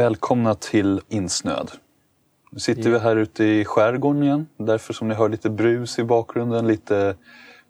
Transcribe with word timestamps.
Välkomna 0.00 0.54
till 0.54 1.00
Insnöd. 1.08 1.70
Nu 2.50 2.58
sitter 2.58 2.90
vi 2.90 2.98
här 2.98 3.16
ute 3.16 3.44
i 3.44 3.64
skärgården 3.64 4.22
igen. 4.22 4.46
Därför 4.56 4.92
som 4.92 5.08
ni 5.08 5.14
hör 5.14 5.28
lite 5.28 5.50
brus 5.50 5.98
i 5.98 6.04
bakgrunden. 6.04 6.66
Lite 6.66 7.16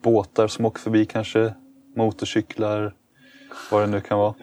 båtar 0.02 0.48
som 0.48 0.64
åker 0.64 0.80
förbi 0.80 1.06
kanske. 1.06 1.54
Motorcyklar. 1.96 2.94
Vad 3.70 3.82
det 3.82 3.86
nu 3.86 4.00
kan 4.00 4.18
vara. 4.18 4.34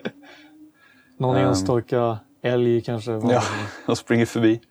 Någon 1.18 1.36
Ehm. 1.36 1.48
enstaka 1.48 2.18
älg 2.42 2.82
kanske. 2.82 3.12
Ja, 3.12 3.44
och 3.86 3.98
springer 3.98 4.26
förbi. 4.26 4.62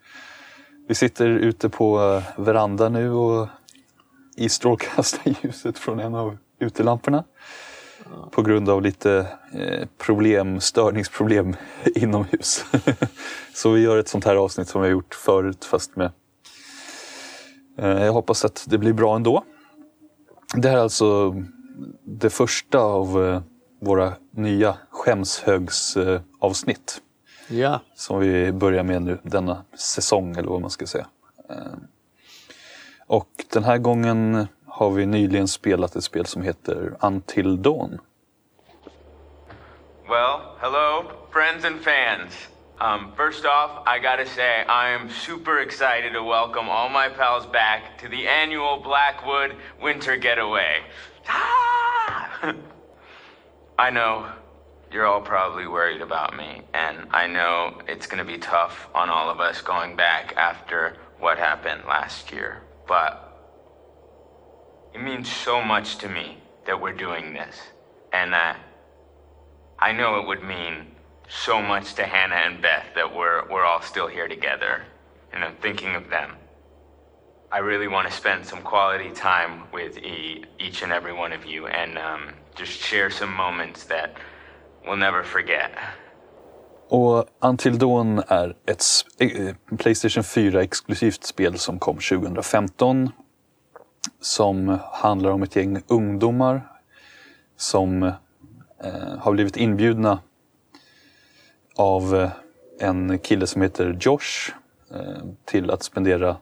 Vi 0.88 0.94
sitter 0.94 1.26
ute 1.28 1.68
på 1.68 2.00
eh, 2.00 2.42
verandan 2.44 2.92
nu 2.92 3.10
och 3.10 3.48
i 4.36 4.48
strålkastarljuset 4.48 5.78
från 5.84 6.00
en 6.00 6.14
av 6.14 6.36
utelamporna. 6.58 7.24
På 8.30 8.42
grund 8.42 8.68
av 8.68 8.82
lite 8.82 9.26
eh, 9.52 9.88
problem, 9.98 10.60
störningsproblem 10.60 11.56
inomhus. 11.94 12.64
Så 13.54 13.70
vi 13.70 13.80
gör 13.80 13.98
ett 13.98 14.08
sånt 14.08 14.24
här 14.24 14.36
avsnitt 14.36 14.68
som 14.68 14.80
vi 14.80 14.88
har 14.88 14.92
gjort 14.92 15.14
förut 15.14 15.64
fast 15.64 15.96
med... 15.96 16.10
Eh, 17.78 18.04
jag 18.04 18.12
hoppas 18.12 18.44
att 18.44 18.64
det 18.68 18.78
blir 18.78 18.92
bra 18.92 19.16
ändå. 19.16 19.44
Det 20.54 20.68
här 20.68 20.76
är 20.76 20.82
alltså 20.82 21.34
det 22.04 22.30
första 22.30 22.78
av 22.78 23.26
eh, 23.26 23.40
våra 23.80 24.12
nya 24.30 24.76
skämshögsavsnitt. 24.90 26.22
Avsnitt 26.38 27.02
Ja, 27.48 27.80
som 27.94 28.20
vi 28.20 28.52
börjar 28.52 28.82
med 28.82 29.02
nu 29.02 29.18
denna 29.22 29.64
säsong 29.78 30.36
eller 30.36 30.48
vad 30.48 30.60
man 30.60 30.70
ska 30.70 30.86
säga. 30.86 31.06
Och 33.06 33.28
den 33.52 33.64
här 33.64 33.78
gången 33.78 34.46
har 34.76 34.90
vi 34.90 35.06
nyligen 35.06 35.48
spelat 35.48 35.96
ett 35.96 36.04
spel 36.04 36.26
som 36.26 36.42
heter 36.42 36.96
Until 37.00 37.62
Dawn. 37.62 38.00
Well, 40.08 40.40
hello, 40.60 41.10
friends 41.32 41.64
and 41.64 41.80
fans. 41.80 42.32
Um, 42.80 43.12
first 43.16 43.44
off, 43.46 43.70
I 43.86 43.98
gotta 43.98 44.26
say, 44.26 44.64
I 44.68 44.90
am 44.90 45.08
super 45.08 45.58
excited 45.60 46.12
to 46.12 46.22
welcome 46.22 46.68
all 46.68 46.90
my 46.90 47.08
pals 47.08 47.46
back 47.46 47.98
to 48.00 48.08
the 48.08 48.28
annual 48.28 48.82
Blackwood 48.82 49.56
Winter 49.82 50.16
Getaway. 50.16 50.82
Ah! 51.26 52.54
I 53.78 53.90
know 53.90 54.26
you're 54.92 55.06
all 55.06 55.22
probably 55.22 55.66
worried 55.66 56.02
about 56.02 56.36
me, 56.36 56.60
and 56.74 56.96
I 57.10 57.26
know 57.26 57.80
it's 57.88 58.06
gonna 58.06 58.26
be 58.26 58.38
tough 58.38 58.88
on 58.94 59.08
all 59.08 59.30
of 59.30 59.40
us 59.40 59.62
going 59.62 59.96
back 59.96 60.34
after 60.36 60.96
what 61.18 61.38
happened 61.38 61.82
last 61.88 62.30
year, 62.30 62.60
but 62.86 63.25
it 64.96 65.02
means 65.02 65.30
so 65.30 65.60
much 65.60 65.98
to 65.98 66.08
me 66.08 66.38
that 66.66 66.80
we're 66.80 66.96
doing 66.96 67.34
this, 67.34 67.56
and 68.14 68.32
that 68.32 68.56
I 69.78 69.92
know 69.92 70.18
it 70.20 70.26
would 70.26 70.42
mean 70.42 70.74
so 71.28 71.60
much 71.60 71.94
to 71.94 72.04
Hannah 72.04 72.42
and 72.46 72.62
Beth 72.62 72.86
that 72.94 73.14
we're 73.14 73.46
we're 73.50 73.66
all 73.66 73.82
still 73.82 74.06
here 74.08 74.28
together. 74.28 74.84
And 75.32 75.44
I'm 75.44 75.56
thinking 75.60 75.94
of 75.96 76.08
them. 76.08 76.30
I 77.52 77.58
really 77.58 77.88
want 77.88 78.08
to 78.08 78.12
spend 78.12 78.46
some 78.46 78.62
quality 78.62 79.10
time 79.10 79.64
with 79.72 79.98
e- 79.98 80.44
each 80.58 80.82
and 80.82 80.92
every 80.92 81.12
one 81.12 81.32
of 81.32 81.44
you 81.44 81.66
and 81.66 81.98
um, 81.98 82.22
just 82.54 82.72
share 82.72 83.10
some 83.10 83.32
moments 83.32 83.84
that 83.84 84.16
we'll 84.86 84.96
never 84.96 85.22
forget. 85.22 85.70
Och 86.88 87.24
Until 87.40 87.78
Dawn 87.78 88.22
är 88.28 88.56
ett 88.66 88.84
eh, 89.18 89.54
Playstation 89.78 90.22
4-exklusivt 90.22 91.24
spel 91.24 91.58
som 91.58 91.78
kom 91.78 91.96
2015. 91.98 93.12
Som 94.20 94.78
handlar 94.92 95.30
om 95.30 95.42
ett 95.42 95.56
gäng 95.56 95.82
ungdomar 95.86 96.72
som 97.56 98.02
eh, 98.02 99.18
har 99.18 99.32
blivit 99.32 99.56
inbjudna 99.56 100.18
av 101.76 102.16
eh, 102.16 102.30
en 102.80 103.18
kille 103.18 103.46
som 103.46 103.62
heter 103.62 103.98
Josh 104.00 104.52
eh, 104.94 105.22
till 105.44 105.70
att 105.70 105.82
spendera 105.82 106.36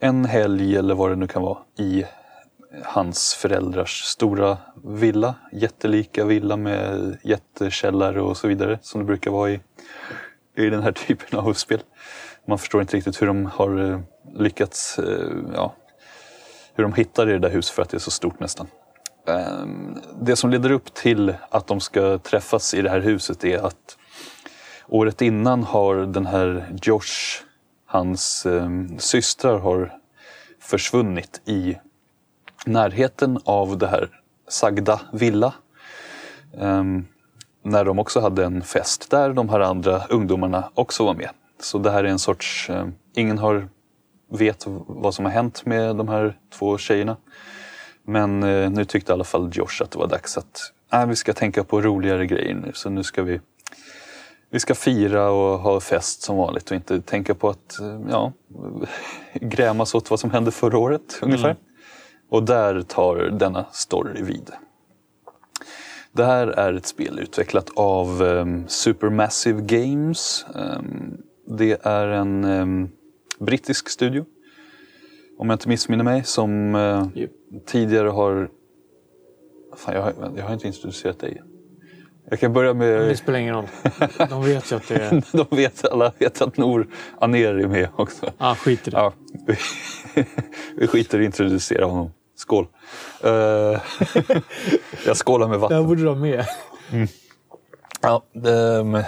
en 0.00 0.24
helg 0.24 0.76
eller 0.76 0.94
vad 0.94 1.10
det 1.10 1.16
nu 1.16 1.26
kan 1.26 1.42
vara 1.42 1.58
i 1.78 2.04
hans 2.84 3.34
föräldrars 3.34 4.02
stora 4.02 4.58
villa. 4.84 5.34
Jättelika 5.52 6.24
villa 6.24 6.56
med 6.56 7.18
jättekällare 7.22 8.20
och 8.20 8.36
så 8.36 8.48
vidare 8.48 8.78
som 8.82 9.00
det 9.00 9.04
brukar 9.04 9.30
vara 9.30 9.50
i, 9.50 9.60
i 10.56 10.70
den 10.70 10.82
här 10.82 10.92
typen 11.06 11.38
av 11.38 11.52
spel. 11.52 11.80
Man 12.46 12.58
förstår 12.58 12.80
inte 12.80 12.96
riktigt 12.96 13.22
hur 13.22 13.26
de 13.26 13.46
har 13.46 13.90
eh, 13.90 14.00
lyckats, 14.34 14.98
eh, 14.98 15.32
ja, 15.54 15.74
hur 16.76 16.82
de 16.82 16.92
hittar 16.92 17.28
i 17.28 17.32
det 17.32 17.38
där 17.38 17.50
huset 17.50 17.74
för 17.74 17.82
att 17.82 17.88
det 17.88 17.96
är 17.96 17.98
så 17.98 18.10
stort 18.10 18.40
nästan. 18.40 18.66
Ehm, 19.28 19.98
det 20.20 20.36
som 20.36 20.50
leder 20.50 20.70
upp 20.70 20.94
till 20.94 21.34
att 21.50 21.66
de 21.66 21.80
ska 21.80 22.18
träffas 22.18 22.74
i 22.74 22.82
det 22.82 22.90
här 22.90 23.00
huset 23.00 23.44
är 23.44 23.58
att 23.58 23.98
året 24.88 25.22
innan 25.22 25.62
har 25.64 25.96
den 25.96 26.26
här 26.26 26.66
Josh, 26.82 27.42
hans 27.86 28.46
ehm, 28.46 28.98
systrar 28.98 29.58
har 29.58 29.92
försvunnit 30.60 31.40
i 31.44 31.76
närheten 32.66 33.38
av 33.44 33.78
det 33.78 33.86
här 33.86 34.08
sagda 34.48 35.00
villa. 35.12 35.54
Ehm, 36.58 37.06
när 37.62 37.84
de 37.84 37.98
också 37.98 38.20
hade 38.20 38.44
en 38.44 38.62
fest 38.62 39.10
där 39.10 39.32
de 39.32 39.48
här 39.48 39.60
andra 39.60 40.02
ungdomarna 40.06 40.70
också 40.74 41.04
var 41.04 41.14
med. 41.14 41.30
Så 41.60 41.78
det 41.78 41.90
här 41.90 42.04
är 42.04 42.08
en 42.08 42.18
sorts, 42.18 42.70
ingen 43.14 43.38
har 43.38 43.68
vet 44.30 44.64
vad 44.86 45.14
som 45.14 45.24
har 45.24 45.32
hänt 45.32 45.66
med 45.66 45.96
de 45.96 46.08
här 46.08 46.38
två 46.50 46.78
tjejerna. 46.78 47.16
Men 48.04 48.42
eh, 48.42 48.70
nu 48.70 48.84
tyckte 48.84 49.12
i 49.12 49.14
alla 49.14 49.24
fall 49.24 49.50
Josh 49.52 49.82
att 49.82 49.90
det 49.90 49.98
var 49.98 50.06
dags 50.06 50.38
att 50.38 50.72
äh, 50.92 51.06
vi 51.06 51.16
ska 51.16 51.32
tänka 51.32 51.64
på 51.64 51.80
roligare 51.80 52.26
grejer 52.26 52.54
nu. 52.54 52.70
Så 52.74 52.90
nu 52.90 53.02
ska 53.02 53.22
vi, 53.22 53.40
vi 54.50 54.60
ska 54.60 54.74
fira 54.74 55.30
och 55.30 55.58
ha 55.58 55.80
fest 55.80 56.22
som 56.22 56.36
vanligt 56.36 56.70
och 56.70 56.76
inte 56.76 57.00
tänka 57.00 57.34
på 57.34 57.48
att 57.48 57.80
eh, 57.80 58.00
ja, 58.10 58.32
grämas 59.34 59.94
åt 59.94 60.10
vad 60.10 60.20
som 60.20 60.30
hände 60.30 60.50
förra 60.50 60.78
året 60.78 61.18
ungefär. 61.22 61.56
Och 62.30 62.42
där 62.42 62.82
tar 62.82 63.16
denna 63.16 63.64
story 63.72 64.22
vid. 64.22 64.50
Det 66.12 66.24
här 66.24 66.46
är 66.46 66.72
ett 66.72 66.86
spel 66.86 67.18
utvecklat 67.18 67.70
av 67.76 68.22
um, 68.22 68.64
Supermassive 68.68 69.60
Games. 69.60 70.46
Ehm, 70.54 71.16
det 71.46 71.86
är 71.86 72.06
en 72.06 72.44
ehm, 72.44 72.88
brittisk 73.38 73.88
studio. 73.88 74.24
Om 75.38 75.50
jag 75.50 75.54
inte 75.54 75.68
missminner 75.68 76.04
mig. 76.04 76.24
Som 76.24 76.74
eh, 76.74 77.08
Japp. 77.14 77.30
tidigare 77.66 78.08
har... 78.08 78.50
Fan, 79.76 79.94
jag, 79.94 80.02
har 80.02 80.32
jag 80.36 80.44
har 80.44 80.54
inte 80.54 80.66
introducerat 80.66 81.18
dig. 81.18 81.42
Jag 82.30 82.40
kan 82.40 82.52
börja 82.52 82.72
det 82.72 82.78
med... 82.78 83.18
spelar 83.18 83.38
ingen 83.38 83.54
roll. 83.54 83.66
De 84.28 84.44
vet 84.44 84.72
ju 84.72 84.76
att 84.76 84.88
det 84.88 84.94
är... 84.94 85.22
De 85.50 85.56
vet, 85.56 85.84
alla 85.84 86.12
vet 86.18 86.42
att 86.42 86.56
Nor 86.56 86.86
Aner 87.20 87.54
är 87.54 87.68
med 87.68 87.88
också. 87.96 88.32
Ah, 88.38 88.54
skit 88.54 88.88
i 88.88 88.90
det. 88.90 88.96
Ja, 88.96 89.12
vi, 90.76 90.86
skiter 90.86 91.18
i 91.20 91.22
att 91.22 91.26
introducera 91.26 91.84
honom. 91.84 92.10
Skål. 92.36 92.66
Eh, 93.24 93.30
jag 95.06 95.16
skålar 95.16 95.48
med 95.48 95.56
Det 95.56 95.60
här 95.60 95.68
vatten. 95.68 95.86
borde 95.86 96.02
du 96.02 96.08
ha 96.08 96.14
med. 96.14 96.44
Ja, 98.06 98.22
um, 98.80 99.02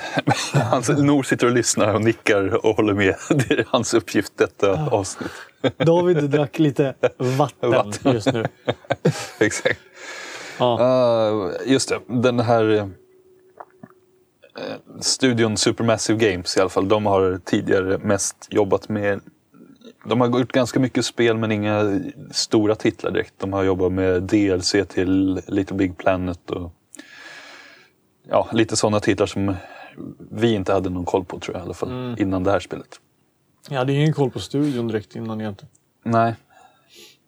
hans, 0.70 0.88
Nor 0.88 1.22
sitter 1.22 1.46
och 1.46 1.52
lyssnar 1.52 1.94
och 1.94 2.02
nickar 2.02 2.66
och 2.66 2.76
håller 2.76 2.94
med. 2.94 3.14
Det 3.28 3.50
är 3.50 3.66
hans 3.68 3.94
uppgift 3.94 4.32
detta 4.36 4.88
avsnitt. 4.90 5.30
David 5.76 6.30
drack 6.30 6.58
lite 6.58 6.94
vatten, 7.16 7.70
Vatten. 7.70 8.12
just 8.12 8.32
nu. 8.32 8.44
Exakt. 9.38 9.80
Ja. 10.58 10.78
Uh, 10.80 11.72
just 11.72 11.88
det, 11.88 12.00
den 12.06 12.40
här 12.40 12.76
eh, 12.76 12.86
studion 15.00 15.56
Supermassive 15.56 16.30
Games 16.30 16.56
i 16.56 16.60
alla 16.60 16.70
fall. 16.70 16.88
De 16.88 17.06
har 17.06 17.40
tidigare 17.44 17.98
mest 17.98 18.46
jobbat 18.50 18.88
med 18.88 19.20
de 20.04 20.20
har 20.20 20.28
gjort 20.38 20.52
ganska 20.52 20.80
mycket 20.80 21.04
spel 21.04 21.36
men 21.36 21.52
inga 21.52 22.00
stora 22.30 22.74
titlar 22.74 23.10
direkt. 23.10 23.34
De 23.38 23.52
har 23.52 23.64
jobbat 23.64 23.92
med 23.92 24.22
DLC 24.22 24.74
till 24.88 25.42
Little 25.46 25.76
Big 25.76 25.98
Planet 25.98 26.50
och 26.50 26.72
ja, 28.28 28.48
lite 28.52 28.76
sådana 28.76 29.00
titlar 29.00 29.26
som 29.26 29.56
vi 30.30 30.54
inte 30.54 30.72
hade 30.72 30.90
någon 30.90 31.04
koll 31.04 31.24
på 31.24 31.38
tror 31.38 31.56
jag 31.56 31.62
i 31.62 31.64
alla 31.64 31.74
fall 31.74 32.16
innan 32.18 32.44
det 32.44 32.50
här 32.50 32.60
spelet. 32.60 33.00
Jag 33.68 33.78
hade 33.78 33.92
ingen 33.92 34.12
koll 34.12 34.30
på 34.30 34.40
studion 34.40 34.88
direkt 34.88 35.16
innan 35.16 35.40
egentligen. 35.40 35.70
Nej. 36.04 36.34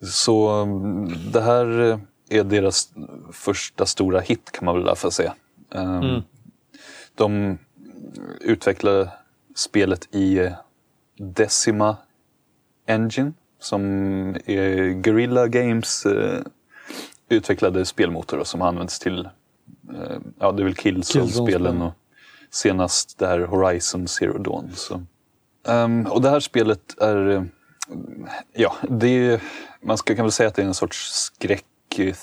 Så 0.03 0.49
mm, 0.49 1.13
det 1.33 1.41
här 1.41 2.01
är 2.29 2.45
deras 2.45 2.89
första 3.33 3.87
stora 3.87 4.21
hit 4.21 4.51
kan 4.53 4.65
man 4.65 4.85
väl 4.85 4.97
fall 4.97 5.13
säga. 5.13 5.35
Um, 5.71 6.23
De 7.15 7.59
utvecklade 8.41 9.11
spelet 9.55 10.09
i 10.15 10.39
eh, 10.39 10.53
Decima 11.19 11.97
Engine 12.87 13.33
som 13.59 13.83
är 14.47 14.91
Guerrilla 15.01 15.47
Games 15.47 16.07
eh, 16.07 16.41
utvecklade 17.29 17.85
spelmotor 17.85 18.45
som 18.45 18.63
används 18.63 18.99
till 18.99 19.29
ja, 20.39 20.53
det 20.53 20.63
är 20.63 20.65
väl 20.65 20.75
Killzone-spelen 20.75 21.83
och 21.83 21.93
senast 22.51 23.19
det 23.19 23.27
här 23.27 23.41
Horizon 23.41 24.09
Zero 24.09 24.39
Dawn. 24.39 24.71
Så. 24.75 25.03
Ehm, 25.69 26.07
och 26.07 26.23
det 26.23 26.31
här 26.31 26.41
spelet 26.41 27.01
är 27.01 27.29
eh, 27.29 27.43
Ja, 28.53 28.75
det 28.89 29.09
är, 29.09 29.41
man 29.83 29.99
ska, 29.99 30.15
kan 30.17 30.25
väl 30.25 30.33
säga 30.33 30.49
att 30.49 30.55
det 30.55 30.63
är 30.63 30.67
en 30.67 30.75
sorts 30.75 31.11
skräck 31.13 31.65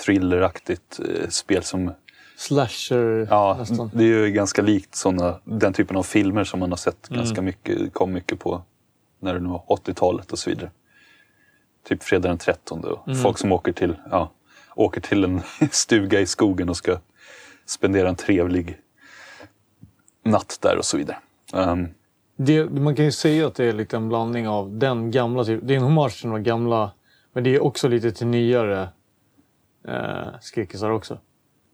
thrilleraktigt 0.06 1.00
eh, 1.00 1.28
spel 1.30 1.64
som 1.64 1.92
Slasher 2.38 3.28
Ja, 3.30 3.56
nästan. 3.60 3.92
det 3.94 4.04
är 4.04 4.08
ju 4.08 4.32
ganska 4.32 4.62
likt 4.62 4.96
såna, 4.96 5.40
den 5.44 5.74
typen 5.74 5.98
av 5.98 6.04
filmer 6.04 6.44
som 6.44 6.60
man 6.60 6.70
har 6.72 6.78
sett 6.78 7.10
Mm. 7.10 7.20
ganska 7.24 7.42
mycket, 7.42 7.94
kom 7.94 8.14
mycket 8.14 8.40
på 8.40 8.62
när 9.20 9.34
det 9.34 9.48
var 9.48 9.64
80-talet 9.68 10.32
och 10.32 10.40
så 10.40 10.50
vidare. 10.50 10.72
Typ 11.88 12.04
fredag 12.04 12.28
den 12.30 12.38
13 12.38 12.84
och 12.84 13.08
Mm. 13.08 13.20
folk 13.20 13.38
som 13.38 13.52
åker 13.52 13.72
till, 13.72 13.96
ja, 14.12 14.32
åker 14.76 15.02
till 15.02 15.24
en 15.24 15.42
stuga 15.72 16.20
i 16.20 16.26
skogen 16.26 16.70
och 16.70 16.78
ska 16.78 16.98
spendera 17.68 18.10
en 18.10 18.16
trevlig 18.16 18.78
natt 20.26 20.58
där 20.62 20.78
och 20.78 20.86
så 20.86 20.98
vidare. 20.98 21.18
Ehm, 21.54 21.88
Det, 22.38 22.70
man 22.70 22.96
kan 22.96 23.06
ju 23.06 23.12
säga 23.12 23.48
att 23.48 23.56
det 23.56 23.66
är 23.66 23.74
lite 23.74 23.98
en 23.98 24.10
blandning 24.10 24.48
av 24.48 24.78
den 24.78 25.12
gamla, 25.12 25.44
typ, 25.44 25.60
det 25.64 25.74
är 25.74 25.78
en 25.78 25.84
hommage 25.84 26.22
till 26.22 26.30
de 26.30 26.44
gamla, 26.44 26.92
men 27.34 27.44
det 27.44 27.56
är 27.56 27.64
också 27.64 27.88
lite 27.88 28.12
till 28.12 28.28
nyare 28.28 28.90
eh, 29.88 30.28
skräckisar 30.42 30.90
också. 30.90 31.18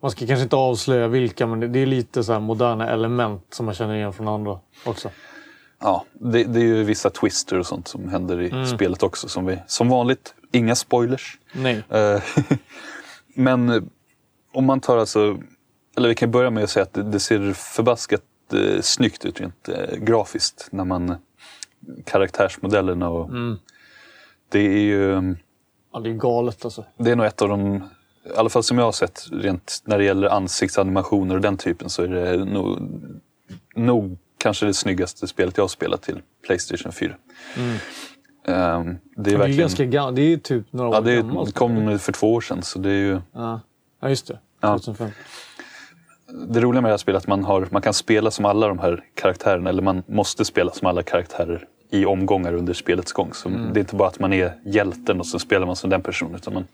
Man 0.01 0.11
ska 0.11 0.27
kanske 0.27 0.43
inte 0.43 0.55
avslöja 0.55 1.07
vilka, 1.07 1.47
men 1.47 1.59
det, 1.59 1.67
det 1.67 1.79
är 1.79 1.85
lite 1.85 2.23
så 2.23 2.33
här 2.33 2.39
moderna 2.39 2.89
element 2.89 3.45
som 3.49 3.65
man 3.65 3.75
känner 3.75 3.95
igen 3.95 4.13
från 4.13 4.27
andra 4.27 4.59
också. 4.85 5.09
ja, 5.79 6.05
det, 6.13 6.43
det 6.43 6.59
är 6.59 6.63
ju 6.63 6.83
vissa 6.83 7.09
twister 7.09 7.59
och 7.59 7.65
sånt 7.65 7.87
som 7.87 8.09
händer 8.09 8.41
i 8.41 8.49
Mm. 8.49 8.65
spelet 8.65 9.03
också. 9.03 9.27
Som, 9.27 9.45
vi, 9.45 9.59
som 9.67 9.89
vanligt, 9.89 10.33
inga 10.51 10.75
spoilers. 10.75 11.39
Nej. 11.53 11.83
Eh, 11.89 12.21
Men 13.35 13.89
om 14.53 14.65
man 14.65 14.79
tar 14.79 14.97
alltså, 14.97 15.37
eller 15.97 16.09
vi 16.09 16.15
kan 16.15 16.31
börja 16.31 16.49
med 16.49 16.63
att 16.63 16.69
säga 16.69 16.83
att 16.83 17.11
det, 17.11 17.19
ser 17.19 17.53
förbaskat 17.53 18.21
eh, 18.53 18.81
snyggt 18.81 19.25
ut 19.25 19.39
rent 19.41 19.69
eh, 19.69 19.95
grafiskt 19.97 20.67
när 20.71 20.85
man 20.85 21.15
karaktärsmodellerna 22.05 23.09
och 23.09 23.29
Mm. 23.29 23.57
det 24.49 24.59
är 24.59 24.79
ju 24.79 25.13
mm, 25.13 25.37
Ja, 25.93 25.99
det 25.99 26.09
är 26.09 26.13
galet 26.13 26.65
alltså. 26.65 26.85
det 26.97 27.11
är 27.11 27.15
nog 27.15 27.25
ett 27.25 27.41
av 27.41 27.49
de, 27.49 27.75
i 27.75 28.37
alla 28.37 28.49
fall 28.49 28.63
som 28.63 28.77
jag 28.77 28.85
har 28.85 28.91
sett 28.91 29.27
rent 29.31 29.81
när 29.85 29.97
det 29.97 30.03
gäller 30.03 30.27
ansiktsanimationer 30.27 31.35
och 31.35 31.41
den 31.41 31.57
typen 31.57 31.89
så 31.89 32.03
är 32.03 32.07
det 32.07 32.45
nog, 32.45 32.79
nog 33.75 34.17
kanske 34.37 34.65
det 34.65 34.73
snyggaste 34.73 35.27
spelet 35.27 35.57
jag 35.57 35.63
har 35.63 35.67
spelat 35.69 36.01
till 36.01 36.21
Playstation 36.45 36.91
4. 36.91 37.15
Mm. 37.57 37.69
Ehm, 37.71 37.77
det 38.45 38.51
är 38.51 39.23
Det 39.23 39.31
är 39.33 39.37
verkligen, 39.37 39.59
ganska 39.59 39.85
gammalt. 39.85 40.15
Det 40.15 40.21
är 40.33 40.37
typ 40.37 40.73
några 40.73 40.89
år 40.89 40.95
ja, 40.95 41.01
det 41.01 41.15
gammalt. 41.15 41.53
kom 41.55 41.99
för 41.99 42.11
två 42.11 42.33
år 42.33 42.41
sedan 42.41 42.63
så 42.63 42.79
det 42.79 42.89
är 42.89 42.93
ju 42.93 43.21
Ja. 43.33 43.61
ja, 44.01 44.09
just 44.09 44.27
det. 44.27 44.39
Ja. 44.59 44.67
2005. 44.79 45.09
Det 46.33 46.59
roliga 46.59 46.81
med 46.81 46.89
det 46.89 46.93
här 46.93 46.97
spelet 46.97 47.21
är 47.21 47.23
att 47.23 47.27
man, 47.27 47.43
har, 47.43 47.67
man 47.71 47.81
kan 47.81 47.93
spela 47.93 48.31
som 48.31 48.45
alla 48.45 48.67
de 48.67 48.79
här 48.79 49.03
karaktärerna, 49.15 49.69
eller 49.69 49.81
man 49.81 50.03
måste 50.07 50.45
spela 50.45 50.71
som 50.71 50.87
alla 50.87 51.03
karaktärer 51.03 51.67
i 51.89 52.05
omgångar 52.05 52.53
under 52.53 52.73
spelets 52.73 53.11
gång. 53.11 53.33
Så 53.33 53.49
Det 53.49 53.55
är 53.55 53.79
inte 53.79 53.95
bara 53.95 54.07
att 54.07 54.19
man 54.19 54.33
är 54.33 54.53
hjälten 54.65 55.19
och 55.19 55.27
så 55.27 55.39
spelar 55.39 55.65
man 55.65 55.75
som 55.75 55.89
den 55.89 56.01
personen. 56.01 56.35
Utan 56.35 56.53
man, 56.53 56.67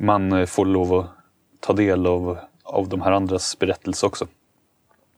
man 0.00 0.32
eh, 0.32 0.46
får 0.46 0.66
lov 0.66 0.94
att 0.94 1.06
ta 1.60 1.72
del 1.72 2.06
av, 2.06 2.38
av 2.62 2.88
de 2.88 3.02
här 3.02 3.12
andras 3.12 3.58
berättelse 3.58 4.06
också. 4.06 4.26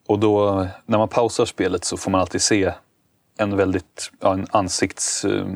Och 0.07 0.19
då, 0.19 0.67
när 0.87 0.99
man 0.99 1.09
pausar 1.09 1.45
spelet 1.45 1.85
så 1.85 1.97
får 1.97 2.11
man 2.11 2.21
alltid 2.21 2.43
se 2.43 2.73
en 3.39 3.57
väldigt, 3.57 4.13
ja, 4.21 4.33
en 4.33 4.47
ansikts... 4.51 5.25
eh, 5.25 5.47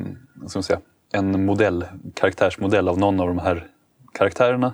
ska 0.47 0.57
man 0.57 0.63
säga, 0.63 0.79
en 1.11 1.45
modell, 1.45 1.85
karaktärsmodell 2.13 2.87
av 2.87 2.97
någon 2.97 3.19
av 3.19 3.27
de 3.27 3.39
här 3.39 3.67
karaktärerna. 4.13 4.73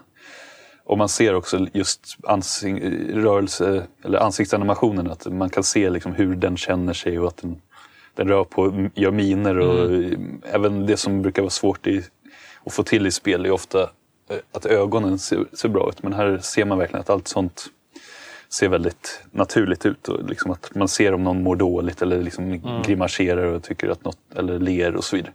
Och 0.88 0.98
man 0.98 1.10
ser 1.10 1.34
också 1.34 1.68
just 1.74 2.18
ansing, 2.24 2.82
rörelse, 3.14 3.88
eller 4.04 4.20
ansiktsanimationen, 4.20 5.12
att 5.12 5.26
man 5.26 5.50
kan 5.50 5.64
se 5.64 5.90
liksom 5.90 6.14
hur 6.14 6.36
den 6.36 6.58
känner 6.58 6.94
sig 6.94 7.20
och 7.20 7.28
att 7.28 7.38
den, 7.38 7.62
den 8.16 8.28
rör 8.28 8.44
på, 8.44 8.90
gör 8.96 9.12
miner. 9.12 9.58
Och 9.60 10.04
Även 10.52 10.86
det 10.86 10.98
som 10.98 11.22
brukar 11.22 11.42
vara 11.42 11.50
svårt 11.50 11.88
i, 11.88 12.04
att 12.66 12.74
få 12.74 12.84
till 12.84 13.08
i 13.08 13.12
spel 13.12 13.46
är 13.46 13.52
ofta 13.52 13.82
eh, 14.30 14.38
att 14.52 14.66
ögonen 14.66 15.20
ser, 15.20 15.46
ser 15.54 15.70
bra 15.70 15.90
ut. 15.90 16.04
Men 16.04 16.14
här 16.14 16.38
ser 16.38 16.66
man 16.66 16.78
verkligen 16.78 17.02
att 17.02 17.10
allt 17.10 17.28
sånt 17.28 17.66
ser 18.50 18.70
väldigt 18.70 19.24
naturligt 19.32 19.86
ut. 19.86 20.08
Och 20.08 20.30
liksom 20.30 20.52
att 20.52 20.76
man 20.76 20.88
ser 20.88 21.14
om 21.14 21.24
någon 21.24 21.44
mår 21.44 21.56
dåligt 21.56 22.02
eller 22.02 22.22
liksom 22.22 22.62
grimaserar 22.86 23.46
och 23.46 23.64
tycker 23.64 23.90
att 23.90 24.06
något, 24.06 24.20
eller 24.36 24.60
ler 24.60 24.96
och 24.96 25.04
så 25.04 25.16
vidare. 25.16 25.34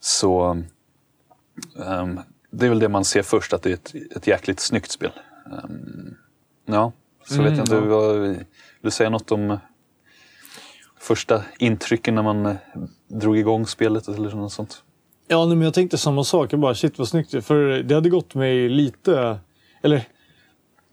Så 0.00 0.62
ehm, 1.86 2.20
det 2.50 2.66
är 2.66 2.68
väl 2.68 2.78
det 2.78 2.88
man 2.88 3.04
ser 3.04 3.22
först, 3.22 3.52
att 3.52 3.62
det 3.62 3.70
är 3.70 3.74
ett, 3.74 3.94
ett 4.16 4.26
jäkligt 4.26 4.60
snyggt 4.60 4.90
spel. 4.90 5.10
Ehm, 5.46 6.14
ja, 6.66 6.92
så 7.28 7.42
vet 7.42 7.56
jag 7.56 7.60
inte. 7.60 7.80
Vad, 7.80 8.18
vill 8.20 8.44
du 8.80 8.90
säga 8.90 9.10
något 9.10 9.32
om 9.32 9.58
första 11.00 11.42
intrycken 11.58 12.14
när 12.14 12.22
man 12.22 12.46
eh, 12.46 12.56
drog 13.08 13.38
igång 13.38 13.66
spelet 13.66 14.08
eller 14.08 14.30
något 14.30 14.52
sånt? 14.52 14.82
Ja, 15.28 15.46
men 15.46 15.60
jag 15.60 15.74
tänkte 15.74 15.98
samma 15.98 16.24
sak. 16.24 16.52
Jag 16.52 16.60
bara, 16.60 16.74
shit 16.74 16.98
vad 16.98 17.08
snyggt. 17.08 17.44
För 17.44 17.82
det 17.82 17.94
hade 17.94 18.08
gått 18.08 18.34
mig 18.34 18.68
lite... 18.68 19.38
Eller, 19.82 20.02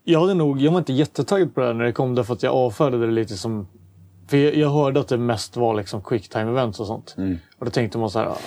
jag 0.04 0.20
hade 0.20 0.34
nog... 0.34 0.60
Jag 0.60 0.72
var 0.72 0.78
inte 0.78 0.92
jättetaggad 0.92 1.54
på 1.54 1.60
det 1.60 1.66
här 1.66 1.74
när 1.74 1.84
det 1.84 1.92
kom 1.92 2.14
därför 2.14 2.34
att 2.34 2.42
jag 2.42 2.54
avfärdade 2.54 3.06
det 3.06 3.12
lite 3.12 3.36
som... 3.36 3.68
För 4.28 4.36
jag, 4.36 4.54
jag 4.54 4.70
hörde 4.70 5.00
att 5.00 5.08
det 5.08 5.18
mest 5.18 5.56
var 5.56 5.74
liksom 5.74 6.02
quick 6.02 6.28
time 6.28 6.50
events 6.50 6.80
och 6.80 6.86
sånt. 6.86 7.14
Och 7.58 7.64
då 7.64 7.70
tänkte 7.70 7.98
man 7.98 8.10
så 8.10 8.18
här... 8.18 8.26
Ah, 8.26 8.38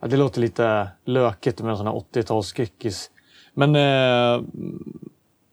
ja, 0.00 0.08
det 0.08 0.16
låter 0.16 0.40
lite 0.40 0.88
lökigt 1.04 1.60
med 1.60 1.70
en 1.70 1.76
sån 1.76 1.86
här 1.86 1.94
80-talsskräckis. 2.12 3.10
Men... 3.54 3.76
Eh, 3.76 4.42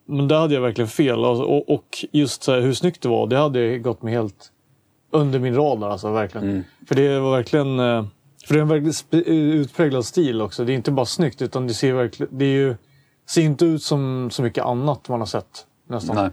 men 0.07 0.27
där 0.27 0.39
hade 0.39 0.53
jag 0.53 0.62
verkligen 0.62 0.88
fel. 0.88 1.19
Och, 1.25 1.39
och, 1.57 1.69
och 1.69 2.06
just 2.12 2.47
här, 2.47 2.62
hur 2.62 2.74
snyggt 2.74 3.01
det 3.01 3.09
var, 3.09 3.27
det 3.27 3.38
hade 3.38 3.77
gått 3.80 4.01
mig 4.01 4.13
helt 4.13 4.51
under 5.12 5.39
min 5.39 5.56
radar. 5.56 5.89
Alltså, 5.89 6.12
verkligen. 6.12 6.47
För 6.88 6.95
det 6.95 7.19
var 7.19 7.31
verkligen... 7.31 7.80
eh, 7.80 8.06
För 8.47 8.53
det 8.53 8.59
är 8.59 8.62
en 8.75 8.86
sp- 8.92 9.24
utpräglad 9.53 10.06
stil 10.06 10.42
också. 10.42 10.65
Det 10.65 10.71
är 10.74 10.75
inte 10.75 10.91
bara 10.91 11.06
snyggt 11.06 11.41
utan 11.41 11.68
det 11.68 11.74
ser 11.74 11.94
verkligen... 11.94 12.38
Det 12.38 12.45
är 12.45 12.50
ju, 12.50 12.75
ser 13.30 13.41
inte 13.41 13.65
ut 13.65 13.83
som 13.83 14.30
så 14.31 14.41
mycket 14.44 14.65
annat 14.65 15.09
man 15.09 15.19
har 15.19 15.27
sett. 15.27 15.65
Nästan. 15.88 16.15
Nej. 16.15 16.30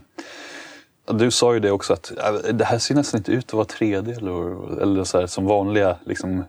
Du 1.19 1.31
sa 1.31 1.53
ju 1.53 1.59
det 1.59 1.71
också 1.71 1.93
att 1.93 2.11
äh, 2.17 2.53
det 2.53 2.65
här 2.65 2.77
ser 2.77 2.95
nästan 2.95 3.17
inte 3.17 3.31
ut 3.31 3.45
att 3.45 3.53
vara 3.53 3.65
3D 3.65 4.17
eller, 4.17 4.81
eller 4.81 5.03
så 5.03 5.19
här, 5.19 5.27
som 5.27 5.45
vanliga 5.45 5.97
liksom, 6.05 6.43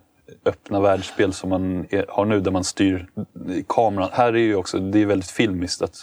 öppna 0.44 0.80
världsspel 0.80 1.32
som 1.32 1.50
man 1.50 1.86
är, 1.90 2.06
har 2.08 2.24
nu 2.24 2.40
där 2.40 2.50
man 2.50 2.64
styr 2.64 3.06
kameran. 3.68 4.08
Här 4.12 4.32
är 4.32 4.38
ju 4.38 4.56
också, 4.56 4.78
det 4.78 5.02
är 5.02 5.06
väldigt 5.06 5.30
filmiskt. 5.30 5.82
Att 5.82 5.96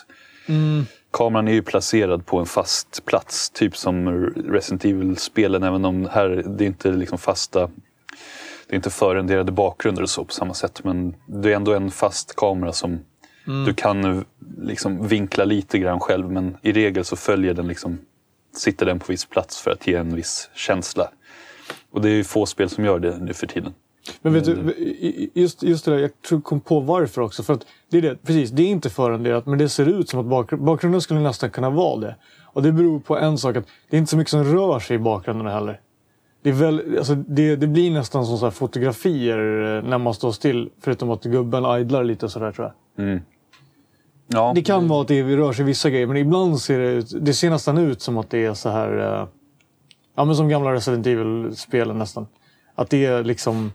Kameran 1.12 1.48
är 1.48 1.54
ju 1.54 1.62
placerad 1.62 2.26
på 2.26 2.40
en 2.40 2.46
fast 2.46 3.06
plats, 3.06 3.50
typ 3.50 3.78
som 3.78 4.10
Resident 4.36 4.86
Evil-spelen. 4.86 5.64
Även 5.64 5.86
om 5.86 6.10
här, 6.12 6.44
det 6.48 6.64
är 6.64 6.68
inte 6.68 6.92
liksom 6.92 7.18
fasta 7.18 7.70
det 8.72 8.76
är 8.76 8.78
inte 8.78 8.90
förrenderade 8.90 9.52
bakgrunder 9.52 10.04
och 10.04 10.10
så 10.10 10.26
på 10.26 10.34
samma 10.34 10.54
sätt. 10.54 10.84
Men 10.84 11.16
det 11.26 11.52
är 11.52 11.56
ändå 11.56 11.74
en 11.74 11.92
fast 11.92 12.36
kamera 12.36 12.74
som 12.74 13.00
du 13.66 13.74
kan 13.74 14.26
liksom 14.62 15.08
vinkla 15.08 15.46
lite 15.46 15.80
grann 15.80 16.00
själv. 16.00 16.32
Men 16.32 16.58
i 16.62 16.72
regel 16.72 17.06
så 17.06 17.16
följer 17.16 17.54
den 17.54 17.68
liksom, 17.68 18.00
sitter 18.56 18.86
den 18.86 19.00
på 19.00 19.06
viss 19.12 19.26
plats 19.26 19.62
för 19.62 19.72
att 19.72 19.88
ge 19.88 19.96
en 19.96 20.16
viss 20.16 20.50
känsla. 20.54 21.12
Och 21.92 22.02
det 22.02 22.10
är 22.10 22.14
ju 22.14 22.24
få 22.24 22.46
spel 22.46 22.70
som 22.70 22.86
gör 22.86 23.00
det 23.00 23.18
nu 23.18 23.34
för 23.34 23.48
tiden. 23.48 23.74
Men 24.22 24.34
vet 24.34 24.46
du, 24.46 24.52
i- 24.72 25.32
just, 25.34 25.64
just 25.64 25.86
det 25.86 25.92
där, 25.92 25.98
jag 26.00 26.22
tror 26.22 26.38
jag 26.38 26.44
kom 26.44 26.60
på 26.60 26.80
varför 26.80 27.22
också. 27.22 27.44
För 27.44 27.54
att 27.54 27.66
det 27.90 27.98
är 27.98 28.02
det, 28.02 28.16
precis, 28.24 28.50
det 28.52 28.64
är 28.64 28.68
inte 28.68 28.90
förrenderat 28.90 29.46
men 29.46 29.60
det 29.60 29.70
ser 29.70 29.86
ut 29.86 30.10
som 30.10 30.20
att 30.20 30.26
bakgr- 30.26 30.64
bakgrunden 30.66 31.02
skulle 31.02 31.20
nästan 31.20 31.50
kunna 31.50 31.70
vara 31.70 32.00
det. 32.00 32.16
Och 32.44 32.64
det 32.64 32.72
beror 32.72 33.00
på 33.00 33.18
en 33.18 33.38
sak, 33.38 33.56
att 33.56 33.66
det 33.90 33.98
är 33.98 34.00
inte 34.00 34.10
så 34.10 34.18
mycket 34.18 34.32
som 34.32 34.44
rör 34.44 34.80
sig 34.80 34.96
i 34.96 35.00
bakgrunden 35.00 35.48
heller. 35.48 35.80
Det, 36.44 36.50
är 36.50 36.54
väl, 36.54 36.96
alltså 36.98 37.16
det, 37.16 37.56
det 37.56 37.68
blir 37.68 37.92
nästan 37.92 38.26
som 38.26 38.38
så 38.38 38.46
här 38.46 38.52
fotografier 38.52 39.38
eh, 39.78 39.84
när 39.90 39.98
man 39.98 40.14
står 40.14 40.32
still. 40.32 40.70
Förutom 40.82 41.10
att 41.12 41.24
gubben 41.24 41.80
idlar 41.82 42.04
lite 42.04 42.30
sådär 42.30 42.52
tror 42.52 42.72
jag. 42.96 43.06
Ja, 44.28 44.52
Det 44.56 44.62
kan 44.62 44.88
vara 44.88 45.02
att 45.02 45.08
det 45.08 45.24
rör 45.24 45.54
sig 45.54 45.66
vissa 45.66 45.90
grejer, 45.90 46.08
men 46.08 46.18
ibland 46.18 46.60
ser 46.62 46.80
det 46.80 46.92
ut, 46.92 47.14
det 47.26 47.34
ser 47.34 47.50
nästan 47.50 47.78
ut 47.78 48.02
som 48.02 48.18
att 48.18 48.30
det 48.30 48.46
är 48.46 48.54
så 48.54 48.70
här... 48.70 49.20
eh, 49.22 49.28
Ja, 50.16 50.26
men 50.26 50.36
som 50.36 50.50
gamla 50.50 50.74
Resident 50.74 51.08
Evil-spelen 51.08 51.98
nästan. 51.98 52.28
Att 52.76 52.90
det 52.90 53.06
är 53.06 53.24
liksom... 53.24 53.72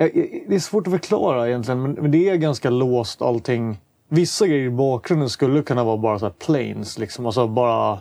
Eh, 0.00 0.06
eh, 0.06 0.24
Det 0.48 0.54
är 0.54 0.58
svårt 0.58 0.86
att 0.86 0.92
förklara 0.92 1.48
egentligen, 1.48 1.82
men 1.82 2.10
det 2.10 2.28
är 2.28 2.36
ganska 2.36 2.70
låst 2.70 3.22
allting. 3.22 3.78
Vissa 4.08 4.46
grejer 4.46 4.66
i 4.66 4.70
bakgrunden 4.70 5.28
skulle 5.28 5.62
kunna 5.62 5.84
vara 5.84 5.96
bara 5.96 6.18
så 6.18 6.24
här 6.24 6.32
planes, 6.32 6.98
liksom. 6.98 7.26
Alltså 7.26 7.46
bara 7.46 7.92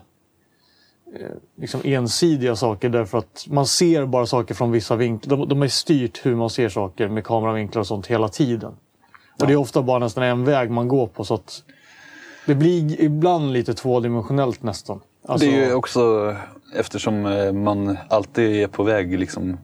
eh, 1.13 1.35
liksom 1.55 1.81
ensidiga 1.83 2.55
saker 2.55 2.89
därför 2.89 3.17
att 3.17 3.45
man 3.49 3.65
ser 3.65 4.05
bara 4.05 4.25
saker 4.25 4.55
från 4.55 4.71
vissa 4.71 4.95
vinklar. 4.95 5.37
De, 5.37 5.47
de 5.49 5.61
är 5.63 5.67
styrt 5.67 6.25
hur 6.25 6.35
man 6.35 6.49
ser 6.49 6.69
saker 6.69 7.09
med 7.09 7.23
kameravinklar 7.23 7.79
och 7.79 7.87
sånt 7.87 8.07
hela 8.07 8.27
tiden. 8.27 8.73
Och 9.41 9.47
det 9.47 9.53
är 9.53 9.57
ofta 9.57 9.81
bara 9.81 9.99
nästan 9.99 10.23
en 10.23 10.45
väg 10.45 10.71
man 10.71 10.87
går 10.87 11.07
på 11.07 11.23
så 11.23 11.33
att 11.33 11.63
det 12.45 12.55
blir 12.55 13.01
ibland 13.01 13.53
lite 13.53 13.73
tvådimensionellt 13.73 14.63
nästan. 14.63 15.01
Alltså, 15.27 15.47
Det 15.47 15.55
är 15.55 15.67
ju 15.67 15.73
också 15.73 16.35
eftersom 16.75 17.21
man 17.63 17.97
alltid 18.09 18.63
är 18.63 18.67
på 18.67 18.83
väg 18.83 19.19
liksom, 19.19 19.57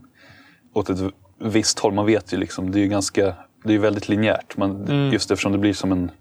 åt 0.73 0.89
ett 0.89 0.99
visst 1.39 1.79
håll. 1.79 1.93
Man 1.93 2.05
vet 2.05 2.33
ju 2.33 2.37
liksom, 2.37 2.71
det 2.71 2.79
är 2.79 2.81
ju 2.81 2.87
ganska, 2.87 3.33
det 3.63 3.73
är 3.73 3.79
väldigt 3.79 4.09
linjärt. 4.09 4.57
Man, 4.57 4.87
Just 5.11 5.31
eftersom 5.31 5.51
det 5.51 5.57
blir 5.57 5.73
som 5.73 5.91
en... 5.91 6.11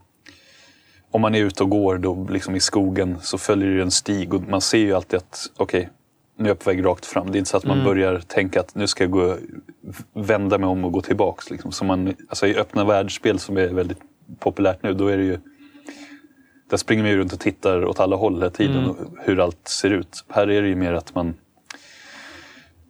Om 1.11 1.21
man 1.21 1.35
är 1.35 1.41
ute 1.41 1.63
och 1.63 1.71
går 1.71 1.99
då, 1.99 2.27
liksom 2.31 2.57
i 2.57 2.61
skogen 2.61 3.17
så 3.21 3.39
följer 3.39 3.69
det 3.71 3.83
en 3.83 3.91
stig 3.91 4.35
och 4.35 4.49
man 4.49 4.61
ser 4.61 4.79
ju 4.79 4.95
alltid 4.95 5.17
att 5.17 5.51
okej, 5.57 5.89
nu 6.37 6.45
är 6.45 6.49
jag 6.49 6.59
på 6.59 6.71
väg 6.71 6.85
rakt 6.85 7.07
fram. 7.07 7.31
Det 7.31 7.37
är 7.37 7.39
inte 7.39 7.51
så 7.51 7.57
att 7.57 7.65
man 7.65 7.85
börjar 7.85 8.19
tänka 8.19 8.61
att 8.61 8.75
nu 8.75 8.87
ska 8.87 9.05
jag 9.05 9.11
gå, 9.11 9.37
vända 10.15 10.59
mig 10.59 10.67
om 10.69 10.85
och 10.85 10.93
gå 10.93 11.01
tillbaks. 11.01 11.51
Liksom. 11.51 11.73
Så 11.73 11.85
man, 11.85 12.15
alltså 12.29 12.47
I 12.47 12.57
öppna 12.57 12.85
världsspel 12.85 13.39
som 13.39 13.57
är 13.57 13.69
väldigt 13.69 13.99
populärt 14.39 14.83
nu, 14.83 14.95
då 14.95 15.09
är 15.09 15.17
det 15.17 15.25
ju 15.25 15.39
där 16.71 16.77
springer 16.77 17.03
man 17.03 17.11
ju 17.13 17.19
runt 17.19 17.33
och 17.33 17.41
tittar 17.41 17.85
åt 17.85 18.01
alla 18.01 18.17
håll 18.17 18.35
hela 18.35 18.51
tiden 18.51 18.77
Mm. 18.77 18.91
och 18.91 18.97
hur 19.21 19.41
allt 19.41 19.69
ser 19.69 19.91
ut. 19.91 20.25
Här 20.29 20.51
är 20.51 20.63
det 20.63 20.69
ju 20.69 20.77
mer 20.77 20.93
att 20.93 21.15
man 21.15 21.35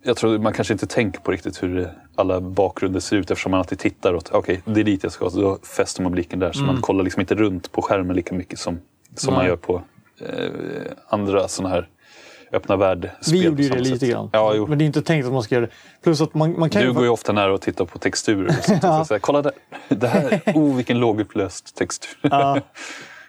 jag 0.07 0.17
tror 0.17 0.39
man 0.39 0.53
kanske 0.53 0.73
inte 0.75 0.87
tänker 0.87 1.21
på 1.21 1.33
riktigt 1.33 1.63
hur 1.63 1.91
alla 2.17 2.41
bakgrunder 2.41 3.01
ser 3.01 3.17
ut 3.17 3.31
eftersom 3.31 3.51
man 3.51 3.59
alltid 3.61 3.79
tittar 3.79 4.15
åt, 4.15 4.31
okej, 4.33 4.63
det 4.65 4.81
är 4.81 4.85
dit 4.85 5.03
jag 5.03 5.13
ska, 5.13 5.31
så 5.31 5.41
då 5.41 5.59
fäster 5.77 6.03
man 6.03 6.13
blicken 6.13 6.39
där. 6.39 6.53
Så 6.53 6.63
man 6.63 6.81
kollar 6.81 7.05
liksom 7.05 7.21
inte 7.21 7.35
runt 7.35 7.73
på 7.73 7.83
skärmen 7.83 8.17
lika 8.17 8.35
mycket 8.35 8.59
som, 8.59 8.79
som 9.15 9.35
man 9.35 9.41
Mm. 9.41 9.49
Gör 9.51 9.57
på 9.57 9.83
eh, 10.21 10.51
andra 11.09 11.49
sådana 11.49 11.75
här 11.75 11.89
öppna 12.53 12.77
värld-spel. 12.77 13.39
Vi 13.39 13.45
gjorde 13.45 13.63
ju 13.63 13.69
det 13.69 13.79
lite 13.79 13.99
sätt. 13.99 14.11
grann. 14.11 14.29
Ja, 14.33 14.55
jo. 14.55 14.67
Men 14.67 14.79
det 14.79 14.85
är 14.85 14.87
inte 14.87 15.03
tänkt 15.03 15.27
att 15.27 15.33
man 15.33 15.43
ska 15.43 15.55
göra 15.55 15.67
det. 15.67 15.73
Plus 16.03 16.21
att 16.21 16.35
man, 16.35 16.59
man 16.61 16.71
kan 16.71 16.83
Du 16.83 16.89
ju... 16.89 16.95
går 16.95 17.05
ju 17.05 17.09
ofta 17.11 17.33
nära 17.33 17.55
och 17.55 17.61
tittar 17.61 17.85
på 17.85 17.99
texturer. 17.99 18.49
Och 18.49 18.65
sånt. 18.65 18.83
Ja. 18.83 18.99
Så 18.99 19.05
säga, 19.05 19.19
Kolla 19.19 19.43
där! 19.43 19.53
Det 19.89 20.09
här, 20.09 20.43
oh 20.55 20.77
vilken 20.77 20.99
lågupplöst 20.99 21.77
textur. 21.77 22.19
Ja, 22.23 22.61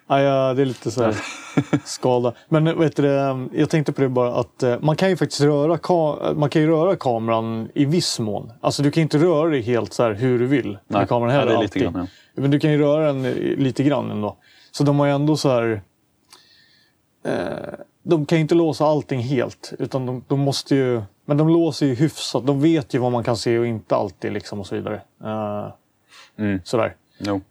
ja, 0.08 0.22
ja, 0.22 0.54
det 0.54 0.62
är 0.62 0.66
lite 0.66 0.92
så 0.92 1.04
här 1.04 1.16
skada. 1.86 2.34
Men 2.50 2.80
vet 2.80 2.96
du, 2.96 3.02
det, 3.04 3.48
jag 3.54 3.70
tänkte 3.70 3.94
på 3.94 4.02
det 4.02 4.10
bara 4.10 4.36
att 4.36 4.64
eh, 4.64 4.80
man 4.82 4.96
kan 4.96 5.10
ju 5.10 5.18
faktiskt 5.18 5.42
röra, 5.42 6.34
man 6.34 6.50
kan 6.50 6.62
ju 6.62 6.68
röra 6.68 6.96
kameran 6.96 7.70
i 7.74 7.86
viss 7.86 8.20
mån. 8.20 8.52
Alltså 8.62 8.84
du 8.84 8.92
kan 8.92 9.04
inte 9.04 9.18
röra 9.18 9.50
dig 9.50 9.62
helt 9.62 9.94
så 9.94 10.04
här 10.04 10.14
hur 10.14 10.40
du 10.40 10.46
vill. 10.46 10.72
med 10.72 10.80
Nej, 10.88 11.08
kameran 11.08 11.34
ja, 11.34 11.40
heller, 11.40 11.58
är 11.58 11.62
lite 11.62 11.80
grann, 11.80 12.08
Men 12.36 12.52
du 12.52 12.60
kan 12.60 12.72
ju 12.72 12.78
röra 12.78 13.06
den 13.06 13.26
eh, 13.26 13.34
lite 13.58 13.84
grann 13.84 14.12
ändå. 14.12 14.38
Så 14.72 14.84
de 14.84 15.00
har 15.00 15.06
ju 15.06 15.12
ändå 15.12 15.38
så 15.38 15.50
här... 15.50 15.82
Eh, 17.26 17.34
de 18.04 18.26
kan 18.26 18.38
ju 18.38 18.42
inte 18.42 18.56
låsa 18.56 18.86
allting 18.86 19.20
helt. 19.20 19.74
Utan 19.80 20.06
de, 20.06 20.24
de 20.28 20.40
måste 20.40 20.76
ju... 20.76 21.02
Men 21.26 21.38
de 21.38 21.50
låser 21.50 21.86
ju 21.86 21.96
hyfsat. 21.96 22.46
De 22.48 22.62
vet 22.62 22.94
ju 22.94 23.00
vad 23.00 23.12
man 23.12 23.24
kan 23.24 23.38
se 23.38 23.60
och 23.60 23.68
inte 23.68 23.96
alltid 23.96 24.34
liksom 24.34 24.60
och 24.60 24.68
så 24.68 24.76
vidare. 24.76 25.02
Eh, 25.24 25.68
Mm. 26.38 26.62
Sådär. 26.64 26.96
Jo. 27.18 27.42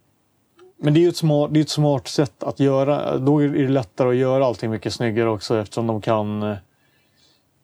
Men 0.77 0.93
det 0.93 0.99
är 0.99 1.01
ju 1.01 1.09
ett 1.09 1.17
smart, 1.17 1.49
det 1.53 1.59
är 1.59 1.61
ett 1.61 1.69
smart 1.69 2.07
sätt 2.07 2.43
att 2.43 2.59
göra. 2.59 3.17
Då 3.17 3.43
är 3.43 3.47
det 3.47 3.67
lättare 3.67 4.09
att 4.09 4.15
göra 4.15 4.45
allting 4.45 4.71
mycket 4.71 4.93
snyggare 4.93 5.29
också 5.29 5.57
eftersom 5.57 5.87
de 5.87 6.01
kan... 6.01 6.43
eh, 6.43 6.57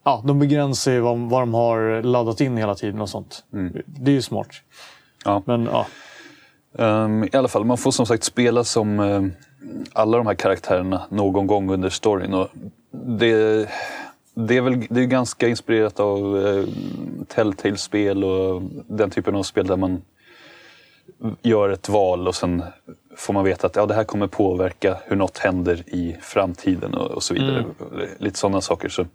Ja, 0.04 0.22
de 0.26 0.40
begränsar 0.40 0.92
ju 0.92 1.00
vad, 1.00 1.20
vad 1.20 1.42
de 1.42 1.54
har 1.54 2.02
laddat 2.04 2.42
in 2.42 2.58
hela 2.58 2.76
tiden 2.76 3.02
och 3.02 3.10
sånt. 3.10 3.44
Det 3.86 4.12
är 4.12 4.16
ju 4.16 4.22
smart. 4.22 4.48
Ja. 5.26 5.42
Men 5.46 5.66
ja, 5.66 5.88
Ehm, 6.78 7.24
I 7.24 7.30
alla 7.34 7.48
fall, 7.48 7.66
man 7.66 7.78
får 7.78 7.92
som 7.92 8.06
sagt 8.06 8.24
spela 8.24 8.64
som 8.64 9.00
eh, 9.00 9.22
alla 9.94 10.18
de 10.18 10.28
här 10.28 10.34
karaktärerna 10.34 11.02
någon 11.10 11.48
gång 11.48 11.72
under 11.72 11.90
storyn. 11.90 12.34
Och 12.34 12.48
det, 12.92 13.70
det 14.34 14.58
är 14.58 14.62
väl 14.62 14.86
det 14.90 15.02
är 15.02 15.06
ganska 15.06 15.48
inspirerat 15.48 16.00
av 16.00 16.36
uh, 16.36 16.68
Telltale-spel 17.28 18.24
och 18.24 18.62
den 18.88 19.10
typen 19.10 19.36
av 19.36 19.44
spel 19.44 19.68
där 19.68 19.78
man 19.78 20.02
gör 21.42 21.70
ett 21.70 21.90
val 21.90 22.28
och 22.28 22.36
sen 22.36 22.64
får 23.18 23.34
man 23.34 23.44
veta 23.44 23.68
att 23.68 23.76
ja, 23.76 23.86
det 23.86 23.94
här 23.94 24.04
kommer 24.04 24.28
påverka 24.28 24.98
hur 25.06 25.16
något 25.16 25.38
händer 25.38 25.84
i 25.88 26.18
framtiden 26.22 26.94
och, 26.94 27.12
och 27.12 27.24
så 27.24 27.34
vidare. 27.34 27.66
Lite 28.18 28.40
sådana 28.40 28.62
saker. 28.62 28.90
Så, 28.90 29.06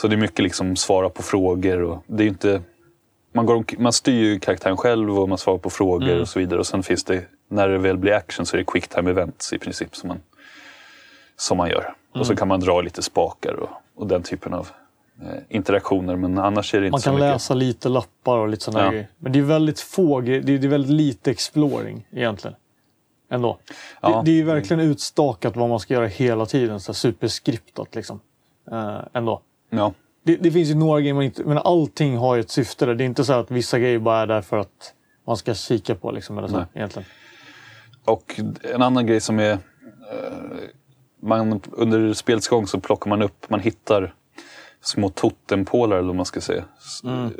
så 0.00 0.08
det 0.08 0.14
är 0.14 0.18
mycket 0.18 0.38
liksom 0.38 0.76
svara 0.76 1.08
på 1.08 1.22
frågor 1.22 1.82
och 1.82 2.04
det 2.06 2.24
är 2.24 2.28
inte 2.28 2.62
man, 3.32 3.46
går, 3.46 3.64
man 3.78 3.92
styr 3.92 4.22
ju 4.24 4.38
karaktären 4.38 4.76
själv 4.76 5.18
och 5.18 5.28
man 5.28 5.38
svarar 5.38 5.58
på 5.58 5.70
frågor 5.70 6.20
och 6.20 6.28
så 6.28 6.38
vidare. 6.38 6.58
Och 6.58 6.66
sen 6.66 6.82
finns 6.82 7.04
det, 7.04 7.24
när 7.48 7.68
det 7.68 7.78
väl 7.78 7.96
blir 7.98 8.12
action 8.12 8.46
så 8.46 8.56
är 8.56 8.58
det 8.58 8.64
quick 8.64 8.88
time 8.88 9.10
events 9.10 9.52
i 9.52 9.58
princip 9.58 9.96
som 9.96 10.08
man, 10.08 10.20
som 11.36 11.56
man 11.56 11.70
gör. 11.70 11.94
Och 12.14 12.26
så 12.26 12.36
kan 12.36 12.48
man 12.48 12.60
dra 12.60 12.80
lite 12.80 13.02
spakar 13.02 13.52
och, 13.52 13.68
och 13.96 14.06
den 14.06 14.22
typen 14.22 14.54
av 14.54 14.68
eh, 15.22 15.28
interaktioner. 15.48 16.16
Men 16.16 16.38
annars 16.38 16.74
är 16.74 16.80
det 16.80 16.86
inte 16.86 16.92
man 16.92 17.00
så 17.00 17.04
kan 17.04 17.14
mycket. 17.14 17.28
läsa 17.30 17.54
lite 17.54 17.88
lappar 17.88 18.38
och 18.38 18.48
lite 18.48 18.64
sådana 18.64 18.84
Ja. 18.84 18.90
grejer. 18.90 19.08
Men 19.18 19.32
det 19.32 19.38
är 19.38 19.42
väldigt 19.42 19.80
få. 19.80 20.20
Det 20.20 20.36
är, 20.36 20.40
det 20.40 20.54
är 20.64 20.68
väldigt 20.68 20.90
lite 20.92 21.30
exploring 21.30 22.06
egentligen. 22.12 22.56
Ändå. 23.30 23.58
Ja. 24.00 24.08
Det, 24.08 24.22
det 24.24 24.30
är 24.30 24.34
ju 24.36 24.44
verkligen 24.44 24.80
utstakat 24.80 25.56
vad 25.56 25.68
man 25.68 25.80
ska 25.80 25.94
göra 25.94 26.06
hela 26.06 26.46
tiden. 26.46 26.80
Så 26.80 26.94
superskriptat 26.94 27.94
liksom. 27.94 28.20
Eh, 28.72 28.98
ändå. 29.12 29.40
Ja, 29.70 29.92
Det, 30.22 30.36
det 30.36 30.50
finns 30.50 30.68
ju 30.68 30.74
några 30.74 31.00
grejer 31.00 31.14
man 31.14 31.24
inte... 31.24 31.44
Men 31.44 31.58
allting 31.58 32.16
har 32.16 32.34
ju 32.34 32.40
ett 32.40 32.50
syfte 32.50 32.86
där. 32.86 32.94
Det 32.94 33.04
är 33.04 33.06
inte 33.06 33.24
så 33.24 33.32
att 33.32 33.50
vissa 33.50 33.78
grejer 33.78 33.98
bara 33.98 34.20
är 34.20 34.26
där 34.26 34.42
för 34.42 34.58
att 34.58 34.94
man 35.26 35.36
ska 35.36 35.54
kika 35.54 35.94
på 35.94 36.10
liksom. 36.10 36.38
Eller 36.38 36.48
så, 36.48 36.56
Nej. 36.56 36.66
egentligen. 36.74 37.08
Och 38.04 38.40
en 38.74 38.82
annan 38.82 39.06
grej 39.06 39.20
som 39.20 39.38
är... 39.38 39.52
Eh, 39.52 39.58
man, 41.22 41.60
under 41.72 42.12
spelets 42.12 42.48
gång 42.48 42.66
så 42.66 42.80
plockar 42.80 43.08
man 43.08 43.22
upp, 43.22 43.50
man 43.50 43.60
hittar 43.60 44.14
små 44.80 45.08
totempålar 45.08 45.96
eller 45.96 46.06
vad 46.06 46.16
man 46.16 46.26
ska 46.26 46.40
säga. 46.40 46.64
Mm. 47.04 47.24
eh, 47.24 47.30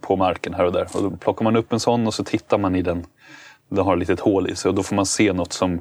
På 0.00 0.16
marken 0.16 0.54
här 0.54 0.64
och 0.64 0.72
där. 0.72 0.88
Och 0.94 1.02
då 1.02 1.10
plockar 1.10 1.44
man 1.44 1.56
upp 1.56 1.72
en 1.72 1.80
sån 1.80 2.06
och 2.06 2.14
så 2.14 2.24
tittar 2.24 2.58
man 2.58 2.76
i 2.76 2.82
den. 2.82 3.06
Den 3.74 3.84
har 3.84 3.92
ett 3.92 3.98
litet 4.00 4.20
hål 4.20 4.50
i 4.50 4.56
sig 4.56 4.68
och 4.68 4.74
då 4.74 4.82
får 4.82 4.96
man 4.96 5.06
se 5.06 5.32
något 5.32 5.52
som 5.52 5.80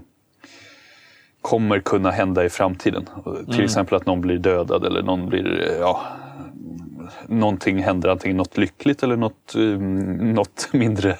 kommer 1.41 1.79
kunna 1.79 2.11
hända 2.11 2.45
i 2.45 2.49
framtiden. 2.49 3.09
Mm. 3.25 3.45
Till 3.45 3.63
exempel 3.63 3.95
att 3.95 4.05
någon 4.05 4.21
blir 4.21 4.37
dödad 4.37 4.85
eller 4.85 5.01
någon 5.03 5.29
blir, 5.29 5.77
ja, 5.79 6.01
någonting 7.27 7.83
händer. 7.83 8.09
Antingen 8.09 8.37
något 8.37 8.57
lyckligt 8.57 9.03
eller 9.03 9.15
något, 9.15 9.53
um, 9.55 10.33
något 10.33 10.69
mindre 10.73 11.17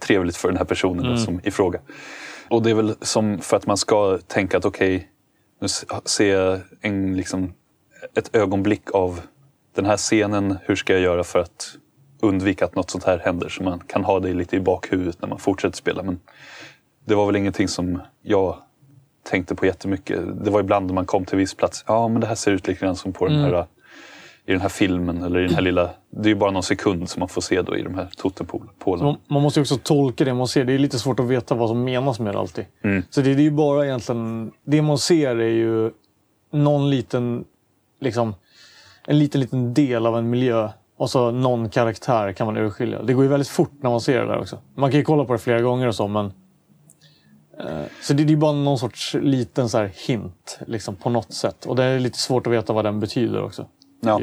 trevligt 0.00 0.36
för 0.36 0.48
den 0.48 0.56
här 0.56 0.64
personen 0.64 1.04
då, 1.04 1.16
som 1.16 1.40
i 1.44 1.50
fråga. 1.50 1.80
Och 2.48 2.62
det 2.62 2.70
är 2.70 2.74
väl 2.74 2.94
som 3.00 3.38
för 3.38 3.56
att 3.56 3.66
man 3.66 3.76
ska 3.76 4.18
tänka 4.26 4.56
att 4.56 4.64
okej, 4.64 5.08
nu 5.60 5.64
s- 5.64 5.84
ser 6.04 6.36
jag 6.38 6.60
en, 6.80 7.16
liksom, 7.16 7.52
ett 8.16 8.36
ögonblick 8.36 8.90
av 8.94 9.20
den 9.74 9.86
här 9.86 9.96
scenen. 9.96 10.58
Hur 10.62 10.76
ska 10.76 10.92
jag 10.92 11.02
göra 11.02 11.24
för 11.24 11.38
att 11.38 11.66
undvika 12.22 12.64
att 12.64 12.74
något 12.74 12.90
sånt 12.90 13.04
här 13.04 13.18
händer? 13.18 13.48
Så 13.48 13.62
man 13.62 13.80
kan 13.86 14.04
ha 14.04 14.20
det 14.20 14.34
lite 14.34 14.56
i 14.56 14.60
bakhuvudet 14.60 15.22
när 15.22 15.28
man 15.28 15.38
fortsätter 15.38 15.76
spela. 15.76 16.02
Men 16.02 16.20
det 17.04 17.14
var 17.14 17.26
väl 17.26 17.36
ingenting 17.36 17.68
som 17.68 18.00
jag 18.22 18.56
tänkte 19.22 19.54
på 19.54 19.66
jättemycket. 19.66 20.44
Det 20.44 20.50
var 20.50 20.60
ibland 20.60 20.86
när 20.86 20.94
man 20.94 21.06
kom 21.06 21.24
till 21.24 21.38
viss 21.38 21.54
plats. 21.54 21.84
Ja, 21.86 22.08
men 22.08 22.20
det 22.20 22.26
här 22.26 22.34
ser 22.34 22.50
ut 22.50 22.68
lite 22.68 22.80
grann 22.80 22.96
som 22.96 23.12
på 23.12 23.26
den 23.26 23.40
här, 23.40 23.66
i 24.46 24.52
den 24.52 24.60
här 24.60 24.68
filmen. 24.68 25.22
Eller 25.22 25.40
i 25.40 25.42
den 25.42 25.54
här 25.54 25.62
lilla... 25.62 25.90
Det 26.10 26.28
är 26.28 26.28
ju 26.28 26.34
bara 26.34 26.50
någon 26.50 26.62
sekund 26.62 27.08
som 27.08 27.20
man 27.20 27.28
får 27.28 27.40
se 27.40 27.62
då 27.62 27.76
i 27.76 27.82
de 27.82 27.94
här 27.94 28.10
totempålarna. 28.16 29.04
Man, 29.04 29.16
man 29.28 29.42
måste 29.42 29.60
ju 29.60 29.62
också 29.62 29.76
tolka 29.76 30.24
det 30.24 30.34
man 30.34 30.48
ser. 30.48 30.64
Det 30.64 30.72
är 30.72 30.78
lite 30.78 30.98
svårt 30.98 31.20
att 31.20 31.26
veta 31.26 31.54
vad 31.54 31.68
som 31.68 31.84
menas 31.84 32.20
med 32.20 32.34
det 32.34 32.38
alltid. 32.38 32.64
Mm. 32.82 33.02
Så 33.10 33.20
det, 33.20 33.34
det 33.34 33.40
är 33.40 33.44
ju 33.44 33.50
bara 33.50 33.86
egentligen... 33.86 34.52
Det 34.64 34.82
man 34.82 34.98
ser 34.98 35.36
är 35.36 35.48
ju 35.48 35.90
någon 36.50 36.90
liten... 36.90 37.44
Liksom, 38.00 38.34
en 39.06 39.18
liten, 39.18 39.40
liten 39.40 39.74
del 39.74 40.06
av 40.06 40.18
en 40.18 40.30
miljö. 40.30 40.70
Och 41.00 41.10
så 41.10 41.30
någon 41.30 41.68
karaktär 41.68 42.32
kan 42.32 42.46
man 42.46 42.56
urskilja. 42.56 43.02
Det 43.02 43.12
går 43.12 43.24
ju 43.24 43.30
väldigt 43.30 43.48
fort 43.48 43.72
när 43.80 43.90
man 43.90 44.00
ser 44.00 44.20
det 44.20 44.26
där 44.26 44.38
också. 44.38 44.58
Man 44.74 44.90
kan 44.90 44.98
ju 44.98 45.04
kolla 45.04 45.24
på 45.24 45.32
det 45.32 45.38
flera 45.38 45.60
gånger 45.60 45.86
och 45.86 45.94
så, 45.94 46.08
men... 46.08 46.26
eh, 47.60 47.82
Så 48.02 48.12
det, 48.12 48.24
det 48.24 48.32
är 48.32 48.36
bara 48.36 48.52
någon 48.52 48.78
sorts 48.78 49.14
liten 49.14 49.68
så 49.68 49.78
här 49.78 49.90
hint 50.06 50.58
liksom, 50.66 50.96
på 50.96 51.10
något 51.10 51.32
sätt. 51.32 51.66
Och 51.66 51.76
det 51.76 51.84
är 51.84 51.98
lite 51.98 52.18
svårt 52.18 52.46
att 52.46 52.52
veta 52.52 52.72
vad 52.72 52.84
den 52.84 53.00
betyder 53.00 53.42
också. 53.42 53.66
Ja. 54.00 54.20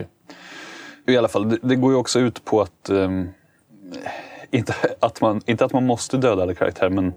I 1.07 1.17
alla 1.17 1.27
fall, 1.27 1.49
det, 1.49 1.57
det 1.61 1.75
går 1.75 1.91
ju 1.91 1.97
också 1.97 2.19
ut 2.19 2.45
på 2.45 2.61
att... 2.61 2.89
ehm, 2.89 3.29
inte, 4.51 4.75
att 4.99 5.21
man, 5.21 5.41
inte 5.45 5.65
att 5.65 5.73
man 5.73 5.85
måste 5.85 6.17
döda 6.17 6.43
alla 6.43 6.53
karaktärer, 6.53 6.89
men 6.89 7.13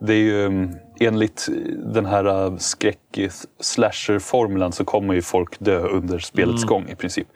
det 0.00 0.12
är 0.12 0.18
ju 0.18 0.46
um, 0.46 0.76
enligt 1.00 1.48
den 1.94 2.06
här 2.06 2.26
uh, 2.26 2.56
skräck-slasher-formulan 2.56 4.72
så 4.72 4.84
kommer 4.84 5.14
ju 5.14 5.22
folk 5.22 5.58
dö 5.58 5.78
under 5.78 6.18
spelets 6.18 6.64
gång 6.64 6.88
i 6.88 6.94
princip. 6.94 7.28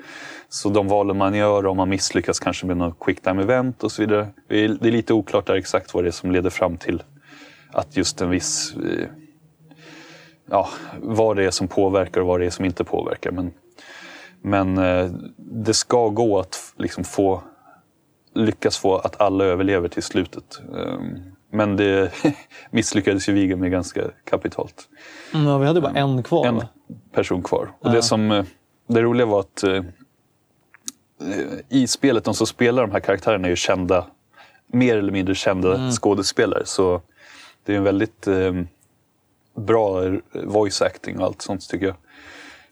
Så 0.50 0.68
de 0.68 0.88
valen 0.88 1.16
man 1.16 1.34
gör, 1.34 1.66
om 1.66 1.76
man 1.76 1.88
misslyckas 1.88 2.40
kanske 2.40 2.66
med 2.66 2.76
något 2.76 2.98
quick 3.00 3.22
time 3.22 3.42
event 3.42 3.84
och 3.84 3.92
så 3.92 4.02
vidare. 4.02 4.28
Det 4.48 4.64
är, 4.64 4.68
lite 4.68 5.12
oklart 5.12 5.46
där 5.46 5.54
exakt 5.54 5.94
vad 5.94 6.04
det 6.04 6.08
är 6.08 6.12
som 6.12 6.30
leder 6.30 6.50
fram 6.50 6.76
till 6.76 7.02
att 7.72 7.96
just 7.96 8.20
en 8.20 8.30
viss... 8.30 8.74
eh, 8.76 9.06
Ja, 10.52 10.68
vad 11.00 11.36
det 11.36 11.44
är 11.44 11.50
som 11.50 11.68
påverkar 11.68 12.20
och 12.20 12.26
vad 12.26 12.40
det 12.40 12.46
är 12.46 12.50
som 12.50 12.64
inte 12.64 12.84
påverkar. 12.84 13.30
Men 13.30 13.52
men 14.42 14.78
eh, 14.78 15.10
det 15.36 15.74
ska 15.74 16.08
gå 16.08 16.38
att 16.38 16.74
liksom 16.76 17.04
få 17.04 17.42
lyckas 18.34 18.78
få 18.78 18.96
att 18.96 19.20
alla 19.20 19.44
överlever 19.44 19.88
till 19.88 20.02
slutet. 20.02 20.60
Ehm, 20.76 21.18
men 21.52 21.76
det 21.76 22.12
misslyckades 22.70 23.28
ju 23.28 23.32
Viggen 23.32 23.60
med 23.60 23.70
ganska 23.70 24.02
kapitalt. 24.24 24.88
Mm, 25.34 25.46
ja, 25.46 25.58
vi 25.58 25.66
hade 25.66 25.80
bara 25.80 25.92
en 25.92 26.22
kvar. 26.22 26.46
En 26.46 26.62
person 27.12 27.42
kvar. 27.42 27.70
Och 27.80 27.90
det, 27.92 28.02
som, 28.02 28.30
eh, 28.30 28.44
det 28.86 29.02
roliga 29.02 29.26
var 29.26 29.40
att 29.40 29.64
i 31.68 31.86
spelet, 31.86 32.24
de 32.24 32.34
som 32.34 32.46
spelar 32.46 32.82
de 32.82 32.92
här 32.92 33.00
karaktärerna 33.00 33.46
är 33.46 33.50
ju 33.50 33.56
kända, 33.56 34.06
mer 34.66 34.96
eller 34.96 35.12
mindre 35.12 35.34
kända 35.34 35.74
Mm. 35.74 35.90
skådespelare. 35.90 36.62
Så 36.66 37.00
det 37.64 37.72
är 37.72 37.76
en 37.76 37.84
väldigt 37.84 38.26
eh, 38.26 38.52
bra 39.56 40.02
voice 40.44 40.82
acting 40.82 41.18
och 41.18 41.24
allt 41.26 41.42
sånt 41.42 41.68
tycker 41.68 41.86
jag. 41.86 41.96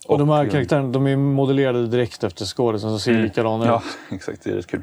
Och 0.07 0.19
de 0.19 0.29
här 0.29 0.45
eh, 0.45 0.51
karaktärerna 0.51 0.89
de 0.89 1.07
är 1.07 1.17
modellerade 1.17 1.87
direkt 1.87 2.25
efter 2.25 2.45
skådisen 2.45 2.91
som 2.91 3.01
ser 3.01 3.23
likadana 3.23 3.65
ut. 3.65 3.69
Ja, 3.69 3.83
exakt. 4.17 4.45
Det 4.45 4.51
är 4.51 4.55
rätt 4.55 4.67
kul. 4.67 4.83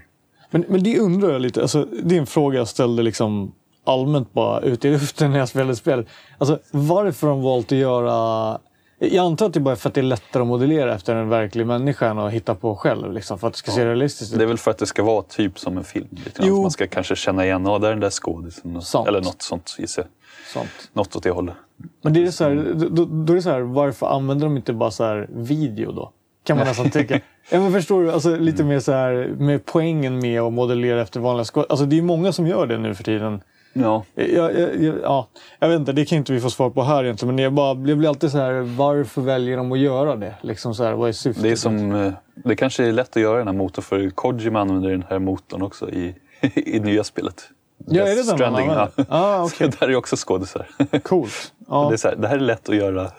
Men, 0.50 0.66
men 0.68 0.84
det 0.84 1.00
undrar 1.00 1.32
jag 1.32 1.42
lite. 1.42 1.62
Alltså, 1.62 1.88
det 2.04 2.16
är 2.16 2.20
en 2.20 2.26
fråga 2.28 2.58
jag 2.58 2.68
ställde 2.68 3.04
liksom 3.04 3.52
allmänt 3.84 4.34
bara 4.34 4.60
ute 4.62 4.88
i 4.88 4.92
luften 4.92 5.32
när 5.32 5.40
jag 5.40 5.50
spelade 5.50 5.76
spel. 5.76 6.06
Alltså, 6.38 6.60
varför 6.72 7.28
har 7.28 7.34
de 7.36 7.44
valt 7.44 7.72
att 7.72 7.78
göra 7.78 8.60
Jag 9.00 9.26
antar 9.26 9.46
att 9.46 9.54
det 9.54 9.60
bara 9.60 9.72
är 9.72 9.76
för 9.76 9.90
att 9.90 9.94
det 9.94 10.02
är 10.02 10.04
lättare 10.04 10.42
att 10.42 10.48
modellera 10.48 10.96
efter 10.96 11.16
en 11.16 11.30
verklig 11.30 11.68
människa 11.68 12.10
än 12.10 12.20
att 12.20 12.32
hitta 12.32 12.56
på 12.56 12.76
själv. 12.76 13.14
Liksom, 13.14 13.40
för 13.40 13.48
att 13.48 13.54
det 13.54 13.60
ska 13.60 13.72
se 13.72 13.86
realistiskt 13.86 14.34
ut. 14.34 14.40
Det 14.40 14.46
är 14.46 14.48
väl 14.48 14.58
för 14.58 14.72
att 14.72 14.78
det 14.78 14.86
ska 14.86 15.04
vara 15.04 15.22
typ 15.22 15.60
som 15.60 15.78
en 15.78 15.84
film. 15.84 16.08
Lite 16.26 16.52
Man 16.52 16.72
ska 16.72 16.88
kanske 16.88 17.16
känna 17.16 17.46
igen, 17.46 17.66
ja 17.66 17.80
där 17.80 17.88
är 17.88 17.92
den 17.92 18.00
där 18.00 18.10
skådisen. 18.10 18.82
Eller 19.08 19.22
något 19.22 19.42
sånt 19.42 19.76
gissar 19.80 20.02
jag. 20.02 20.10
Sånt. 20.54 20.90
Något 20.94 21.16
åt 21.16 21.24
det 21.24 21.32
hållet. 21.32 21.56
Men 22.02 22.14
det 22.14 22.24
är 22.24 22.32
så 22.32 22.44
här, 22.44 22.74
då, 22.90 23.06
då 23.06 23.34
är 23.34 23.36
det 23.36 23.42
så 23.42 23.50
här, 23.50 23.62
varför 23.62 24.08
använder 24.08 24.46
de 24.46 24.58
inte 24.58 24.74
bara 24.74 24.92
så 24.92 25.04
här 25.04 25.28
video 25.32 25.92
då? 25.92 26.12
Kan 26.44 26.58
man 26.58 26.68
nästan 26.68 26.92
tycka. 26.92 27.20
Ja, 27.50 27.60
men 27.60 27.72
förstår 27.72 28.04
du? 28.04 28.12
Alltså, 28.12 28.36
lite 28.36 28.64
mer 28.64 28.80
så 28.80 28.92
här 28.92 29.36
med 29.38 29.66
poängen 29.66 30.20
med 30.20 30.42
att 30.42 30.54
modellera 30.54 31.02
efter 31.02 31.20
vanliga 31.20 31.44
skådespelare. 31.46 31.68
Alltså, 31.70 31.86
det 31.86 31.98
är 31.98 32.02
många 32.02 32.32
som 32.32 32.48
gör 32.48 32.68
det 32.68 32.78
nu 32.78 32.96
för 32.96 33.04
tiden. 33.04 33.42
Ja. 33.78 34.04
Jag, 34.16 34.30
jag, 34.60 34.84
jag, 34.84 34.96
ja, 35.04 35.28
jag 35.60 35.70
vet 35.70 35.80
inte, 35.80 35.92
det 35.92 36.06
kan 36.06 36.18
inte 36.18 36.34
vi 36.34 36.40
få 36.40 36.50
svar 36.50 36.70
på 36.70 36.84
här 36.84 37.04
egentligen. 37.04 37.36
Men 37.36 37.44
jag, 37.44 37.54
bara, 37.54 37.90
jag 37.90 37.98
blir 37.98 38.10
alltid 38.10 38.32
så 38.32 38.38
här, 38.38 38.54
varför 38.78 39.22
väljer 39.22 39.58
de 39.58 39.72
att 39.72 39.80
göra 39.80 40.16
det? 40.16 40.36
Liksom 40.42 40.76
så 40.76 40.84
här, 40.84 40.94
vad 40.94 41.10
är 41.10 41.14
syftet? 41.14 41.44
Det, 41.44 41.52
är 41.52 41.56
som, 41.56 41.96
eh, 41.96 42.14
det 42.36 42.56
kanske 42.56 42.86
är 42.86 42.92
lätt 42.92 43.16
att 43.18 43.22
göra 43.22 43.38
den 43.38 43.48
här 43.48 43.54
motorn 43.56 43.84
för 43.84 44.10
Kojima 44.10 44.60
använder 44.62 44.90
den 44.90 45.06
här 45.10 45.20
motorn 45.20 45.62
också 45.62 45.90
i, 45.90 46.16
i 46.56 46.80
nya 46.80 47.04
spelet. 47.04 47.50
Ja, 47.88 48.04
är 48.08 48.16
det 48.16 48.44
den 48.44 48.54
man? 48.54 48.88
Ah, 49.10 49.48
Så 49.58 49.68
där 49.68 49.90
är 49.90 49.96
också 49.96 50.16
skådisar. 50.16 50.68
Coolt. 51.04 51.52
Det, 51.60 51.66
Ja. 51.72 51.94
är 51.94 51.98
så 51.98 52.08
här, 52.08 52.16
det 52.16 52.28
här 52.28 52.36
är 52.36 52.40
lätt 52.40 52.70
att 52.70 52.76
göra. 52.76 53.12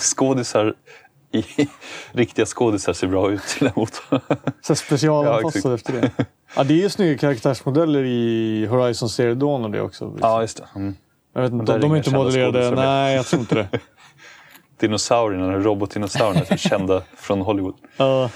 Skådisar 0.00 0.74
i, 1.36 1.68
riktiga 2.12 2.46
skådisar 2.46 2.92
ser 2.92 3.06
bra 3.06 3.30
ut 3.30 3.60
motorn. 3.76 4.20
Så 4.62 4.72
här 4.72 4.74
specialanpassad 4.74 5.72
Ja, 5.72 5.74
efter 5.74 5.92
det. 5.92 6.10
Ja, 6.56 6.64
det 6.64 6.74
är 6.74 6.78
ju 6.78 6.90
snygga 6.90 7.18
karaktärsmodeller 7.18 8.04
i 8.04 8.66
Horizon 8.66 9.08
Zero 9.08 9.34
Dawn 9.34 9.64
och 9.64 9.70
det 9.70 9.80
också. 9.80 10.18
Ja, 10.20 10.40
just 10.40 10.56
det. 10.56 10.68
Mm. 10.76 10.94
Jag 11.34 11.42
vet 11.42 11.52
inte, 11.52 11.72
de, 11.72 11.80
de 11.80 11.92
är 11.92 11.96
inte 11.96 12.10
modellerade. 12.10 12.70
Nej, 12.70 13.16
jag 13.16 13.26
tror 13.26 13.40
inte 13.40 13.54
det. 13.54 13.68
Dinosaurierna, 14.80 15.58
robotdinosaurierna, 15.58 16.46
är 16.48 16.56
kända 16.56 17.02
från 17.16 17.40
Hollywood. 17.40 17.74
Ja, 17.96 18.30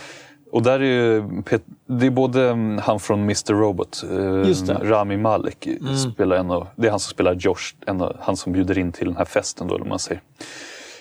Och 0.52 0.62
där 0.62 0.80
är 0.80 0.85
ju 0.85 1.42
det 1.87 2.07
är 2.07 2.11
både 2.11 2.49
mm, 2.49 2.78
han 2.78 3.00
från 3.00 3.21
Mr 3.21 3.54
Robot, 3.54 4.02
eh. 4.11 4.16
Mm. 4.16 4.90
Rami 4.90 5.16
Malek, 5.16 5.69
spelar 6.12 6.37
en 6.37 6.50
av, 6.50 6.66
det 6.76 6.87
är 6.87 6.90
han 6.90 7.00
som 7.00 7.11
spelar 7.11 7.35
Josh, 7.35 7.75
en 7.87 8.00
av, 8.00 8.16
han 8.21 8.37
som 8.37 8.52
bjuder 8.52 8.78
in 8.78 8.92
till 8.92 9.07
den 9.07 9.16
här 9.16 9.25
festen 9.25 9.66
då, 9.69 9.75
eller 9.75 9.85
man 9.85 9.99
säger. 9.99 10.23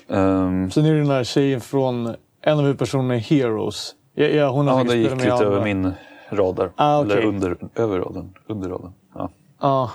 Ehm, 0.10 0.72
Sen 0.72 0.86
är 0.86 0.94
det 0.94 1.00
den 1.00 1.10
här 1.10 1.24
tjejen 1.24 1.62
från 1.62 2.16
en 2.42 2.58
av 2.58 2.62
huvudpersonerna 2.62 3.16
i 3.16 3.20
Heroes. 3.20 3.96
Ja, 4.14 4.26
ja, 4.26 4.50
hon 4.50 4.68
har 4.68 4.78
ja, 4.78 4.84
det 4.84 4.96
gick 4.98 5.12
lite 5.12 5.28
över 5.28 5.46
andra. 5.46 5.64
min 5.64 5.94
radar. 6.30 6.72
Ah, 6.76 7.00
okej. 7.02 7.12
Eller 7.12 7.26
under, 7.26 7.58
över 7.76 8.00
radarn. 8.00 8.34
Under 8.48 8.70
radarn. 8.70 8.94
Ja. 9.16 9.30
Ja. 9.62 9.92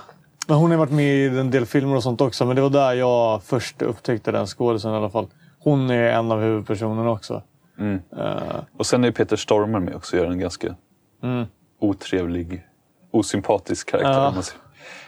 Men 0.49 0.56
hon 0.56 0.71
har 0.71 0.78
varit 0.78 0.92
med 0.92 1.16
i 1.16 1.26
en 1.38 1.50
del 1.50 1.66
filmer 1.66 1.97
och 1.97 2.02
sånt 2.02 2.21
också. 2.21 2.44
Men 2.47 2.56
det 2.56 2.62
var 2.62 2.71
där 2.71 2.92
jag 2.92 3.42
först 3.42 3.83
upptäckte 3.83 4.33
den 4.33 4.47
skådisen 4.47 4.92
i 4.92 4.97
alla 4.97 5.11
fall. 5.11 5.26
Hon 5.59 5.90
är 5.90 6.12
en 6.12 6.33
av 6.33 6.40
huvudpersonerna 6.40 7.11
också. 7.11 7.42
Mm. 7.78 8.00
Eh, 8.18 8.37
Och 8.76 8.87
sen 8.87 9.04
är 9.04 9.11
Peter 9.11 9.37
Stormare 9.37 9.83
med 9.83 9.94
också, 9.94 10.16
gör 10.16 10.26
en 10.26 10.38
ganska 10.38 10.75
mm. 11.23 11.44
otrevlig, 11.80 12.62
osympatisk 13.11 13.90
karaktär. 13.90 14.12
Ja. 14.12 14.42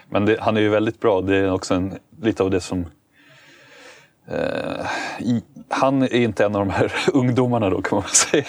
Men 0.09 0.25
det, 0.25 0.37
han 0.39 0.57
är 0.57 0.61
ju 0.61 0.69
väldigt 0.69 0.99
bra. 0.99 1.21
Det 1.21 1.35
är 1.35 1.51
också 1.51 1.73
en, 1.73 1.93
lite 2.21 2.43
av 2.43 2.51
det 2.51 2.61
som... 2.61 2.85
Eh, 4.31 4.85
i, 5.19 5.41
han 5.69 6.01
är 6.01 6.15
inte 6.15 6.45
en 6.45 6.55
av 6.55 6.65
de 6.65 6.69
här 6.71 6.93
ungdomarna 7.13 7.69
då 7.69 7.81
kan 7.81 7.95
man 7.95 8.03
väl 8.03 8.11
säga. 8.11 8.45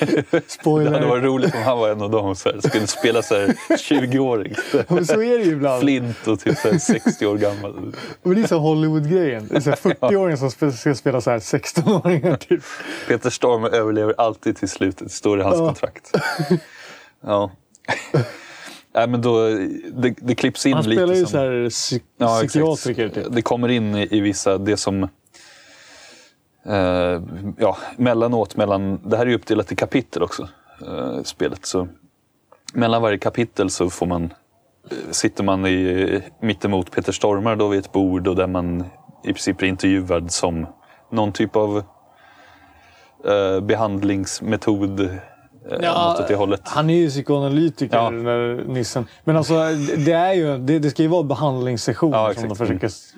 Det 0.30 0.50
Spoiler. 0.50 0.92
hade 0.92 1.06
varit 1.06 1.24
roligt 1.24 1.54
om 1.54 1.62
han 1.62 1.78
var 1.78 1.88
en 1.88 2.02
av 2.02 2.10
dem. 2.10 2.26
Här, 2.26 2.68
skulle 2.68 2.86
spela 2.86 3.22
så 3.22 3.34
här 3.34 3.46
20-åring. 3.68 4.54
Men 4.88 5.06
så 5.06 5.22
är 5.22 5.38
det 5.38 5.44
ju 5.44 5.52
ibland. 5.52 5.80
Flint 5.82 6.26
och 6.26 6.40
typ 6.40 6.58
så 6.58 6.70
här 6.70 6.78
60 6.78 7.26
år 7.26 7.36
gammal. 7.36 7.94
Men 8.22 8.34
det 8.34 8.42
är 8.42 8.46
så 8.46 8.58
Hollywood-grejen. 8.58 9.46
Det 9.50 9.56
är 9.56 9.60
så 9.60 9.70
här 9.70 9.76
40-åringar 9.76 10.36
som 10.36 10.72
ska 10.72 10.94
spela 10.94 11.20
så 11.20 11.30
här 11.30 11.38
16-åringar. 11.38 12.36
Typ. 12.36 12.62
Peter 13.08 13.30
Stormare 13.30 13.76
överlever 13.76 14.14
alltid 14.18 14.56
till 14.56 14.68
slutet, 14.68 15.12
står 15.12 15.40
i 15.40 15.42
hans 15.42 15.58
kontrakt. 15.58 16.10
Ja. 17.20 17.50
Nej, 18.96 19.08
men 19.08 19.20
då, 19.22 19.48
det, 19.92 20.14
det 20.18 20.34
klipps 20.34 20.66
in 20.66 20.72
Han 20.72 20.84
lite 20.84 21.02
spelar 21.02 21.14
ju 21.14 21.20
som... 21.20 21.30
så 21.30 21.38
här 21.38 21.68
psy- 21.68 22.00
Ja, 22.18 22.36
psykiatriker. 22.36 23.08
Typ. 23.08 23.26
Det 23.30 23.42
kommer 23.42 23.68
in 23.68 23.94
i, 23.94 24.08
i 24.10 24.20
vissa, 24.20 24.58
det 24.58 24.76
som... 24.76 25.02
Eh, 26.66 27.22
ja, 27.58 27.76
mellanåt, 27.96 28.56
mellan, 28.56 29.00
det 29.04 29.16
här 29.16 29.26
är 29.26 29.30
ju 29.30 29.34
uppdelat 29.36 29.72
i 29.72 29.76
kapitel 29.76 30.22
också, 30.22 30.48
eh, 30.86 31.22
spelet. 31.22 31.66
Så 31.66 31.88
mellan 32.74 33.02
varje 33.02 33.18
kapitel 33.18 33.70
så 33.70 33.90
får 33.90 34.06
man, 34.06 34.24
eh, 34.24 34.96
sitter 35.10 35.44
man 35.44 35.66
i, 35.66 36.22
mittemot 36.42 36.90
Peter 36.90 37.12
Stormare 37.12 37.56
då 37.56 37.68
vid 37.68 37.80
ett 37.80 37.92
bord 37.92 38.28
och 38.28 38.36
där 38.36 38.46
man 38.46 38.84
i 39.24 39.26
princip 39.32 39.58
blir 39.58 39.68
intervjuad 39.68 40.30
som 40.30 40.66
någon 41.12 41.32
typ 41.32 41.56
av 41.56 41.82
eh, 43.24 43.60
behandlingsmetod. 43.60 45.08
Eh, 45.70 46.38
hållet. 46.38 46.60
Han 46.64 46.90
är 46.90 46.94
ju 46.94 47.08
psykoanalytiker, 47.10 47.96
Ja. 47.96 48.10
där 48.10 48.64
nissen. 48.68 49.06
Men 49.24 49.36
alltså, 49.36 49.54
det, 49.96 50.12
är 50.12 50.32
ju, 50.32 50.58
det, 50.58 50.78
det 50.78 50.90
ska 50.90 51.02
ju 51.02 51.08
vara 51.08 51.22
behandlingssessioner 51.22 52.18
Ja, 52.18 52.34
som 52.34 52.48
de 52.48 52.56
försöker... 52.56 52.86
s- 52.86 53.12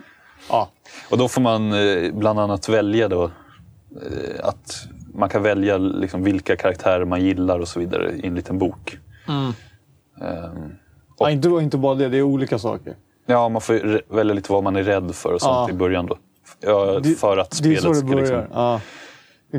Ja. 0.51 0.69
Och 1.11 1.19
då 1.19 1.29
får 1.29 1.41
man 1.41 1.73
eh, 1.73 2.13
bland 2.15 2.41
annat 2.41 2.69
välja 2.69 3.09
då 3.09 3.25
eh, 3.25 3.31
att 4.49 4.87
man 5.15 5.29
kan 5.29 5.43
välja 5.43 5.79
liksom 5.79 6.23
vilka 6.25 6.57
karaktärer 6.57 7.05
man 7.05 7.21
gillar 7.25 7.59
och 7.59 7.69
så 7.69 7.81
vidare 7.81 8.13
i 8.13 8.27
en 8.27 8.35
liten 8.35 8.59
bok. 8.59 8.99
Mm. 9.29 9.53
Ehm, 10.21 10.73
ja 11.19 11.31
inte, 11.31 11.49
inte 11.49 11.77
bara 11.79 11.95
det, 11.95 12.09
det 12.09 12.19
är 12.19 12.23
olika 12.23 12.59
saker. 12.59 12.95
ja, 13.27 13.49
man 13.49 13.61
får 13.61 14.03
välja 14.15 14.35
lite 14.35 14.53
vad 14.53 14.63
man 14.65 14.77
är 14.77 14.83
rädd 14.83 15.15
för 15.15 15.33
och 15.33 15.41
sånt 15.41 15.69
Ja. 15.69 15.71
i 15.71 15.73
början 15.79 16.07
då. 16.07 16.19
Ja, 16.61 17.01
för 17.19 17.37
att 17.39 17.51
Det 17.51 17.57
spelet 17.57 17.83
det 17.83 17.95
ska 17.95 18.07
liksom... 18.15 18.81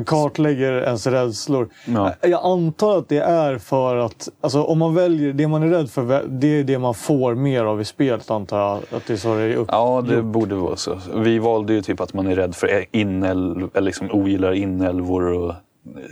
Kartlägger 0.06 0.72
ens 0.72 1.06
rädslor. 1.06 1.68
Ja. 1.86 2.14
Jag 2.20 2.44
antar 2.44 2.98
att 2.98 3.08
det 3.08 3.18
är 3.18 3.58
för 3.58 3.96
att 3.96 4.28
alltså, 4.40 4.62
om 4.62 4.78
man 4.78 4.94
väljer 4.94 5.32
det 5.32 5.48
man 5.48 5.62
är 5.62 5.68
rädd 5.68 5.90
för, 5.90 6.24
det 6.28 6.46
är 6.46 6.64
det 6.64 6.78
man 6.78 6.94
får 6.94 7.34
mer 7.34 7.64
av 7.64 7.80
i 7.80 7.84
spelet 7.84 8.30
antar 8.30 8.58
jag. 8.58 8.76
Att 8.96 9.06
det 9.06 9.12
är 9.12 9.16
så 9.16 9.34
det 9.34 9.42
är 9.42 9.56
upp. 9.56 9.68
Ja, 9.72 10.04
det 10.08 10.22
borde 10.22 10.54
vara 10.54 10.76
så. 10.76 10.98
Vi 11.14 11.38
valde 11.38 11.72
ju 11.72 11.82
typ 11.82 12.00
att 12.00 12.14
man 12.14 12.26
är 12.26 12.36
rädd 12.36 12.54
för 12.54 12.84
inälv, 12.90 13.68
eller 13.74 13.86
liksom 13.86 14.10
ogillar 14.10 14.52
inälvor 14.52 15.32
och 15.32 15.54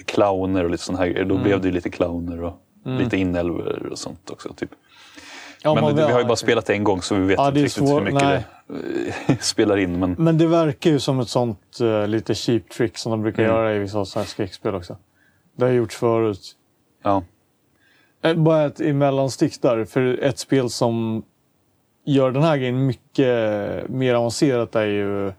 clowner 0.05 0.65
och 0.65 0.71
lite 0.71 0.85
sådana 0.85 1.05
här 1.05 1.11
grejer. 1.11 1.25
Mm. 1.25 1.37
Då 1.37 1.43
blev 1.43 1.61
det 1.61 1.69
ju 1.69 1.75
lite 1.75 1.91
clowner 1.91 2.43
och 2.43 2.53
lite 2.85 3.17
inälvor 3.17 3.89
och 3.93 3.99
sånt 3.99 4.31
också. 4.31 4.53
Typ. 4.53 4.71
Ja, 5.63 5.75
men 5.75 5.85
det, 5.97 6.07
vi 6.07 6.13
har 6.13 6.21
ju 6.21 6.25
bara 6.27 6.37
spelat 6.37 6.67
det 6.67 6.73
en 6.73 6.85
gång 6.85 7.03
så 7.03 7.15
vi 7.15 7.27
vet 7.27 7.39
Ja, 7.39 7.49
inte 7.49 7.61
riktigt 7.61 7.83
hur 7.89 8.01
mycket 8.01 8.23
nej. 8.23 8.45
det 9.27 9.37
spelar 9.43 9.77
in. 9.77 9.99
Men 9.99 10.17
Men 10.19 10.39
det 10.39 10.47
verkar 10.47 10.91
ju 10.91 10.99
som 11.01 11.21
ett 11.21 11.29
sånt 11.29 11.79
uh, 11.81 12.07
lite 12.07 12.35
cheap 12.35 12.69
trick 12.69 12.99
som 12.99 13.11
de 13.11 13.23
brukar 13.23 13.43
Mm. 13.43 13.57
göra 13.57 13.75
i 13.75 13.79
vissa 13.79 14.05
sådana 14.05 14.23
här 14.25 14.29
skräckspel 14.29 14.75
också. 14.75 14.97
Det 15.57 15.65
har 15.65 15.73
gjorts 15.73 15.97
förut. 15.97 16.41
ja. 17.03 17.23
Eh, 18.23 18.35
Bara 18.35 18.65
ett 18.65 18.81
emellanstick 18.81 19.63
där. 19.63 19.85
För 19.85 20.19
ett 20.23 20.39
spel 20.39 20.71
som 20.71 21.23
gör 22.05 22.31
den 22.31 22.43
här 22.43 22.57
grejen 22.57 22.87
mycket 22.87 23.89
mer 23.89 24.15
avancerat 24.15 24.77
är 24.77 24.87
ju 24.87 25.33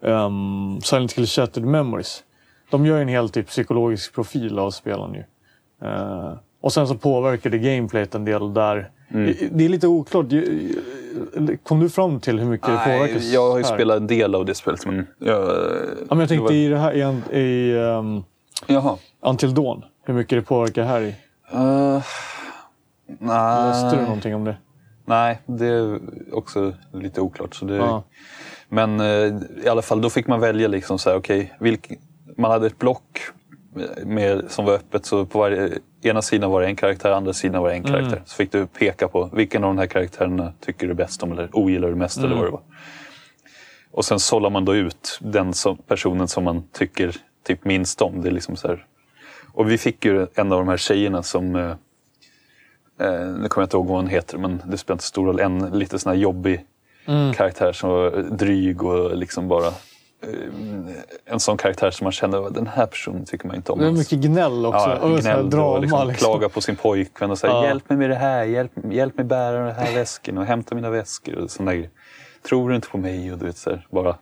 um, 0.00 0.80
Silent 0.82 1.12
Hill 1.12 1.26
Shattered 1.26 1.66
Memories. 1.68 2.24
De 2.70 2.86
gör 2.86 2.96
ju 2.96 3.02
en 3.02 3.08
hel 3.08 3.28
typ 3.28 3.48
psykologisk 3.48 4.14
profil 4.14 4.58
av 4.58 4.70
spelen 4.70 5.14
ju. 5.14 5.24
Eh, 5.88 6.32
och 6.60 6.72
sen 6.72 6.88
så 6.88 6.94
påverkar 6.94 7.50
det 7.50 7.58
gameplayet 7.58 8.14
en 8.14 8.24
del 8.24 8.54
där. 8.54 8.90
Mm. 9.14 9.34
Det- 9.50 9.64
är 9.64 9.68
lite 9.68 9.86
oklart. 9.88 10.26
Kom 11.62 11.80
du 11.80 11.88
fram 11.90 12.20
till 12.20 12.38
hur 12.40 12.46
mycket 12.46 12.66
det 12.66 12.72
påverkas? 12.84 13.22
Nej, 13.22 13.34
jag 13.34 13.50
har 13.50 13.58
ju 13.58 13.64
här? 13.64 13.74
spelat 13.74 13.96
en 13.96 14.06
del 14.06 14.34
av 14.34 14.44
det 14.46 14.54
spelet. 14.54 14.86
Men 14.86 15.06
jag, 15.18 15.38
Ja, 15.38 16.04
men 16.08 16.18
jag 16.20 16.28
tänkte 16.28 16.42
var- 16.44 16.52
i 16.52 16.68
det 16.68 16.78
här 16.78 16.92
i, 17.32 17.38
i 17.38 17.74
um, 17.78 18.24
Jaha. 18.66 18.96
Until 19.20 19.54
Dawn. 19.54 19.84
Hur 20.04 20.14
mycket 20.14 20.38
det 20.38 20.42
påverkar 20.42 20.82
här 20.84 21.00
i. 21.00 21.14
Uh, 21.54 22.02
Läste 23.20 23.90
du 23.90 23.96
nej, 23.96 24.04
någonting 24.04 24.34
om 24.34 24.44
det? 24.44 24.56
nej, 25.04 25.38
det 25.46 25.66
är 25.66 25.98
också 26.32 26.72
lite 26.92 27.20
oklart. 27.20 27.54
Så 27.54 27.64
det, 27.64 27.76
Ja. 27.76 28.02
Men 28.68 29.00
eh, 29.00 29.06
i 29.64 29.68
alla 29.70 29.82
fall, 29.82 30.00
då 30.00 30.10
fick 30.10 30.26
man 30.26 30.40
välja 30.40 30.68
liksom 30.68 30.98
så 30.98 31.10
här, 31.10 31.16
okej, 31.16 31.52
vilk- 31.60 31.98
man 32.36 32.50
hade 32.50 32.66
ett 32.66 32.78
block 32.78 33.18
med, 34.04 34.44
som 34.50 34.64
var 34.64 34.72
öppet. 34.72 35.06
Så 35.06 35.26
på 35.26 35.38
varje, 35.38 35.70
ena 36.02 36.22
sidan 36.22 36.50
var 36.50 36.60
det 36.60 36.66
en 36.66 36.76
karaktär, 36.76 37.10
andra 37.10 37.32
sidan 37.32 37.62
var 37.62 37.68
det 37.68 37.74
en 37.74 37.84
Mm. 37.84 37.92
karaktär. 37.92 38.22
Så 38.26 38.34
fick 38.36 38.52
du 38.52 38.66
peka 38.66 39.08
på 39.08 39.30
vilken 39.32 39.64
av 39.64 39.70
de 39.70 39.78
här 39.78 39.86
karaktärerna 39.86 40.52
tycker 40.60 40.88
du 40.88 40.94
bäst 40.94 41.22
om 41.22 41.32
eller 41.32 41.48
ogillar 41.52 41.88
du 41.88 41.94
mest 41.94 42.16
Mm. 42.18 42.26
eller 42.30 42.36
vad 42.40 42.46
det 42.46 42.52
var. 42.52 42.62
Och 43.90 44.04
sen 44.04 44.18
sållar 44.20 44.50
man 44.50 44.64
då 44.64 44.74
ut 44.74 45.18
den 45.22 45.54
som, 45.54 45.76
personen 45.76 46.28
som 46.28 46.44
man 46.44 46.62
tycker 46.72 47.16
typ 47.46 47.64
minst 47.64 48.02
om. 48.02 48.22
Det 48.22 48.28
är 48.28 48.32
liksom 48.32 48.56
så 48.56 48.68
här. 48.68 48.86
Och 49.52 49.70
vi 49.70 49.78
fick 49.78 50.04
ju 50.04 50.26
en 50.34 50.52
av 50.52 50.58
de 50.58 50.68
här 50.68 50.76
tjejerna 50.76 51.22
som 51.22 51.56
eh, 51.56 51.74
Eh, 53.00 53.26
nu 53.26 53.48
kommer 53.48 53.62
jag 53.62 53.66
inte 53.66 53.76
ihåg 53.76 53.86
vad 53.86 53.96
hon 53.96 54.06
heter, 54.06 54.38
men 54.38 54.62
det 54.66 54.78
spelar 54.78 54.94
inte 54.94 55.04
stor 55.04 55.26
roll. 55.26 55.40
En 55.40 55.58
lite 55.78 55.98
sån 55.98 56.12
här 56.12 56.18
jobbig 56.18 56.64
Mm. 57.06 57.32
karaktär 57.34 57.72
som 57.72 57.90
var 57.90 58.10
dryg 58.10 58.82
och 58.82 59.16
liksom 59.16 59.48
bara... 59.48 59.72
Eh, 60.22 60.28
en 61.24 61.40
sån 61.40 61.56
karaktär 61.56 61.90
som 61.90 62.04
man 62.04 62.12
känner 62.12 62.50
den 62.50 62.66
här 62.66 62.86
personen 62.86 63.24
tycker 63.24 63.46
man 63.46 63.56
inte 63.56 63.72
om. 63.72 63.78
Det 63.78 63.86
är 63.86 63.92
mycket 63.92 64.18
gnäll 64.18 64.66
också. 64.66 64.78
Ja, 64.90 64.98
och 64.98 65.20
gnällde 65.20 65.56
drama. 65.56 65.66
och 65.68 65.80
liksom, 65.82 66.08
liksom. 66.08 66.26
klaga 66.32 66.48
på 66.48 66.60
sin 66.60 66.76
pojkvän 66.76 67.30
och 67.30 67.38
säga 67.38 67.52
Ja. 67.52 67.64
hjälp 67.66 67.88
mig 67.88 67.98
med 67.98 68.10
det 68.10 68.16
här, 68.16 68.44
hjälp, 68.44 68.72
hjälp 68.90 69.16
mig 69.16 69.26
bära 69.26 69.66
den 69.66 69.74
här 69.74 69.94
väsken 69.94 70.38
och 70.38 70.44
hämta 70.44 70.74
mina 70.74 70.90
väskor 70.90 71.34
och 71.34 71.50
såna 71.50 71.74
grejer. 71.74 71.90
Tror 72.48 72.68
du 72.70 72.76
inte 72.76 72.88
på 72.88 72.98
mig? 72.98 73.32
Och 73.32 73.38
du 73.38 73.46
vet, 73.46 73.56
så 73.56 73.70
här, 73.70 73.86
bara 73.90 74.16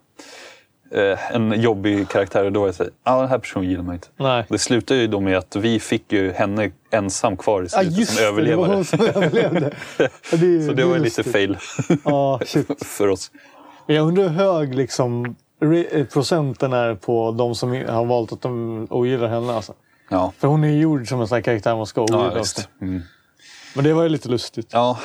eh, 0.93 1.35
en 1.35 1.61
jobbig 1.61 2.09
karaktär 2.09 2.45
och 2.45 2.53
då 2.53 2.61
var 2.61 2.69
jag 2.69 2.75
såhär, 2.75 2.93
ja 3.05 3.21
den 3.21 3.29
här 3.29 3.39
personen 3.39 3.69
gillar 3.69 3.83
man 3.83 3.95
inte. 3.95 4.09
Nej. 4.17 4.45
Det 4.49 4.59
slutade 4.59 5.01
ju 5.01 5.07
då 5.07 5.21
med 5.21 5.39
att 5.39 5.57
vi 5.57 5.81
fick 5.81 6.13
ju 6.13 6.33
henne 6.33 6.71
ensam 6.91 7.37
kvar 7.37 7.63
i 7.63 7.69
slutet 7.69 7.99
just 7.99 8.13
som 8.19 8.37
det. 8.37 8.43
Det 8.43 8.57
var 8.57 8.65
överlevare. 8.65 8.75
hon 8.75 8.85
som 8.85 9.01
överlevde. 9.01 9.71
Det 10.31 10.63
Så 10.67 10.73
det 10.73 10.85
var 10.85 10.99
lite 10.99 11.23
fail 11.23 11.57
Ja, 12.05 12.41
för 12.85 13.09
oss. 13.09 13.31
Jag 13.87 14.07
undrar 14.07 14.23
hur 14.29 14.31
hög 14.31 14.75
liksom, 14.75 15.37
procenten 16.12 16.73
är 16.73 16.94
på 16.94 17.33
de 17.33 17.55
som 17.55 17.70
har 17.88 18.05
valt 18.05 18.33
att 18.33 18.42
de 18.42 18.87
ogillar 18.90 19.29
henne. 19.29 19.53
Alltså. 19.53 19.75
Ja, 20.11 20.33
För 20.38 20.49
hon 20.49 20.64
är 20.64 20.68
ju 20.68 20.81
gjord 20.81 21.09
som 21.09 21.20
en 21.20 21.29
sån 21.29 21.37
här 21.37 21.42
karaktär 21.42 21.77
man 21.77 21.87
ska 21.87 22.03
ogilla. 22.03 22.33
ja. 22.35 22.62
Mm. 22.81 23.03
Men 23.75 23.85
det 23.85 23.92
var 23.92 24.03
ju 24.03 24.09
lite 24.09 24.29
lustigt. 24.29 24.68
Ja, 24.73 24.99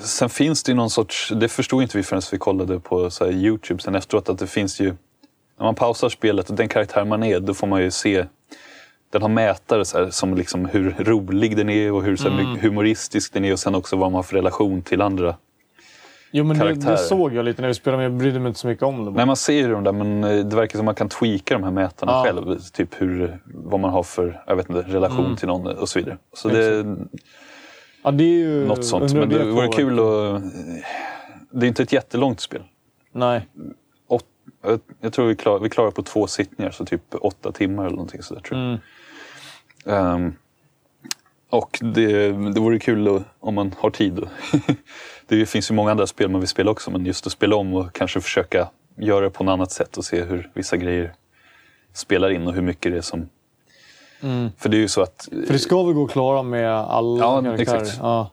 sen 0.00 0.30
finns 0.30 0.62
det 0.62 0.72
ju 0.72 0.76
någon 0.76 0.90
sorts, 0.90 1.32
det 1.36 1.48
förstod 1.48 1.82
inte 1.82 1.96
vi 1.96 2.02
förrän 2.02 2.22
vi 2.32 2.38
kollade 2.38 2.80
på 2.80 3.10
så 3.10 3.26
Youtube 3.30 3.82
sen 3.82 3.94
efteråt, 3.94 4.28
att 4.28 4.38
det 4.38 4.46
finns 4.46 4.80
ju, 4.80 4.86
när 5.58 5.64
man 5.64 5.74
pausar 5.74 6.08
spelet 6.08 6.50
och 6.50 6.56
den 6.56 6.68
karaktär 6.68 7.04
man 7.04 7.22
är, 7.22 7.40
då 7.40 7.54
får 7.54 7.66
man 7.66 7.82
ju 7.82 7.90
se, 7.90 8.26
den 9.12 9.22
har 9.22 9.28
mätare 9.28 9.84
så 9.84 9.98
här, 9.98 10.10
som 10.10 10.34
liksom 10.34 10.64
hur 10.64 10.96
rolig 10.98 11.56
den 11.56 11.68
är 11.68 11.92
och 11.92 12.02
hur 12.02 12.16
så 12.16 12.28
här, 12.28 12.44
mycket 12.44 12.64
humoristisk 12.64 13.32
den 13.32 13.44
är 13.44 13.52
och 13.52 13.58
sen 13.58 13.74
också 13.74 13.96
vad 13.96 14.10
man 14.10 14.18
har 14.18 14.22
för 14.22 14.36
relation 14.36 14.82
till 14.82 15.00
andra. 15.00 15.36
Jo, 16.32 16.44
men 16.44 16.58
det, 16.58 16.74
det 16.74 16.96
såg 16.98 17.34
jag 17.34 17.44
lite 17.44 17.60
när 17.62 17.68
vi 17.68 17.74
spelade, 17.74 18.02
men 18.02 18.12
jag 18.12 18.20
brydde 18.20 18.38
mig 18.40 18.48
inte 18.48 18.60
så 18.60 18.66
mycket 18.66 18.82
om 18.84 19.04
det. 19.04 19.10
Nej, 19.10 19.26
man 19.26 19.36
ser 19.36 19.52
ju 19.52 19.70
de 19.72 19.84
där, 19.84 19.92
men 19.92 20.24
eh, 20.24 20.44
det 20.44 20.56
verkar 20.56 20.78
som 20.78 20.84
man 20.86 20.94
kan 20.94 21.08
tweaka 21.08 21.54
de 21.54 21.62
här 21.64 21.70
mätarna 21.70 22.12
Ja. 22.12 22.22
själv. 22.24 22.58
Typ 22.72 22.94
hur, 23.02 23.38
vad 23.44 23.80
man 23.80 23.90
har 23.90 24.02
för 24.02 24.42
jag 24.46 24.56
vet 24.56 24.68
inte, 24.70 24.82
relation 24.82 25.24
Mm. 25.24 25.36
till 25.36 25.48
någon 25.48 25.66
och 25.76 25.88
så 25.88 25.98
vidare. 25.98 26.18
Så 26.32 26.48
det 26.48 26.96
Ja, 28.02 28.10
det 28.10 28.24
är 28.24 28.28
ju... 28.38 28.66
något 28.66 28.84
sånt. 28.84 29.12
Men 29.14 29.28
det 29.28 29.44
vore 29.44 29.68
kul 29.68 29.92
att... 29.98 30.42
Det 31.52 31.66
är 31.66 31.68
inte 31.68 31.82
ett 31.82 31.92
jättelångt 31.92 32.40
spel. 32.40 32.62
Nej. 33.12 33.46
Åt, 34.08 34.24
jag- 35.00 35.12
tror 35.12 35.26
vi 35.26 35.36
klarar, 35.36 35.58
vi 35.58 35.68
klarar 35.70 35.90
på 35.90 36.02
två 36.02 36.26
sittningar, 36.26 36.70
så 36.70 36.84
typ 36.84 37.02
åtta 37.14 37.52
timmar 37.52 37.82
eller 37.86 37.96
någonting 37.96 38.22
sådär 38.22 38.40
tror 38.40 38.60
jag. 38.60 38.68
Mm. 38.68 40.14
Ehm, 40.24 40.32
och 41.50 41.78
det, 41.82 42.32
det 42.32 42.60
vore 42.60 42.78
kul 42.78 43.16
att, 43.16 43.22
om 43.40 43.54
man 43.54 43.74
har 43.78 43.90
tid. 43.90 44.20
det 45.38 45.46
finns 45.46 45.70
ju 45.70 45.74
många 45.74 45.90
andra 45.90 46.06
spel 46.06 46.28
man 46.28 46.40
vill 46.40 46.48
spela 46.48 46.70
också, 46.70 46.90
men 46.90 47.06
just 47.06 47.26
att 47.26 47.32
spela 47.32 47.56
om 47.56 47.74
och 47.74 47.92
kanske 47.92 48.20
försöka 48.20 48.68
göra 48.96 49.20
det 49.20 49.30
på 49.30 49.44
något 49.44 49.52
annat 49.52 49.70
sätt 49.72 49.96
och 49.96 50.04
se 50.04 50.22
hur 50.22 50.50
vissa 50.54 50.76
grejer 50.76 51.12
spelar 51.92 52.30
in 52.30 52.46
och 52.46 52.52
hur 52.54 52.62
mycket 52.62 52.92
det 52.92 52.98
är 52.98 53.02
som... 53.02 53.28
För 54.58 54.68
det 54.68 54.76
är 54.76 54.80
ju 54.80 54.88
så 54.88 55.02
att... 55.02 55.28
För 55.46 55.52
det 55.52 55.58
ska 55.58 55.82
väl 55.82 55.94
gå 55.94 56.04
att 56.04 56.10
klara 56.10 56.42
med 56.42 56.70
alla 56.74 57.18
Ja, 57.24 57.42
karaktärer? 57.42 57.80
exakt. 57.82 57.98
Ja. 58.02 58.30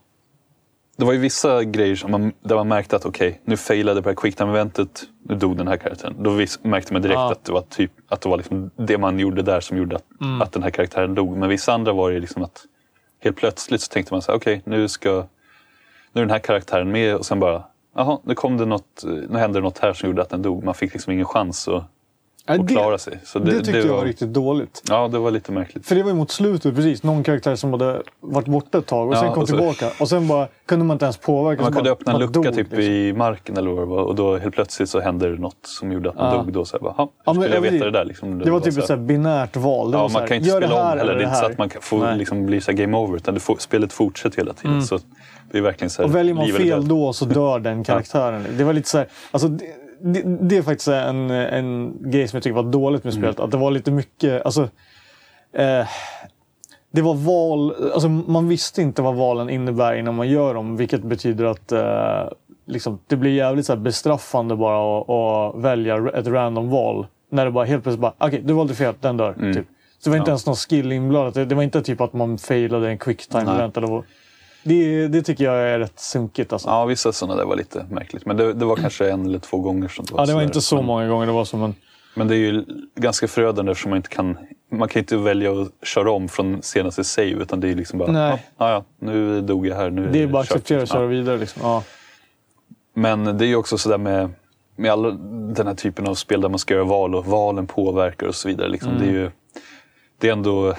Det 0.97 1.05
var 1.05 1.13
ju 1.13 1.19
vissa 1.19 1.63
grejer 1.63 1.95
som 1.95 2.12
man, 2.12 2.31
där 2.41 2.55
man 2.55 2.67
märkte 2.67 2.95
att 2.95 3.05
okej, 3.05 3.41
nu 3.45 3.57
failade 3.57 4.01
på 4.01 4.10
det 4.10 4.12
här 4.12 4.15
quicktime-eventet, 4.15 5.03
nu 5.23 5.36
dog 5.36 5.57
den 5.57 5.67
här 5.67 5.77
karaktären. 5.77 6.15
Då 6.19 6.31
märkte 6.62 6.93
man 6.93 7.01
direkt 7.01 7.15
Ja. 7.17 7.31
att 7.31 7.43
det 7.45 7.51
var, 7.51 7.62
typ, 7.62 7.91
att 8.10 8.21
det, 8.21 8.29
var 8.29 8.38
liksom 8.38 8.71
det 8.75 8.97
man 8.97 9.19
gjorde 9.19 9.41
där 9.41 9.60
som 9.62 9.77
gjorde 9.77 9.95
att, 9.95 10.03
Mm. 10.21 10.41
att 10.41 10.51
den 10.51 10.63
här 10.63 10.69
karaktären 10.69 11.15
dog. 11.15 11.38
Men 11.38 11.49
vissa 11.49 11.73
andra 11.73 11.93
var 11.93 12.12
det 12.12 12.19
liksom 12.19 12.43
att 12.43 12.62
helt 13.23 13.38
plötsligt 13.38 13.81
så 13.81 13.88
tänkte 13.93 14.13
man 14.13 14.21
så 14.21 14.31
här, 14.31 14.39
okej, 14.39 14.62
nu 14.65 14.88
ska 14.88 15.25
nu 16.17 16.21
är 16.21 16.25
den 16.25 16.32
här 16.32 16.39
karaktären 16.39 16.91
med 16.91 17.15
och 17.15 17.25
sen 17.25 17.39
bara, 17.39 17.63
jaha, 17.95 18.17
nu 18.23 18.36
kom 18.36 18.58
det 18.58 18.65
något, 18.65 19.03
nu 19.30 19.38
hände 19.38 19.60
det 19.60 19.63
något 19.63 19.77
här 19.80 19.93
som 19.93 20.10
gjorde 20.10 20.21
att 20.21 20.30
den 20.30 20.41
dog. 20.41 20.63
Man 20.63 20.73
fick 20.73 20.93
liksom 20.93 21.13
ingen 21.13 21.25
chans 21.25 21.67
att, 21.67 21.84
Nej, 22.49 22.60
att 22.60 22.67
klara 22.69 22.97
sig. 22.97 23.19
Så 23.25 23.39
det, 23.39 23.45
det, 23.51 23.58
tyckte 23.65 23.80
jag 23.80 23.93
var 23.97 24.06
riktigt 24.06 24.34
dåligt. 24.34 24.82
Ja, 24.89 25.08
det 25.08 25.19
var 25.19 25.32
lite 25.32 25.51
märkligt. 25.51 25.86
För 25.88 25.95
det 25.95 26.03
var 26.03 26.10
ju 26.10 26.15
mot 26.15 26.32
slutet 26.32 26.75
precis. 26.75 27.03
Någon 27.03 27.23
karaktär 27.23 27.56
som 27.56 27.71
hade 27.73 28.01
varit 28.19 28.47
borta 28.47 28.77
ett 28.77 28.86
tag 28.86 29.08
och 29.08 29.15
Ja, 29.15 29.19
sen 29.19 29.34
kom 29.34 29.41
och 29.43 29.49
så- 29.49 29.58
tillbaka. 29.58 29.89
Och 29.99 30.10
sen 30.10 30.27
bara 30.27 30.47
kunde 30.65 30.86
man 30.86 30.95
inte 30.95 31.06
ens 31.06 31.17
påverka. 31.17 31.62
Man 31.62 31.71
kunde 31.73 31.89
bara, 31.89 31.93
öppna 31.93 32.13
en 32.13 32.19
lucka 32.19 32.32
dog, 32.32 32.45
typ 32.45 32.58
liksom. 32.58 32.80
i 32.82 33.13
marken 33.13 33.58
eller 33.58 33.71
vad 33.71 33.82
det 33.82 33.86
var 33.86 34.03
och 34.03 34.15
då 34.15 34.38
helt 34.38 34.56
plötsligt 34.56 34.89
så 34.89 34.99
hände 34.99 35.32
det 35.32 35.41
något 35.41 35.58
som 35.62 35.91
gjorde 35.91 36.10
att 36.10 36.15
man 36.15 36.36
Ja. 36.36 36.38
dog. 36.43 36.53
Då, 36.53 36.65
så 36.65 36.77
här, 36.77 36.82
bara, 36.84 36.93
"Ha, 36.93 37.03
hur 37.03 37.10
Ja, 37.25 37.34
men 37.34 37.41
skulle 37.43 37.56
jag 37.56 37.62
veta 37.62 37.86
det 37.86 37.91
där? 37.91 38.06
Liksom, 38.06 38.39
Det 38.39 38.51
var 38.51 38.60
typ 38.60 38.73
så 38.84 38.93
ett 38.93 38.99
binärt 38.99 39.56
val. 39.56 39.91
Det 39.91 39.97
Ja, 39.97 40.01
var 40.01 40.10
man 40.10 40.27
kan 40.27 40.38
inte 40.38 40.49
spela 40.49 40.67
det 40.67 40.73
om 40.82 40.88
heller. 40.88 41.01
eller 41.01 41.15
Det 41.15 41.21
är 41.23 41.27
inte 41.27 41.36
så 41.39 41.45
att 41.45 41.58
man 41.58 41.69
kan 41.69 41.82
få. 41.82 41.95
Mm. 42.03 42.17
liksom, 42.17 42.45
blir 42.45 42.60
så 42.60 42.71
game 42.73 42.97
over. 42.97 43.15
Utan 43.15 43.34
det 43.34 43.39
spelet 43.60 43.93
fortsätter 43.93 44.38
hela 44.38 44.53
tiden. 44.53 44.84
Så 44.84 44.99
det 45.51 45.57
är 45.57 45.62
verkligen 45.62 45.89
så 45.89 46.01
här, 46.01 46.10
Och 46.10 46.15
väljer 46.15 46.33
man 46.33 46.47
fel 46.47 46.88
då 46.88 47.13
så 47.13 47.25
dör 47.25 47.60
den 47.69 47.83
karaktären. 47.83 48.45
Det 48.57 48.63
var 48.63 48.73
lite 48.73 48.89
så 48.89 48.97
här, 48.97 49.07
alltså, 49.31 49.47
det, 50.01 50.23
det, 50.41 50.57
är 50.57 50.62
faktiskt 50.62 50.88
en, 50.88 51.31
en 51.31 51.97
grej 52.12 52.27
som 52.27 52.38
jag 52.38 52.43
tycker 52.43 52.55
var 52.55 52.71
dåligt 52.71 53.03
med 53.03 53.13
Mm. 53.13 53.23
spelet. 53.23 53.39
Att 53.39 53.51
det 53.51 53.57
var 53.57 53.71
lite 53.71 53.91
mycket... 53.91 54.45
Alltså, 54.45 54.62
eh, 55.53 55.88
det 56.91 57.01
var 57.01 57.13
val... 57.13 57.91
Alltså, 57.93 58.10
man 58.10 58.47
visste 58.47 58.81
inte 58.81 59.01
vad 59.01 59.15
valen 59.15 59.49
innebär 59.49 59.95
innan 59.95 60.15
man 60.15 60.29
gör 60.29 60.53
dem. 60.53 60.77
Vilket 60.77 61.03
betyder 61.03 61.45
att 61.45 61.71
eh, 61.71 62.29
liksom, 62.65 62.99
det 63.07 63.15
blir 63.15 63.31
jävligt 63.31 63.65
så 63.65 63.75
bestraffande 63.75 64.55
bara 64.55 64.99
att, 64.99 65.10
att 65.10 65.63
välja 65.63 66.10
ett 66.10 66.27
random 66.27 66.69
val. 66.69 67.07
När 67.31 67.45
det 67.45 67.51
bara 67.51 67.65
helt 67.65 67.83
plötsligt 67.83 68.01
bara, 68.01 68.13
okej 68.17 68.41
du 68.45 68.53
valde 68.53 68.73
fel, 68.75 68.93
den 68.99 69.17
dör. 69.17 69.33
Mm. 69.39 69.53
Typ. 69.53 69.65
Så 69.99 70.10
det 70.10 70.10
var 70.10 70.17
inte 70.17 70.31
ens 70.31 70.45
någon 70.45 70.55
skill 70.55 70.91
inblandat. 70.91 71.33
Det, 71.33 71.45
det 71.45 71.55
var 71.55 71.63
inte 71.63 71.81
typ 71.81 72.01
att 72.01 72.13
man 72.13 72.38
failade 72.38 72.89
en 72.89 72.97
quick 72.97 73.27
time 73.27 73.43
Nej. 73.43 73.55
event 73.55 73.77
eller 73.77 73.88
vad. 73.88 74.03
Det, 74.67 75.08
det 75.08 75.21
tycker 75.21 75.43
jag 75.43 75.56
är 75.56 75.80
rätt 75.80 75.99
sunkigt 75.99 76.53
alltså. 76.53 76.69
Ja, 76.69 76.86
vissa 76.86 77.12
sådana 77.12 77.36
där 77.36 77.45
var 77.45 77.56
lite 77.56 77.86
märkligt. 77.91 78.25
Men 78.25 78.38
det, 78.38 78.53
det 78.53 78.65
var 78.65 78.75
kanske 78.75 79.10
en 79.12 79.25
eller 79.25 79.39
två 79.39 79.58
gånger 79.58 79.88
som 79.88 80.06
det 80.06 80.13
var 80.13 80.19
Ja, 80.21 80.25
det 80.25 80.34
var 80.34 80.41
inte 80.41 80.62
så 80.62 80.75
Men- 80.75 80.86
många 80.86 81.08
gånger 81.08 81.25
det 81.25 81.32
var 81.32 81.45
som 81.45 81.63
en... 81.63 81.75
Men 82.15 82.27
det 82.27 82.36
är 82.36 82.38
ju 82.38 82.65
ganska 82.95 83.27
förödande 83.27 83.71
eftersom 83.71 83.89
man 83.89 83.97
inte 83.97 84.10
kan... 84.10 84.38
Man 84.71 84.88
kan 84.89 84.99
inte 84.99 85.17
välja 85.17 85.51
att 85.62 85.88
köra 85.88 86.12
om 86.12 86.27
från 86.30 86.62
senaste 86.62 87.03
save. 87.03 87.27
Utan 87.30 87.60
det 87.60 87.69
är 87.71 87.75
liksom 87.75 87.99
bara, 87.99 88.12
Nej. 88.12 88.45
ja, 88.58 88.71
ja, 88.71 88.84
nu 88.99 89.41
dog 89.41 89.67
jag 89.67 89.75
här. 89.75 89.89
Nu 89.89 90.10
Det 90.12 90.21
är 90.23 90.27
bara 90.27 90.39
att 90.41 90.51
acceptera 90.51 90.82
och 90.82 90.88
köra 90.88 91.01
Ja. 91.01 91.08
vidare. 91.08 91.38
Liksom. 91.38 91.62
Ja. 91.65 91.84
Men 92.93 93.38
det 93.38 93.45
är 93.45 93.47
ju 93.47 93.56
också 93.56 93.77
sådär 93.77 93.97
med, 93.97 94.30
med 94.75 94.91
alla 94.91 95.12
den 95.56 95.67
här 95.67 95.75
typen 95.75 96.08
av 96.08 96.15
spel 96.15 96.41
där 96.41 96.49
man 96.49 96.60
ska 96.60 96.73
göra 96.73 96.84
val 96.84 97.15
och 97.15 97.25
valen 97.25 97.67
påverkar 97.67 98.27
och 98.27 98.36
så 98.36 98.47
vidare. 98.47 98.69
Liksom. 98.69 98.91
Det 98.99 99.06
är 99.06 99.12
ju 99.12 99.32
det 100.19 100.27
är 100.27 100.32
ändå... 100.34 100.73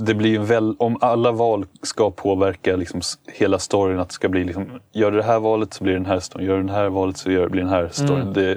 Det 0.00 0.14
blir 0.14 0.30
ju 0.30 0.38
väl, 0.38 0.76
om 0.78 0.98
alla 1.00 1.32
val 1.32 1.66
ska 1.82 2.10
påverka 2.10 2.76
liksom 2.76 3.00
hela 3.32 3.58
storyn, 3.58 3.98
att 3.98 4.08
det 4.08 4.14
ska 4.14 4.28
bli 4.28 4.44
liksom, 4.44 4.80
gör 4.92 5.10
du 5.10 5.16
det 5.16 5.24
här 5.24 5.38
valet 5.38 5.74
så 5.74 5.84
blir 5.84 5.92
det 5.92 5.98
den 5.98 6.06
här 6.06 6.20
storyn, 6.20 6.46
gör 6.46 6.56
du 6.56 6.62
det 6.62 6.72
här 6.72 6.88
valet 6.88 7.16
så 7.16 7.28
blir 7.28 7.62
den 7.62 7.68
här 7.68 7.88
storyn. 7.92 8.32
Det, 8.32 8.56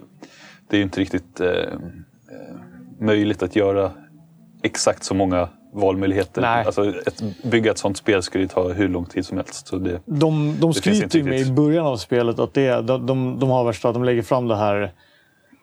det 0.69 0.75
är 0.75 0.77
ju 0.77 0.83
inte 0.83 0.99
riktigt 0.99 1.39
eh, 1.39 1.47
eh, 1.47 1.75
möjligt 2.99 3.43
att 3.43 3.55
göra 3.55 3.91
exakt 4.63 5.03
så 5.03 5.13
många 5.13 5.49
valmöjligheter. 5.73 6.41
Nej. 6.41 6.65
Alltså, 6.65 6.85
ett, 6.85 7.43
bygga 7.43 7.71
ett 7.71 7.77
sånt 7.77 7.97
spel 7.97 8.23
skulle 8.23 8.43
ju 8.43 8.47
ta 8.47 8.69
hur 8.69 8.87
lång 8.87 9.05
tid 9.05 9.25
som 9.25 9.37
helst. 9.37 9.67
Så 9.67 9.75
det, 9.75 9.99
De, 10.05 10.55
de 10.59 10.73
skryter 10.73 11.19
ju 11.19 11.23
med 11.23 11.39
i 11.39 11.51
början 11.51 11.85
av 11.85 11.97
spelet 11.97 12.39
att 12.39 12.53
det, 12.53 12.81
de, 12.81 13.05
de, 13.05 13.39
de 13.39 13.49
har 13.49 13.63
värsta, 13.63 13.91
de 13.91 14.03
lägger 14.03 14.21
fram 14.21 14.47
det 14.47 14.55
här. 14.55 14.91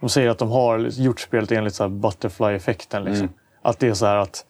De 0.01 0.09
säger 0.09 0.31
att 0.31 0.39
de 0.39 0.51
har 0.51 0.79
gjort 0.79 1.21
spelet 1.21 1.53
enligt 1.53 1.75
så 1.75 1.89
butterfly-effekten. 1.89 3.05
Liksom. 3.05 3.23
Mm. 3.23 3.35
Att 3.63 3.79
det 3.79 3.89
är 3.89 3.95
så 3.95 4.07
här 4.07 4.17
att, 4.17 4.45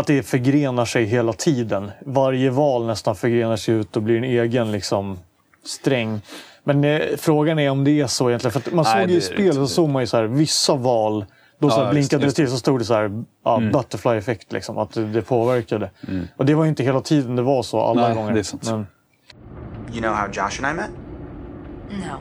att 0.00 0.06
det 0.06 0.22
förgrenar 0.22 0.84
sig 0.84 1.04
hela 1.04 1.32
tiden. 1.32 1.90
Varje 2.06 2.50
val 2.50 2.86
nästan 2.86 3.16
förgrenar 3.16 3.56
sig 3.56 3.74
ut 3.74 3.96
och 3.96 4.02
blir 4.02 4.16
en 4.18 4.24
egen 4.24 4.72
liksom, 4.72 5.18
sträng. 5.64 6.20
Men 6.64 6.84
eh, 6.84 7.00
frågan 7.18 7.58
är 7.58 7.70
om 7.70 7.84
det 7.84 8.00
är 8.00 8.06
så 8.06 8.28
egentligen. 8.30 8.52
För 8.52 8.60
att 8.60 8.72
man 8.74 8.84
Nej, 8.84 8.92
såg 8.92 9.00
ju 9.00 9.06
det 9.06 9.18
i 9.18 9.20
spelet 9.20 9.54
så 9.54 9.66
såg 9.66 9.88
man 9.88 10.02
ju 10.02 10.06
så 10.06 10.16
här, 10.16 10.24
vissa 10.24 10.74
val. 10.74 11.24
Då 11.58 11.70
så 11.70 11.80
Ja, 11.80 11.90
blinkade 11.90 12.20
det 12.22 12.24
just 12.26 12.36
det. 12.36 12.42
till 12.42 12.50
så 12.52 12.58
stod 12.58 12.78
det 12.80 12.84
så 12.84 12.94
här, 12.94 13.24
ja, 13.44 13.56
Mm. 13.56 13.72
butterfly-effekt. 13.72 14.52
Liksom, 14.52 14.78
att 14.78 14.92
det, 14.92 15.04
det 15.04 15.22
påverkade. 15.22 15.90
Och 16.36 16.46
det 16.46 16.54
var 16.54 16.64
ju 16.64 16.68
inte 16.70 16.82
hela 16.82 17.00
tiden 17.00 17.36
det 17.36 17.42
var 17.42 17.62
så 17.62 17.80
alla 17.80 18.06
Nej, 18.06 18.14
gånger. 18.16 18.32
det 18.32 18.38
är 18.38 18.42
sant. 18.42 18.64
Men, 18.70 18.86
You 19.92 20.00
know 20.00 20.14
how 20.14 20.26
Josh 20.26 20.64
and 20.64 20.66
I 20.66 20.80
met? 20.82 20.90
No. 21.90 22.16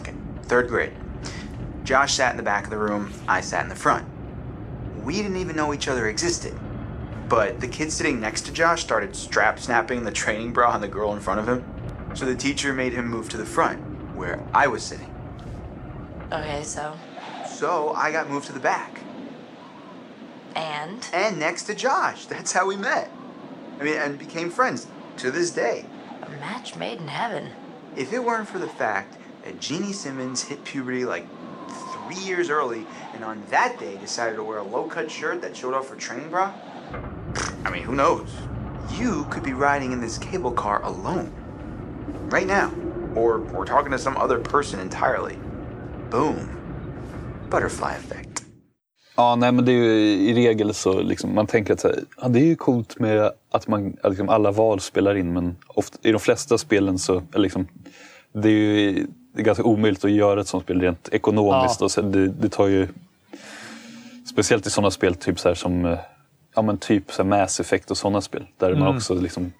Okay, 0.00 0.14
third 0.48 0.70
grade. 0.70 0.90
Josh 1.84 2.08
sat 2.16 2.32
in 2.32 2.38
the 2.38 2.44
back 2.44 2.62
of 2.64 2.70
the 2.70 2.76
room, 2.76 3.08
I 3.38 3.42
sat 3.42 3.64
in 3.64 3.70
the 3.70 3.76
front. 3.76 4.02
We 5.06 5.12
didn't 5.12 5.36
even 5.36 5.54
know 5.56 5.74
each 5.74 5.88
other 5.88 6.06
existed. 6.08 6.52
But 7.28 7.60
the 7.60 7.68
kid 7.68 7.90
sitting 7.92 8.20
next 8.20 8.42
to 8.42 8.52
Josh 8.52 8.82
started 8.82 9.16
strap 9.16 9.58
snapping 9.58 10.04
the 10.04 10.12
training 10.12 10.52
bra 10.52 10.70
on 10.70 10.80
the 10.80 10.88
girl 10.88 11.14
in 11.14 11.20
front 11.20 11.40
of 11.40 11.48
him. 11.48 11.64
So 12.14 12.26
the 12.26 12.34
teacher 12.34 12.72
made 12.72 12.92
him 12.92 13.08
move 13.08 13.28
to 13.30 13.36
the 13.36 13.46
front, 13.46 13.80
where 14.14 14.42
I 14.52 14.66
was 14.66 14.82
sitting. 14.82 15.12
Okay, 16.32 16.62
so. 16.62 16.96
So 17.46 17.92
I 17.92 18.12
got 18.12 18.28
moved 18.28 18.46
to 18.46 18.52
the 18.52 18.60
back. 18.60 19.00
And? 20.54 21.06
And 21.12 21.38
next 21.38 21.64
to 21.64 21.74
Josh. 21.74 22.26
That's 22.26 22.52
how 22.52 22.66
we 22.66 22.76
met. 22.76 23.10
I 23.80 23.84
mean, 23.84 23.96
and 23.96 24.18
became 24.18 24.50
friends 24.50 24.86
to 25.18 25.30
this 25.30 25.50
day. 25.50 25.86
A 26.22 26.30
match 26.30 26.76
made 26.76 27.00
in 27.00 27.08
heaven. 27.08 27.50
If 27.96 28.12
it 28.12 28.22
weren't 28.22 28.48
for 28.48 28.58
the 28.58 28.68
fact 28.68 29.16
that 29.44 29.60
Jeannie 29.60 29.92
Simmons 29.92 30.42
hit 30.42 30.64
puberty 30.64 31.04
like 31.04 31.26
three 31.68 32.22
years 32.22 32.50
early 32.50 32.86
and 33.12 33.24
on 33.24 33.42
that 33.50 33.78
day 33.78 33.96
decided 33.98 34.36
to 34.36 34.44
wear 34.44 34.58
a 34.58 34.62
low 34.62 34.84
cut 34.84 35.10
shirt 35.10 35.42
that 35.42 35.56
showed 35.56 35.74
off 35.74 35.88
her 35.88 35.96
training 35.96 36.30
bra, 36.30 36.52
I 37.66 37.70
mean, 37.70 37.82
who 37.82 37.94
knows? 37.94 38.30
You 39.00 39.24
could 39.30 39.44
be 39.44 39.52
riding 39.52 39.92
in 39.92 40.00
this 40.00 40.18
cable 40.18 40.50
car 40.50 40.82
alone. 40.82 41.28
Right 42.30 42.46
now. 42.46 42.70
Or, 43.14 43.40
or 43.54 43.64
talking 43.66 43.92
to 43.92 43.98
some 43.98 44.16
other 44.16 44.38
person 44.38 44.80
entirely. 44.80 45.36
Boom. 46.10 46.36
Butterfly 47.50 47.90
effect. 47.90 48.44
Ja, 49.16 49.36
nej 49.36 49.52
men 49.52 49.64
det 49.64 49.72
är 49.72 49.74
ju 49.74 49.90
i 50.30 50.34
regel 50.34 50.74
så 50.74 51.02
liksom, 51.02 51.34
man 51.34 51.46
tänker 51.46 51.72
att 51.74 51.80
så 51.80 51.88
här, 51.88 51.98
ja, 52.20 52.28
det 52.28 52.40
är 52.40 52.44
ju 52.44 52.56
coolt 52.56 52.98
med 52.98 53.32
att 53.50 53.68
man, 53.68 53.96
att 54.02 54.10
liksom 54.10 54.28
alla 54.28 54.50
val 54.50 54.80
spelar 54.80 55.14
in 55.14 55.32
men 55.32 55.56
ofta, 55.66 55.98
i 56.02 56.12
de 56.12 56.20
flesta 56.20 56.58
spelen 56.58 56.98
så, 56.98 57.22
liksom, 57.34 57.66
det 58.32 58.48
är 58.48 58.52
ju 58.52 59.06
det 59.34 59.40
är 59.40 59.44
ganska 59.44 59.64
omöjligt 59.64 60.04
att 60.04 60.10
göra 60.10 60.40
ett 60.40 60.48
sånt 60.48 60.64
spel 60.64 60.80
rent 60.80 61.08
ekonomiskt. 61.12 61.80
Ja. 61.80 61.84
Och 61.84 61.90
så 61.90 62.02
det, 62.02 62.28
det 62.28 62.48
tar 62.48 62.66
ju... 62.66 62.88
Speciellt 64.26 64.66
i 64.66 64.70
sådana 64.70 64.90
spel 64.90 65.14
typ 65.14 65.40
så 65.40 65.48
här 65.48 65.54
som 65.54 65.84
eh, 65.84 65.98
ja, 66.54 66.62
men 66.62 66.78
typ 66.78 67.12
så 67.12 67.24
Mass 67.24 67.60
Effect 67.60 67.90
och 67.90 67.96
sådana 67.96 68.20
spel. 68.20 68.46
Där 68.58 68.68
Mm. 68.70 68.80
man 68.80 68.96
också 68.96 69.14
liksom... 69.14 69.52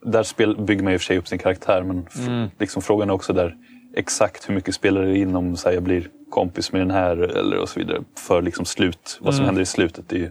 Där 0.00 0.22
spel, 0.22 0.56
bygger 0.56 0.82
man 0.84 0.92
i 0.92 0.96
och 0.96 1.00
för 1.00 1.04
sig 1.06 1.18
upp 1.18 1.28
sin 1.28 1.38
karaktär 1.38 1.82
men 1.82 2.06
Mm. 2.26 2.48
liksom 2.58 2.82
frågan 2.82 3.10
är 3.10 3.14
också 3.14 3.32
där 3.32 3.56
exakt 3.94 4.48
hur 4.48 4.54
mycket 4.54 4.74
spelar 4.74 5.02
det 5.02 5.18
in 5.18 5.36
om 5.36 5.56
så 5.56 5.68
här, 5.68 5.74
jag 5.74 5.82
blir 5.82 6.08
kompis 6.30 6.72
med 6.72 6.80
den 6.80 6.90
här 6.90 7.16
eller 7.16 7.56
och 7.58 7.68
så 7.68 7.80
vidare. 7.80 8.02
För 8.18 8.42
liksom 8.42 8.64
slut, 8.64 9.18
vad 9.20 9.34
som 9.34 9.40
Mm. 9.42 9.46
händer 9.46 9.62
i 9.62 9.66
slutet. 9.66 10.12
Ju, 10.12 10.30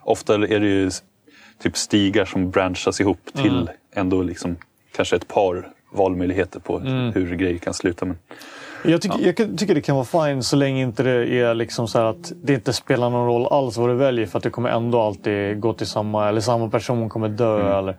ofta 0.00 0.34
är 0.34 0.60
det 0.60 0.66
ju 0.68 0.90
typ 1.58 1.76
stigar 1.76 2.24
som 2.24 2.50
branchas 2.50 3.00
ihop 3.00 3.20
till 3.34 3.46
Mm. 3.60 3.68
ändå 3.92 4.22
liksom 4.22 4.56
kanske 4.96 5.16
ett 5.16 5.28
par 5.28 5.68
valmöjligheter 5.92 6.60
på 6.60 6.78
Mm. 6.78 7.12
hur 7.12 7.34
grejer 7.36 7.58
kan 7.58 7.74
sluta. 7.74 8.04
Men, 8.04 8.18
Jag, 8.90 9.02
tycker, 9.02 9.18
jag 9.26 9.36
kan- 9.36 9.56
tycker 9.56 9.74
det 9.74 9.80
kan 9.80 9.96
vara 9.96 10.26
fine 10.28 10.42
så 10.42 10.56
länge 10.56 10.82
inte 10.82 11.02
det 11.02 11.10
är 11.40 11.54
liksom 11.54 11.88
så 11.88 11.98
här 11.98 12.04
att 12.04 12.32
det 12.42 12.54
inte 12.54 12.72
spelar 12.72 13.10
någon 13.10 13.26
roll 13.26 13.46
alls 13.46 13.76
vad 13.76 13.88
du 13.88 13.94
väljer 13.94 14.26
för 14.26 14.38
att 14.38 14.42
det 14.44 14.50
kommer 14.50 14.68
ändå 14.70 15.00
alltid 15.00 15.60
gå 15.60 15.72
till 15.72 15.86
samma, 15.86 16.28
eller 16.28 16.40
samma 16.40 16.68
person 16.70 17.08
kommer 17.08 17.28
dö. 17.28 17.78
Eller, 17.78 17.96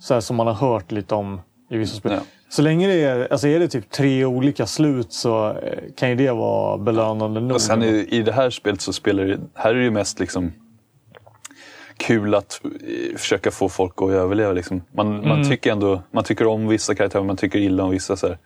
så 0.00 0.14
här 0.14 0.20
som 0.20 0.36
man 0.36 0.46
har 0.46 0.54
hört 0.54 0.92
lite 0.92 1.14
om 1.14 1.40
i 1.70 1.76
vissa 1.76 1.96
spel. 1.96 2.12
Ja. 2.12 2.20
Så 2.48 2.62
länge 2.62 2.88
det 2.88 3.04
är, 3.04 3.28
alltså 3.32 3.48
är 3.48 3.58
det 3.58 3.68
typ 3.68 3.90
tre 3.90 4.24
olika 4.24 4.66
slut 4.66 5.12
så 5.12 5.48
eh, 5.50 5.78
kan 5.96 6.08
ju 6.10 6.14
det 6.14 6.30
vara 6.32 6.78
belönande 6.78 7.40
nog. 7.40 7.52
och 7.52 7.60
sen 7.60 7.82
i, 7.82 8.06
i 8.10 8.22
det 8.22 8.32
här 8.32 8.50
spelet 8.50 8.80
så 8.80 8.92
spelar 8.92 9.24
det, 9.24 9.38
här 9.54 9.70
är 9.70 9.74
det 9.74 9.84
ju 9.84 9.90
mest 9.90 10.20
liksom 10.20 10.52
kul 11.96 12.34
att 12.34 12.60
eh, 12.64 13.16
försöka 13.16 13.50
få 13.50 13.68
folk 13.68 13.92
att 14.02 14.10
överleva. 14.10 14.52
Liksom. 14.52 14.82
Man, 14.94 15.14
Mm. 15.16 15.28
man, 15.28 15.50
tycker 15.50 15.72
ändå, 15.72 16.02
man 16.10 16.24
tycker 16.24 16.46
om 16.46 16.68
vissa 16.68 16.94
karaktärer, 16.94 17.22
man 17.24 17.36
tycker 17.36 17.58
illa 17.58 17.84
om 17.84 17.90
vissa. 17.90 18.16
Så 18.16 18.26
här. 18.26 18.38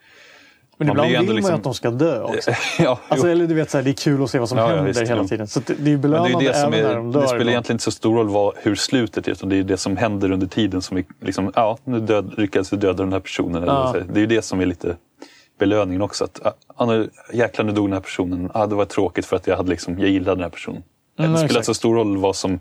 Men 0.78 0.88
ibland 0.88 1.06
vill 1.08 1.12
ju 1.12 1.18
man 1.18 1.26
ju 1.26 1.32
liksom- 1.34 1.54
att 1.54 1.62
de 1.64 1.74
ska 1.74 1.90
dö 1.90 2.20
också. 2.22 2.50
ja, 2.78 2.98
Alltså, 3.08 3.28
eller 3.28 3.46
du 3.46 3.54
vet, 3.54 3.70
så 3.70 3.76
här, 3.78 3.84
det 3.84 3.90
är 3.90 3.92
kul 3.92 4.22
att 4.22 4.30
se 4.30 4.38
vad 4.38 4.48
som 4.48 4.58
Ja, 4.58 4.64
ja, 4.64 4.68
händer 4.76 4.84
visst, 4.92 5.00
hela 5.10 5.22
jo. 5.22 5.28
tiden. 5.28 5.46
Så 5.46 5.60
det, 5.60 5.74
det 5.74 5.82
är 5.82 5.88
ju 5.88 5.98
Men 5.98 6.00
det, 6.00 6.06
är 6.06 6.20
belönande 6.22 6.44
ju 6.44 6.50
det, 6.50 6.54
som 6.54 6.72
även 6.72 6.84
när 6.84 6.90
är, 6.90 6.96
de 6.96 7.12
dör. 7.12 7.20
det 7.22 7.28
spelar 7.28 7.48
egentligen 7.50 7.74
inte 7.74 7.84
så 7.84 7.90
stor 7.90 8.16
roll 8.16 8.28
vad, 8.28 8.52
hur 8.56 8.74
slutet 8.74 9.28
är, 9.28 9.32
utan 9.32 9.48
det 9.48 9.56
är 9.56 9.62
det 9.62 9.76
som 9.76 9.96
händer 9.96 10.30
under 10.30 10.46
tiden 10.46 10.82
som 10.82 10.96
är 10.96 11.04
liksom, 11.20 11.52
ja, 11.54 11.78
nu 11.84 12.00
död, 12.00 12.34
lyckades 12.36 12.72
vi 12.72 12.76
döda 12.76 13.02
den 13.02 13.12
här 13.12 13.20
personen. 13.20 13.62
Eller 13.62 13.72
Ja. 13.72 13.92
så. 13.92 14.12
Det 14.12 14.18
är 14.18 14.20
ju 14.20 14.26
det 14.26 14.42
som 14.42 14.60
är 14.60 14.66
lite 14.66 14.96
belöningen 15.58 16.02
också. 16.02 16.24
Att, 16.24 16.40
ah, 16.76 16.86
nu, 16.86 17.10
jäklar, 17.32 17.64
nu 17.64 17.72
dog 17.72 17.86
den 17.86 17.92
här 17.92 18.00
personen. 18.00 18.50
Ah, 18.54 18.66
det 18.66 18.74
var 18.74 18.84
tråkigt 18.84 19.26
för 19.26 19.36
att 19.36 19.46
jag, 19.46 19.56
hade 19.56 19.70
liksom, 19.70 19.98
jag 19.98 20.08
gillade 20.10 20.34
den 20.36 20.42
här 20.42 20.50
personen. 20.50 20.82
Mm, 21.18 21.32
det 21.32 21.38
spelar 21.38 21.56
inte 21.60 21.66
så 21.66 21.74
stor 21.74 21.94
roll 21.94 22.16
vad 22.16 22.36
som 22.36 22.60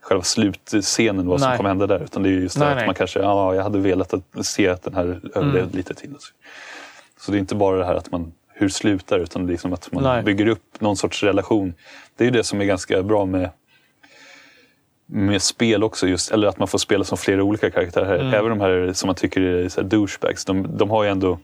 själva 0.00 0.24
slutscenen, 0.24 1.26
vad 1.26 1.40
som 1.40 1.48
Nej. 1.48 1.56
kommer 1.56 1.70
hända 1.70 1.86
där. 1.86 2.00
Utan 2.04 2.22
det 2.22 2.28
är 2.28 2.32
just 2.32 2.54
det 2.54 2.60
Nej, 2.60 2.70
att 2.70 2.76
nej. 2.76 2.86
man 2.86 2.94
kanske, 2.94 3.18
ja, 3.20 3.54
jag 3.54 3.62
hade 3.62 3.78
velat 3.78 4.14
att 4.14 4.46
se 4.46 4.68
att 4.68 4.82
den 4.82 4.94
här 4.94 5.04
överlevde 5.34 5.60
Mm. 5.60 5.70
lite 5.72 5.94
till. 5.94 6.14
Så 7.22 7.32
det 7.32 7.36
är 7.36 7.40
inte 7.40 7.54
bara 7.54 7.78
det 7.78 7.84
här 7.84 7.94
att 7.94 8.10
man 8.10 8.32
hur 8.48 8.68
slutar 8.68 9.18
utan 9.18 9.46
liksom 9.46 9.72
att 9.72 9.92
man 9.92 10.02
Nej. 10.04 10.22
bygger 10.22 10.46
upp 10.46 10.80
någon 10.80 10.96
sorts 10.96 11.22
relation. 11.22 11.74
Det 12.16 12.24
är 12.24 12.26
ju 12.26 12.30
det 12.30 12.44
som 12.44 12.60
är 12.60 12.64
ganska 12.64 13.02
bra 13.02 13.26
med 13.26 13.50
med 15.06 15.42
spel 15.42 15.84
också, 15.84 16.06
just, 16.06 16.30
eller 16.30 16.48
att 16.48 16.58
man 16.58 16.68
får 16.68 16.78
spela 16.78 17.04
som 17.04 17.18
flera 17.18 17.42
olika 17.42 17.70
karaktärer. 17.70 18.18
Mm. 18.20 18.34
Även 18.34 18.50
de 18.50 18.60
här 18.60 18.92
som 18.92 19.06
man 19.06 19.16
tycker 19.16 19.40
är 19.40 19.68
så 19.68 19.82
douchebags, 19.82 20.44
de, 20.44 20.76
de 20.76 20.90
har 20.90 21.04
ju 21.04 21.10
ändå... 21.10 21.38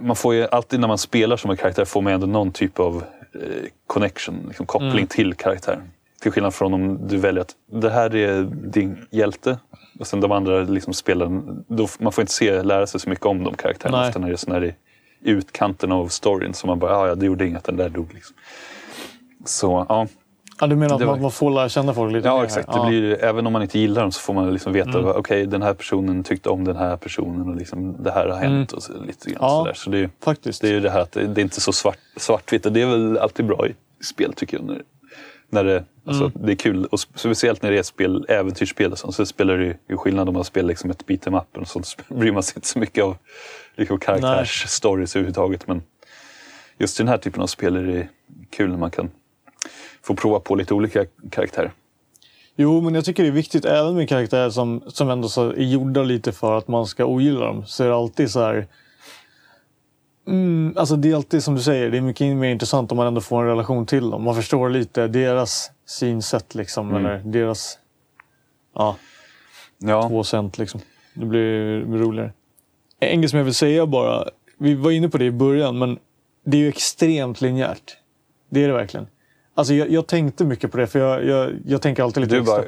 Man 0.00 0.16
får 0.16 0.34
ju 0.34 0.46
alltid 0.46 0.80
när 0.80 0.88
man 0.88 0.98
spelar 0.98 1.36
som 1.36 1.50
en 1.50 1.56
karaktär 1.56 1.84
får 1.84 2.02
man 2.02 2.12
ändå 2.12 2.26
någon 2.26 2.52
typ 2.52 2.80
av 2.80 3.04
eh, 3.34 3.40
connection, 3.86 4.44
liksom 4.46 4.66
koppling 4.66 4.90
Mm. 4.90 5.06
till 5.06 5.34
karaktären. 5.34 5.90
Till 6.20 6.32
skillnad 6.32 6.54
från 6.54 6.74
om 6.74 7.08
du 7.08 7.16
väljer 7.16 7.42
att 7.42 7.54
det 7.72 7.90
här 7.90 8.14
är 8.14 8.42
din 8.52 9.06
hjälte 9.10 9.58
och 10.00 10.06
sen 10.06 10.20
de 10.20 10.32
andra 10.32 10.60
liksom 10.60 10.94
spelar, 10.94 11.42
då, 11.68 11.88
man 11.98 12.12
får 12.12 12.22
inte 12.22 12.32
se, 12.32 12.62
lära 12.62 12.86
sig 12.86 13.00
så 13.00 13.08
mycket 13.10 13.26
om 13.26 13.44
de 13.44 13.54
karaktärerna. 13.54 14.00
Nej. 14.00 14.34
Ofta 14.34 14.50
när 14.52 14.60
det 14.60 14.66
är 14.66 14.74
utkanten 15.20 15.92
av 15.92 16.08
storyn 16.08 16.54
som 16.54 16.68
man 16.68 16.78
bara, 16.78 16.96
"Ah, 16.98 17.08
ja 17.08 17.14
det 17.14 17.26
gjorde 17.26 17.46
inget 17.46 17.64
den 17.64 17.76
där 17.76 17.88
dog. 17.88 18.14
Liksom. 18.14 18.36
Så 19.44 19.86
ja, 19.88 20.06
Ja, 20.60 20.66
du 20.66 20.76
menar 20.76 20.94
att 20.94 21.02
var- 21.02 21.16
man, 21.16 21.30
får 21.30 21.50
lära 21.50 21.68
känna 21.68 21.94
folk 21.94 22.12
lite 22.12 22.28
Ja, 22.28 22.44
exakt. 22.44 22.72
Det 22.72 22.86
blir, 22.88 23.24
även 23.24 23.46
om 23.46 23.52
man 23.52 23.62
inte 23.62 23.78
gillar 23.78 24.02
dem 24.02 24.12
så 24.12 24.20
får 24.20 24.34
man 24.34 24.52
liksom 24.52 24.72
veta 24.72 24.90
Mm. 24.98 25.06
att 25.06 25.16
okej, 25.16 25.46
den 25.46 25.62
här 25.62 25.74
personen 25.74 26.24
tyckte 26.24 26.48
om 26.50 26.64
den 26.64 26.76
här 26.76 26.96
personen 26.96 27.48
och 27.48 27.56
liksom, 27.56 28.02
det 28.02 28.10
här 28.10 28.28
har 28.28 28.36
hänt. 28.38 28.72
Och 28.72 28.82
så, 28.82 28.92
lite 29.06 29.30
grann 29.30 29.36
Mm. 29.42 29.48
Ja. 29.50 29.58
sådär. 29.58 29.74
Så 29.74 29.90
det 29.90 29.98
är, 29.98 30.10
Faktiskt. 30.24 30.60
det 30.62 30.68
är 30.68 30.72
ju 30.72 30.80
det 30.80 30.90
här 30.90 31.00
att 31.00 31.12
det, 31.12 31.26
det 31.26 31.40
är 31.40 31.42
inte 31.42 31.60
så 31.60 31.72
svart, 31.72 31.98
svartvitt. 32.16 32.66
Det 32.74 32.82
är 32.82 32.86
väl 32.86 33.18
alltid 33.18 33.46
bra 33.46 33.66
i 33.68 33.74
spel 34.04 34.32
tycker 34.32 34.56
jag. 34.56 34.66
När, 34.66 34.82
när 35.50 35.64
det, 35.64 35.84
alltså, 36.06 36.24
Mm. 36.24 36.46
det 36.46 36.52
är 36.52 36.56
kul. 36.56 36.84
Och 36.84 37.00
speciellt 37.00 37.62
när 37.62 37.70
det 37.70 37.78
är 37.78 37.82
spel, 37.82 38.26
äventyrsspel 38.28 38.96
sånt, 38.96 39.14
så 39.14 39.26
spelar 39.26 39.58
det 39.58 39.76
ju 39.88 39.96
skillnad 39.96 40.28
om 40.28 40.34
man 40.34 40.44
spelar 40.44 40.68
liksom 40.68 40.90
ett 40.90 41.06
beat 41.06 41.26
em 41.26 41.34
up 41.34 41.56
och 41.56 41.68
sånt. 41.68 41.86
Så 41.86 41.96
bryr 42.14 42.32
man 42.32 42.42
sig 42.42 42.52
inte 42.56 42.68
så 42.68 42.78
mycket 42.78 43.04
av 43.04 43.16
liksom, 43.76 43.98
karaktärsstories 43.98 45.16
överhuvudtaget. 45.16 45.66
Men 45.66 45.82
just 46.78 47.00
i 47.00 47.02
den 47.02 47.08
här 47.08 47.18
typen 47.18 47.42
av 47.42 47.46
spel 47.46 47.76
är 47.76 47.82
det 47.82 48.08
kul 48.50 48.70
när 48.70 48.76
man 48.78 48.90
kan 48.90 49.10
få 50.02 50.14
prova 50.14 50.40
på 50.40 50.54
lite 50.54 50.74
olika 50.74 51.04
karaktärer. 51.30 51.72
Jo, 52.56 52.80
men 52.80 52.94
jag 52.94 53.04
tycker 53.04 53.22
det 53.22 53.28
är 53.28 53.32
viktigt 53.32 53.64
även 53.64 53.94
med 53.94 54.08
karaktärer 54.08 54.50
som, 54.50 54.82
som 54.86 55.10
ändå 55.10 55.28
så 55.28 55.50
är 55.50 55.62
gjorda 55.62 56.02
lite 56.02 56.32
för 56.32 56.58
att 56.58 56.68
man 56.68 56.86
ska 56.86 57.04
ogilla 57.04 57.40
dem. 57.46 57.66
Så 57.66 57.84
är 57.84 57.88
det 57.88 57.94
alltid 57.94 58.30
så 58.30 58.40
här... 58.40 58.66
Mm, 60.26 60.74
alltså 60.76 60.96
det 60.96 61.10
är 61.10 61.14
alltid 61.16 61.42
som 61.44 61.54
du 61.54 61.62
säger, 61.62 61.90
det 61.90 61.96
är 61.96 62.00
mycket 62.00 62.36
mer 62.36 62.48
intressant 62.50 62.92
om 62.92 62.96
man 62.96 63.06
ändå 63.06 63.20
får 63.20 63.42
en 63.42 63.48
relation 63.48 63.86
till 63.86 64.10
dem. 64.10 64.22
Man 64.22 64.34
förstår 64.34 64.70
lite 64.70 65.08
deras 65.08 65.70
synsätt 65.86 66.54
liksom, 66.54 66.90
Mm. 66.90 67.04
eller 67.06 67.18
deras 67.18 67.78
ja, 68.74 68.96
Ja. 69.78 70.08
två 70.08 70.24
cent 70.24 70.58
liksom. 70.58 70.80
Det 71.14 71.26
blir, 71.26 71.80
roligare. 71.80 72.32
En 73.00 73.20
grej 73.20 73.28
som 73.28 73.36
jag 73.38 73.44
vill 73.44 73.54
säga 73.54 73.86
bara, 73.86 74.28
vi 74.58 74.74
var 74.74 74.90
inne 74.90 75.08
på 75.08 75.18
det 75.18 75.24
i 75.24 75.30
början, 75.30 75.78
men 75.78 75.98
det 76.44 76.56
är 76.56 76.60
ju 76.60 76.68
extremt 76.68 77.40
linjärt. 77.40 77.96
Det 78.48 78.64
är 78.64 78.68
det 78.68 78.74
verkligen. 78.74 79.06
Alltså 79.54 79.74
jag, 79.74 79.90
jag 79.90 80.06
tänkte 80.06 80.44
mycket 80.44 80.70
på 80.72 80.76
det, 80.76 80.86
för 80.86 80.98
jag, 80.98 81.24
jag, 81.26 81.52
jag 81.66 81.82
tänker 81.82 82.02
alltid 82.02 82.20
lite 82.22 82.34
Du 82.34 82.40
extra. 82.40 82.56
bara, 82.56 82.64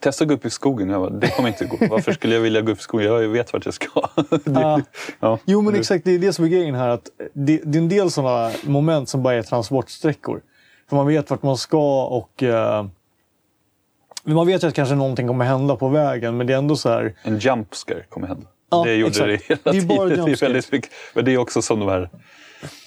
testa 0.00 0.24
att 0.24 0.28
gå 0.28 0.34
upp 0.34 0.44
i 0.46 0.50
skogen. 0.50 0.88
Jag 0.90 1.00
bara, 1.00 1.10
det 1.10 1.28
kommer 1.28 1.48
inte 1.48 1.64
gå. 1.64 1.76
Varför 1.90 2.12
skulle 2.12 2.34
jag 2.34 2.40
vilja 2.42 2.60
gå 2.60 2.72
upp 2.72 2.78
i 2.78 2.82
skogen? 2.82 3.06
Jag 3.06 3.28
vet 3.28 3.52
vart 3.52 3.64
jag 3.64 3.74
ska. 3.74 3.88
Det- 4.44 4.50
Ja. 4.60 4.80
ja. 5.20 5.38
Jo, 5.44 5.62
men 5.62 5.74
exakt. 5.74 6.04
Det 6.04 6.10
är 6.14 6.18
det 6.18 6.32
som 6.32 6.44
är 6.44 6.48
grejen 6.48 6.74
här. 6.74 6.88
Att 6.88 7.08
det, 7.32 7.60
det 7.64 7.78
är 7.78 7.82
en 7.82 7.88
del 7.88 8.10
sådana 8.10 8.50
moment 8.66 9.08
som 9.08 9.22
bara 9.22 9.34
är 9.34 9.42
transportsträckor. 9.42 10.40
För 10.88 10.96
man 10.96 11.06
vet 11.06 11.30
vart 11.30 11.42
man 11.42 11.56
ska 11.56 12.04
och... 12.06 12.42
Eh, 12.42 12.86
man 14.24 14.46
vet 14.46 14.62
ju 14.64 14.68
att 14.68 14.74
kanske 14.74 14.94
någonting 14.94 15.26
kommer 15.28 15.44
hända 15.44 15.76
på 15.76 15.88
vägen, 15.88 16.36
men 16.36 16.46
det 16.46 16.52
är 16.54 16.58
ändå 16.58 16.76
så 16.76 16.88
här... 16.88 17.14
En 17.22 17.38
jump 17.38 17.74
scare 17.74 18.02
kommer 18.08 18.26
hända. 18.26 18.46
Ja, 18.70 18.82
det 18.84 18.94
gjorde 18.94 19.08
exakt. 19.10 19.26
det 19.26 19.54
hela 19.54 19.60
Det 19.64 19.70
är 19.70 19.72
tiden. 19.72 19.96
bara 19.96 20.08
det 20.26 20.32
är 20.32 20.40
väldigt 20.40 20.72
mycket. 20.72 20.90
Men 21.14 21.24
det 21.24 21.32
är 21.34 21.38
också 21.38 21.62
som 21.62 21.80
de 21.80 21.88
här 21.88 22.10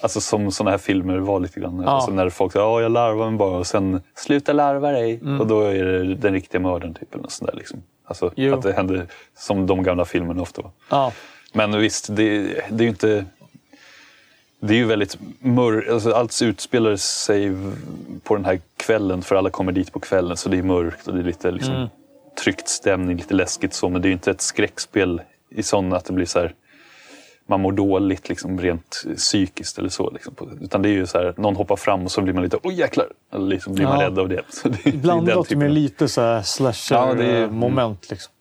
Alltså 0.02 0.22
som 0.22 0.52
sådana 0.52 0.72
här 0.72 0.78
filmer 0.78 1.18
var 1.18 1.40
lite 1.40 1.60
grann. 1.60 1.82
Ja. 1.86 1.90
Alltså 1.90 2.12
när 2.12 2.30
folk 2.30 2.54
säger 2.54 2.66
ja 2.66 2.82
jag 2.82 2.92
larvar 2.92 3.30
mig 3.30 3.38
bara 3.38 3.58
och 3.58 3.68
sen 3.68 4.02
sluta 4.16 4.54
larva 4.54 4.92
dig. 4.92 5.20
Mm. 5.22 5.42
Och 5.42 5.48
då 5.48 5.62
är 5.62 5.84
det 5.86 6.16
den 6.16 6.34
riktiga 6.34 6.62
mördaren. 6.62 6.94
Typ, 6.94 7.16
eller 7.16 7.28
sånt 7.28 7.52
där, 7.52 7.58
liksom. 7.58 7.84
Alltså 8.06 8.32
Jo. 8.36 8.54
att 8.56 8.62
det 8.62 8.74
händer 8.74 9.08
som 9.38 9.68
de 9.68 9.84
gamla 9.84 10.06
filmerna 10.06 10.42
ofta 10.42 10.62
var. 10.62 10.72
Ja, 10.90 11.12
Men 11.54 11.80
visst, 11.80 12.08
det, 12.16 12.42
det 12.70 12.76
är 12.76 12.82
ju 12.84 12.88
inte... 12.90 13.26
Det 14.64 14.74
är 14.74 14.78
ju 14.78 14.86
väldigt 14.86 15.18
mörkt. 15.40 15.90
Alltså, 15.92 16.12
allt 16.12 16.42
utspelar 16.42 16.96
sig 16.96 17.52
på 18.24 18.36
den 18.36 18.46
här 18.46 18.60
kvällen 18.78 19.22
för 19.22 19.36
alla 19.36 19.50
kommer 19.50 19.72
dit 19.72 19.94
på 19.94 20.00
kvällen 20.00 20.38
så 20.38 20.50
det 20.50 20.58
är 20.58 20.64
mörkt 20.64 21.08
och 21.08 21.14
det 21.14 21.20
är 21.20 21.24
lite 21.24 21.52
liksom, 21.52 21.76
Mm. 21.76 21.88
tryckt 22.44 22.68
stämning, 22.68 23.18
lite 23.18 23.34
läskigt 23.34 23.74
så. 23.74 23.90
Men 23.90 24.02
det 24.02 24.06
är 24.06 24.10
ju 24.10 24.14
inte 24.14 24.32
ett 24.32 24.42
skräckspel 24.42 25.22
i 25.50 25.64
sån 25.64 25.94
att 25.94 26.06
det 26.06 26.14
blir 26.14 26.26
så 26.26 26.40
här... 26.40 26.54
Man 27.52 27.62
mår 27.62 27.72
dåligt 27.72 28.30
liksom, 28.30 28.60
rent 28.62 29.04
psykiskt 29.18 29.78
eller 29.80 29.90
så. 29.90 30.10
Liksom, 30.12 30.34
utan 30.62 30.82
det 30.82 30.90
är 30.90 30.94
ju 30.94 31.08
så 31.08 31.18
här, 31.18 31.34
någon 31.38 31.56
hoppar 31.56 31.76
fram 31.76 32.04
och 32.06 32.12
så 32.12 32.22
blir 32.22 32.34
man 32.34 32.44
lite 32.44 32.58
oj 32.64 32.74
jäklar! 32.80 33.08
Eller 33.34 33.48
liksom 33.48 33.74
blir 33.76 33.86
man 33.86 34.00
Ja. 34.00 34.06
rädd 34.08 34.20
av 34.20 34.30
det. 34.30 34.42
Så 34.50 34.70
det, 34.70 34.78
typen 35.44 35.60
med 35.60 35.72
lite 35.72 36.08
så 36.08 36.22
här 36.22 36.36
Ja, 36.36 36.44
slasher-moment. 36.44 38.10
Liksom. 38.10 38.34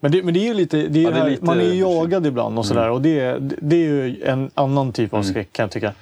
Men, 0.00 0.12
det, 0.12 0.22
men 0.22 0.34
det 0.34 0.40
är 0.40 0.44
ju 0.48 0.54
lite... 0.54 0.76
Det 0.76 0.98
är, 0.98 1.02
Ja, 1.04 1.10
det 1.10 1.18
är 1.20 1.30
lite- 1.30 1.44
man 1.44 1.60
är 1.60 1.64
ju 1.64 1.74
jagad 1.80 2.26
ibland 2.26 2.58
och 2.58 2.66
sådär. 2.66 2.90
Och 2.90 3.02
det, 3.02 3.20
är- 3.20 3.38
det 3.40 3.76
är 3.76 3.80
ju 3.80 4.22
en 4.24 4.50
annan 4.54 4.92
typ 4.92 5.12
Mm. 5.12 5.20
av 5.20 5.24
skräck 5.24 5.52
kan 5.52 5.62
jag 5.62 5.70
tycka. 5.70 5.92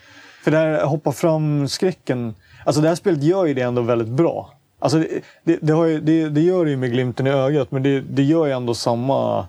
För 0.45 0.51
det 0.51 0.57
här 0.57 0.85
hoppa 0.85 1.12
fram-skräcken... 1.12 2.35
Alltså 2.67 2.83
det 2.83 2.88
här 2.88 2.95
spelet 2.95 3.23
gör 3.23 3.45
ju 3.47 3.55
det 3.55 3.61
ändå 3.62 3.83
väldigt 3.83 4.09
bra. 4.09 4.51
Alltså 4.79 4.99
det, 4.99 5.09
det, 5.45 5.59
det, 5.62 5.73
har 5.73 5.85
ju, 5.87 6.01
det, 6.01 6.29
det 6.29 6.41
gör 6.41 6.65
det 6.65 6.71
ju 6.71 6.77
med 6.77 6.93
glimten 6.93 7.27
i 7.27 7.31
ögat, 7.31 7.71
men 7.71 7.83
det, 7.83 8.01
det 8.01 8.23
gör 8.23 8.47
ju 8.47 8.53
ändå 8.53 8.75
samma, 8.75 9.47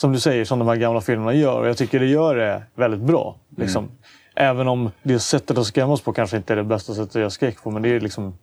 som 0.00 0.12
du 0.12 0.20
säger, 0.20 0.44
som 0.44 0.58
de 0.58 0.68
här 0.68 0.76
gamla 0.76 1.00
filmerna 1.00 1.34
gör. 1.34 1.60
Och 1.60 1.68
jag 1.68 1.76
tycker 1.76 2.00
det 2.00 2.06
gör 2.06 2.36
det 2.36 2.62
väldigt 2.74 3.00
bra. 3.00 3.36
Liksom. 3.56 3.88
Även 4.34 4.68
om 4.68 4.90
det 5.02 5.18
sättet 5.18 5.58
att 5.58 5.66
skrämmas 5.66 6.00
på 6.00 6.12
kanske 6.12 6.36
inte 6.36 6.52
är 6.52 6.56
det 6.56 6.64
bästa 6.64 6.94
sättet 6.94 7.10
att 7.10 7.20
göra 7.20 7.30
skräck 7.30 7.62
på, 7.62 7.70
men 7.70 7.82
det 7.82 7.88
är 7.88 8.00
liksom... 8.00 8.34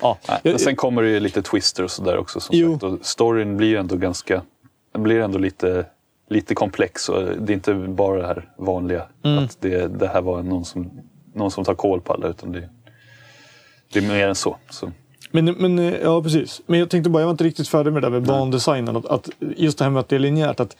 Ja. 0.00 0.18
Nej, 0.42 0.58
sen 0.58 0.76
kommer 0.76 1.02
det 1.02 1.08
ju 1.08 1.20
lite 1.20 1.42
twister 1.42 1.84
och 1.84 1.90
sådär 1.90 2.16
också. 2.16 2.40
Som 2.40 2.56
Jo. 2.56 2.72
sagt. 2.72 2.82
Och 2.82 2.98
storyn 3.02 3.56
blir 3.56 3.68
ju 3.68 3.76
ändå 3.76 3.96
ganska... 3.96 4.42
Blir 4.92 5.20
ändå 5.20 5.38
lite, 5.38 5.86
lite 6.28 6.54
komplex. 6.54 7.08
Och 7.08 7.22
det 7.22 7.52
är 7.52 7.54
inte 7.54 7.74
bara 7.74 8.20
det 8.20 8.26
här 8.26 8.48
vanliga. 8.56 9.06
Mm. 9.24 9.44
Att 9.44 9.56
det, 9.60 9.86
det 9.86 10.08
här 10.08 10.20
var 10.20 10.42
någon 10.42 10.64
som, 10.64 10.90
någon 11.34 11.50
som 11.50 11.64
tar 11.64 11.74
koll 11.74 12.00
på 12.00 12.12
alla. 12.12 12.28
Utan 12.28 12.52
det, 12.52 12.68
det 13.92 13.98
är 13.98 14.08
mer 14.08 14.28
än 14.28 14.34
så. 14.34 14.56
så. 14.70 14.92
Men, 15.34 15.44
men 15.44 15.78
ja, 16.02 16.22
precis. 16.22 16.62
Men 16.66 16.78
jag 16.78 16.90
tänkte 16.90 17.10
bara, 17.10 17.20
jag 17.20 17.26
var 17.26 17.30
inte 17.30 17.44
riktigt 17.44 17.68
färdig 17.68 17.92
med 17.92 18.02
det 18.02 18.06
där 18.06 18.12
med 18.12 18.22
bandesignen. 18.22 18.96
Att, 18.96 19.06
att 19.06 19.30
just 19.38 19.78
det 19.78 19.84
här 19.84 19.90
med 19.90 20.00
att 20.00 20.08
det 20.08 20.16
är 20.16 20.20
linjärt. 20.20 20.60
Att, 20.60 20.76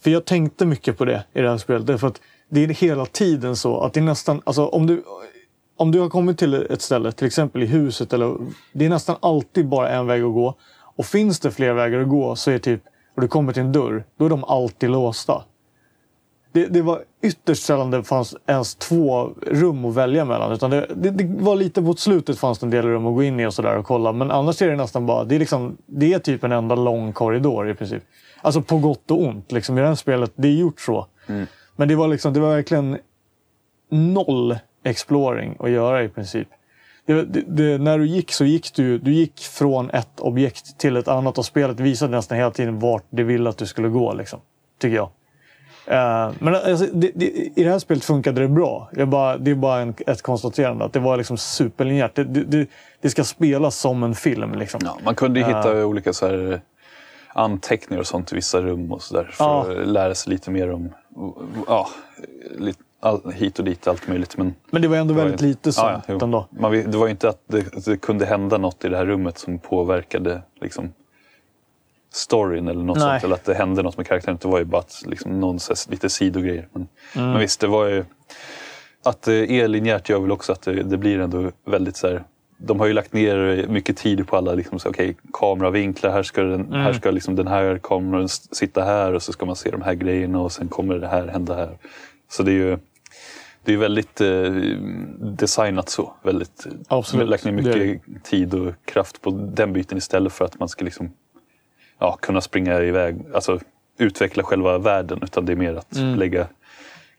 för 0.00 0.10
jag 0.10 0.24
tänkte 0.24 0.66
mycket 0.66 0.98
på 0.98 1.04
det 1.04 1.24
i 1.32 1.40
det 1.40 1.50
här 1.50 1.58
spelet. 1.58 1.86
Därför 1.86 2.06
att 2.06 2.20
det 2.48 2.64
är 2.64 2.68
hela 2.68 3.06
tiden 3.06 3.56
så 3.56 3.80
att 3.80 3.92
det 3.92 4.00
är 4.00 4.04
nästan, 4.04 4.40
alltså 4.44 4.66
om 4.66 4.86
du, 4.86 5.02
om 5.76 5.92
du 5.92 6.00
har 6.00 6.08
kommit 6.08 6.38
till 6.38 6.54
ett 6.54 6.82
ställe, 6.82 7.12
till 7.12 7.26
exempel 7.26 7.62
i 7.62 7.66
huset, 7.66 8.12
eller, 8.12 8.36
det 8.72 8.84
är 8.84 8.88
nästan 8.88 9.16
alltid 9.20 9.68
bara 9.68 9.88
en 9.88 10.06
väg 10.06 10.22
att 10.22 10.34
gå. 10.34 10.54
Och 10.96 11.06
finns 11.06 11.40
det 11.40 11.50
fler 11.50 11.72
vägar 11.72 12.00
att 12.00 12.08
gå 12.08 12.36
så 12.36 12.50
är 12.50 12.58
typ, 12.58 12.82
och 13.14 13.20
du 13.22 13.28
kommer 13.28 13.52
till 13.52 13.62
en 13.62 13.72
dörr, 13.72 14.04
då 14.18 14.24
är 14.24 14.28
de 14.28 14.44
alltid 14.44 14.90
låsta. 14.90 15.42
Det, 16.52 16.66
det 16.66 16.82
var 16.82 17.02
ytterst 17.26 17.62
sällan 17.62 17.90
det 17.90 18.02
fanns 18.02 18.36
ens 18.46 18.74
två 18.74 19.30
rum 19.46 19.84
att 19.84 19.94
välja 19.94 20.24
mellan. 20.24 20.52
Utan 20.52 20.70
det, 20.70 20.86
det, 20.94 21.10
det 21.10 21.42
var 21.42 21.56
lite 21.56 21.80
mot 21.80 21.98
slutet 22.00 22.38
fanns 22.38 22.58
det 22.58 22.66
en 22.66 22.70
del 22.70 22.86
rum 22.86 23.06
att 23.06 23.14
gå 23.14 23.22
in 23.22 23.40
i 23.40 23.46
och, 23.46 23.54
så 23.54 23.62
där 23.62 23.76
och 23.76 23.86
kolla. 23.86 24.12
Men 24.12 24.30
annars 24.30 24.62
är 24.62 24.70
det 24.70 24.76
nästan 24.76 25.06
bara, 25.06 25.24
det 25.24 25.34
är, 25.34 25.38
liksom, 25.38 25.76
det 25.86 26.12
är 26.12 26.18
typ 26.18 26.44
en 26.44 26.52
enda 26.52 26.74
lång 26.74 27.12
korridor 27.12 27.70
i 27.70 27.74
princip. 27.74 28.02
Alltså 28.42 28.62
på 28.62 28.78
gott 28.78 29.10
och 29.10 29.22
ont. 29.22 29.52
Liksom, 29.52 29.78
I 29.78 29.80
det 29.80 29.86
här 29.86 29.94
spelet, 29.94 30.32
det 30.36 30.48
är 30.48 30.52
gjort 30.52 30.80
så. 30.80 31.06
Men 31.76 31.88
det 31.88 31.94
var, 31.94 32.08
liksom, 32.08 32.32
det 32.32 32.40
var 32.40 32.54
verkligen 32.54 32.98
noll 33.90 34.58
exploring 34.84 35.56
att 35.58 35.70
göra 35.70 36.04
i 36.04 36.08
princip. 36.08 36.48
Det, 37.06 37.22
det, 37.22 37.40
det, 37.40 37.78
när 37.78 37.98
du 37.98 38.06
gick 38.06 38.32
så 38.32 38.44
gick 38.44 38.74
du, 38.74 38.98
du 38.98 39.12
gick 39.12 39.40
från 39.40 39.90
ett 39.90 40.20
objekt 40.20 40.78
till 40.78 40.96
ett 40.96 41.08
annat 41.08 41.38
och 41.38 41.44
spelet 41.44 41.80
visade 41.80 42.16
nästan 42.16 42.38
hela 42.38 42.50
tiden 42.50 42.78
vart 42.78 43.04
det 43.10 43.22
ville 43.22 43.50
att 43.50 43.58
du 43.58 43.66
skulle 43.66 43.88
gå. 43.88 44.14
Liksom, 44.14 44.40
tycker 44.78 44.96
jag. 44.96 45.08
Eh, 45.86 46.32
men 46.38 46.54
alltså, 46.54 46.86
det, 46.92 47.10
det, 47.14 47.26
i 47.60 47.64
det 47.64 47.70
här 47.70 47.78
spelet 47.78 48.04
funkade 48.04 48.40
det 48.40 48.48
bra. 48.48 48.88
Jag 48.92 49.08
bara, 49.08 49.38
det 49.38 49.50
är 49.50 49.54
bara 49.54 49.80
en, 49.80 49.94
ett 50.06 50.22
konstaterande 50.22 50.84
att 50.84 50.92
det 50.92 51.00
var 51.00 51.16
liksom 51.16 51.36
superlinjärt. 51.36 52.14
Det, 52.14 52.24
det, 52.24 52.66
det, 53.00 53.10
ska 53.10 53.24
spelas 53.24 53.76
som 53.76 54.02
en 54.02 54.14
film. 54.14 54.54
Liksom. 54.54 54.80
Ja, 54.84 54.98
man 55.04 55.14
kunde 55.14 55.40
ju 55.40 55.46
hitta 55.46 55.86
olika 55.86 56.12
så 56.12 56.26
här, 56.26 56.60
anteckningar 57.34 58.00
och 58.00 58.06
sånt 58.06 58.32
i 58.32 58.34
vissa 58.34 58.60
rum 58.62 58.92
och 58.92 59.02
så 59.02 59.14
där 59.14 59.24
för 59.24 59.44
Ja. 59.44 59.66
att 59.80 59.86
lära 59.88 60.14
sig 60.14 60.32
lite 60.32 60.50
mer 60.50 60.72
om 60.72 60.88
ja, 61.66 61.88
lite, 62.58 62.78
all, 63.00 63.32
hit 63.32 63.58
och 63.58 63.64
dit, 63.64 63.88
allt 63.88 64.08
möjligt. 64.08 64.36
Men 64.36 64.54
Men 64.70 64.82
det 64.82 64.88
var 64.88 64.96
ändå 64.96 65.14
var 65.14 65.22
väldigt 65.22 65.42
ju- 65.42 65.46
lite 65.46 65.72
sånt 65.72 66.04
jo. 66.08 66.18
ändå. 66.22 66.46
Man, 66.50 66.72
det 66.72 66.96
var 66.98 67.06
ju 67.06 67.10
inte 67.10 67.28
att 67.28 67.40
det, 67.46 67.76
att 67.76 67.84
det 67.84 67.96
kunde 67.96 68.26
hända 68.26 68.58
något 68.58 68.84
i 68.84 68.88
det 68.88 68.96
här 68.96 69.06
rummet 69.06 69.38
som 69.38 69.58
påverkade 69.58 70.42
liksom, 70.60 70.92
storyn 72.16 72.68
eller 72.68 72.82
något 72.82 72.98
Nej. 72.98 73.06
sånt. 73.20 73.24
Eller 73.24 73.34
att 73.34 73.44
det 73.44 73.54
hände 73.54 73.82
något 73.82 73.96
med 73.96 74.06
karaktären. 74.06 74.38
Det 74.42 74.48
var 74.48 74.58
ju 74.58 74.64
bara 74.64 74.78
att, 74.80 75.02
liksom, 75.06 75.40
någon, 75.40 75.54
här, 75.68 75.90
lite 75.90 76.08
sidogrejer. 76.08 76.68
Men, 76.72 76.88
Mm. 77.16 77.30
men 77.30 77.40
visst, 77.40 77.60
det 77.60 77.66
var 77.66 77.86
ju... 77.86 78.04
Att 79.04 79.22
det 79.22 79.50
är 79.60 79.68
linjärt 79.68 80.08
gör 80.08 80.18
väl 80.20 80.32
också 80.32 80.52
att 80.52 80.62
det, 80.62 80.82
det 80.82 80.96
blir 80.96 81.20
ändå 81.20 81.50
väldigt 81.64 81.96
så 81.96 82.06
här, 82.08 82.22
de 82.58 82.80
har 82.80 82.86
ju 82.86 82.92
lagt 82.92 83.12
ner 83.12 83.66
mycket 83.68 83.96
tid 83.96 84.26
på 84.28 84.36
alla 84.36 84.54
liksom, 84.54 84.78
så, 84.78 84.88
okay, 84.88 85.14
kameravinklar. 85.32 86.10
Här 86.10 86.22
ska, 86.22 86.42
den, 86.42 86.60
Mm. 86.60 86.72
här 86.72 86.92
ska 86.92 87.10
liksom 87.10 87.36
den 87.36 87.46
här 87.46 87.78
kameran 87.82 88.28
sitta 88.28 88.84
här 88.84 89.12
och 89.12 89.22
så 89.22 89.32
ska 89.32 89.46
man 89.46 89.56
se 89.56 89.70
de 89.70 89.82
här 89.82 89.94
grejerna 89.94 90.40
och 90.40 90.52
sen 90.52 90.68
kommer 90.68 90.98
det 90.98 91.06
här 91.08 91.26
hända 91.26 91.54
här. 91.54 91.78
Så 92.30 92.42
det 92.42 92.50
är 92.50 92.54
ju 92.54 92.78
det 93.64 93.72
är 93.72 93.76
väldigt 93.76 94.20
eh, 94.20 94.50
designat 95.20 95.88
så. 95.88 96.12
Väldigt, 96.22 96.66
Absolut, 96.88 97.28
Lagt 97.28 97.44
ner 97.44 97.52
det 97.52 97.62
mycket 97.62 98.24
tid 98.24 98.54
och 98.54 98.72
kraft 98.84 99.22
på 99.22 99.30
den 99.30 99.72
biten 99.72 99.98
istället 99.98 100.32
för 100.32 100.44
att 100.44 100.58
man 100.60 100.68
ska 100.68 100.84
liksom, 100.84 101.10
ja, 101.98 102.18
kunna 102.22 102.40
springa 102.40 102.80
iväg, 102.80 103.16
alltså 103.34 103.58
utveckla 103.98 104.42
själva 104.42 104.78
världen. 104.78 105.18
Utan 105.22 105.46
det 105.46 105.52
är 105.52 105.56
mer 105.56 105.74
att 105.74 105.96
Mm. 105.96 106.14
lägga 106.18 106.46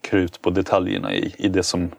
krut 0.01 0.41
på 0.41 0.49
detaljerna 0.49 1.13
i, 1.13 1.33
i 1.37 1.47
det 1.49 1.63
som 1.63 1.91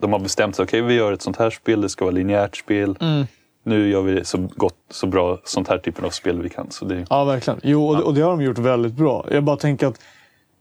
de 0.00 0.12
har 0.12 0.20
bestämt 0.20 0.56
sig. 0.56 0.62
Okej, 0.62 0.82
vi 0.82 0.94
gör 0.94 1.12
ett 1.12 1.22
sånt 1.22 1.36
här 1.36 1.50
spel, 1.50 1.80
det 1.80 1.88
ska 1.88 2.04
vara 2.04 2.14
linjärt 2.14 2.56
spel. 2.56 2.96
Mm. 3.00 3.26
Nu 3.62 3.88
gör 3.88 4.02
vi 4.02 4.12
det 4.12 4.24
så 4.24 4.48
gott, 4.56 4.74
så 4.90 5.06
bra 5.06 5.38
sånt 5.44 5.68
här 5.68 5.78
typen 5.78 6.04
av 6.04 6.10
spel 6.10 6.42
vi 6.42 6.48
kan. 6.48 6.70
Så 6.70 6.84
det, 6.84 7.06
Ja, 7.10 7.24
verkligen. 7.24 7.60
Jo, 7.62 7.88
och, 7.88 7.96
det- 7.96 8.02
och 8.02 8.14
det 8.14 8.20
har 8.20 8.30
de 8.30 8.42
gjort 8.42 8.58
väldigt 8.58 8.92
bra. 8.92 9.26
Jag 9.30 9.44
bara 9.44 9.56
tänker 9.56 9.86
att 9.86 10.00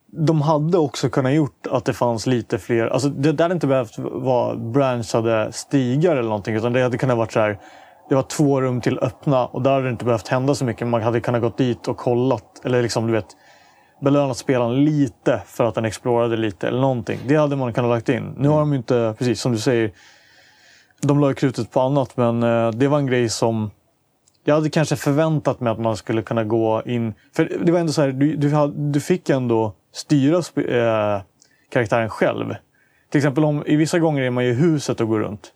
de 0.07 0.41
hade 0.41 0.77
också 0.77 1.09
kunnat 1.09 1.33
gjort 1.33 1.67
att 1.69 1.85
det 1.85 1.93
fanns 1.93 2.27
lite 2.27 2.59
fler... 2.59 2.87
Alltså 2.87 3.09
det 3.09 3.31
där 3.31 3.43
hade 3.43 3.53
inte 3.53 3.67
behövt 3.67 3.97
vara 3.97 4.55
branchade 4.55 5.51
stigar 5.51 6.11
eller 6.11 6.29
någonting. 6.29 6.55
Utan 6.55 6.73
det 6.73 6.81
hade 6.81 6.97
kunnat 6.97 7.17
varit 7.17 7.31
så 7.31 7.39
här. 7.39 7.57
Det 8.09 8.15
var 8.15 8.23
två 8.23 8.61
rum 8.61 8.81
till 8.81 8.99
öppna 8.99 9.45
och 9.45 9.61
där 9.61 9.71
hade 9.71 9.83
det 9.83 9.89
inte 9.89 10.05
behövt 10.05 10.27
hända 10.27 10.55
så 10.55 10.65
mycket. 10.65 10.87
Man 10.87 11.01
hade 11.01 11.19
kunnat 11.19 11.41
gått 11.41 11.57
dit 11.57 11.87
och 11.87 11.97
kollat. 11.97 12.65
Eller 12.65 12.81
liksom, 12.81 13.07
du 13.07 13.13
vet, 13.13 13.27
belönat 14.01 14.37
spelaren 14.37 14.85
lite 14.85 15.41
för 15.45 15.63
att 15.63 15.75
den 15.75 15.85
explorade 15.85 16.37
lite 16.37 16.67
eller 16.67 16.81
någonting. 16.81 17.19
Det 17.27 17.35
hade 17.35 17.55
man 17.55 17.73
kunnat 17.73 17.89
lagt 17.89 18.09
in. 18.09 18.33
Nu 18.37 18.49
har 18.49 18.59
de 18.59 18.71
ju 18.71 18.77
inte, 18.77 19.15
precis 19.17 19.41
som 19.41 19.51
du 19.51 19.57
säger, 19.57 19.91
de 21.01 21.19
la 21.19 21.33
krutet 21.33 21.71
på 21.71 21.81
annat. 21.81 22.17
Men 22.17 22.43
eh, 22.43 22.71
det 22.71 22.87
var 22.87 22.97
en 22.97 23.07
grej 23.07 23.29
som 23.29 23.71
jag 24.43 24.55
hade 24.55 24.69
kanske 24.69 24.95
förväntat 24.95 25.59
mig 25.59 25.71
att 25.71 25.79
man 25.79 25.97
skulle 25.97 26.21
kunna 26.21 26.43
gå 26.43 26.83
in... 26.85 27.13
För 27.35 27.51
det 27.63 27.71
var 27.71 27.79
ändå 27.79 27.93
så 27.93 28.01
här, 28.01 28.11
du, 28.11 28.35
du, 28.35 28.73
du 28.75 29.01
fick 29.01 29.29
ändå 29.29 29.73
styra 29.93 30.37
äh, 30.37 31.21
karaktären 31.69 32.09
själv. 32.09 32.55
Till 33.09 33.19
exempel 33.19 33.45
om, 33.45 33.63
i 33.65 33.75
vissa 33.75 33.99
gånger 33.99 34.21
är 34.23 34.29
man 34.29 34.45
ju 34.45 34.49
i 34.49 34.53
huset 34.53 35.01
och 35.01 35.07
går 35.07 35.19
runt. 35.19 35.51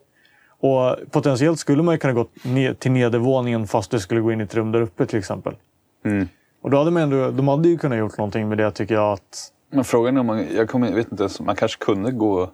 Och 0.59 0.95
potentiellt 1.11 1.59
skulle 1.59 1.83
man 1.83 1.93
ju 1.95 1.99
kunna 1.99 2.13
gå 2.13 2.27
ner 2.43 2.73
till 2.73 2.91
nedervåningen 2.91 3.67
fast 3.67 3.91
du 3.91 3.99
skulle 3.99 4.21
gå 4.21 4.31
in 4.31 4.41
i 4.41 4.43
ett 4.43 4.55
rum 4.55 4.71
där 4.71 4.81
uppe 4.81 5.05
till 5.05 5.19
exempel. 5.19 5.55
Mm. 6.05 6.27
Och 6.61 6.71
då 6.71 6.77
hade 6.77 6.91
man 6.91 7.03
ändå, 7.03 7.31
de 7.31 7.47
hade 7.47 7.69
ju 7.69 7.77
kunnat 7.77 7.97
gjort 7.97 8.17
någonting 8.17 8.49
med 8.49 8.57
det 8.57 8.71
tycker 8.71 8.95
jag. 8.95 9.13
att 9.13 9.51
Men 9.71 9.83
frågan 9.83 10.15
är 10.15 10.19
om 10.19 10.25
man, 10.25 10.45
jag, 10.55 10.69
kommer, 10.69 10.87
jag 10.87 10.95
vet 10.95 11.11
inte, 11.11 11.29
man 11.39 11.55
kanske 11.55 11.85
kunde 11.85 12.11
gå 12.11 12.49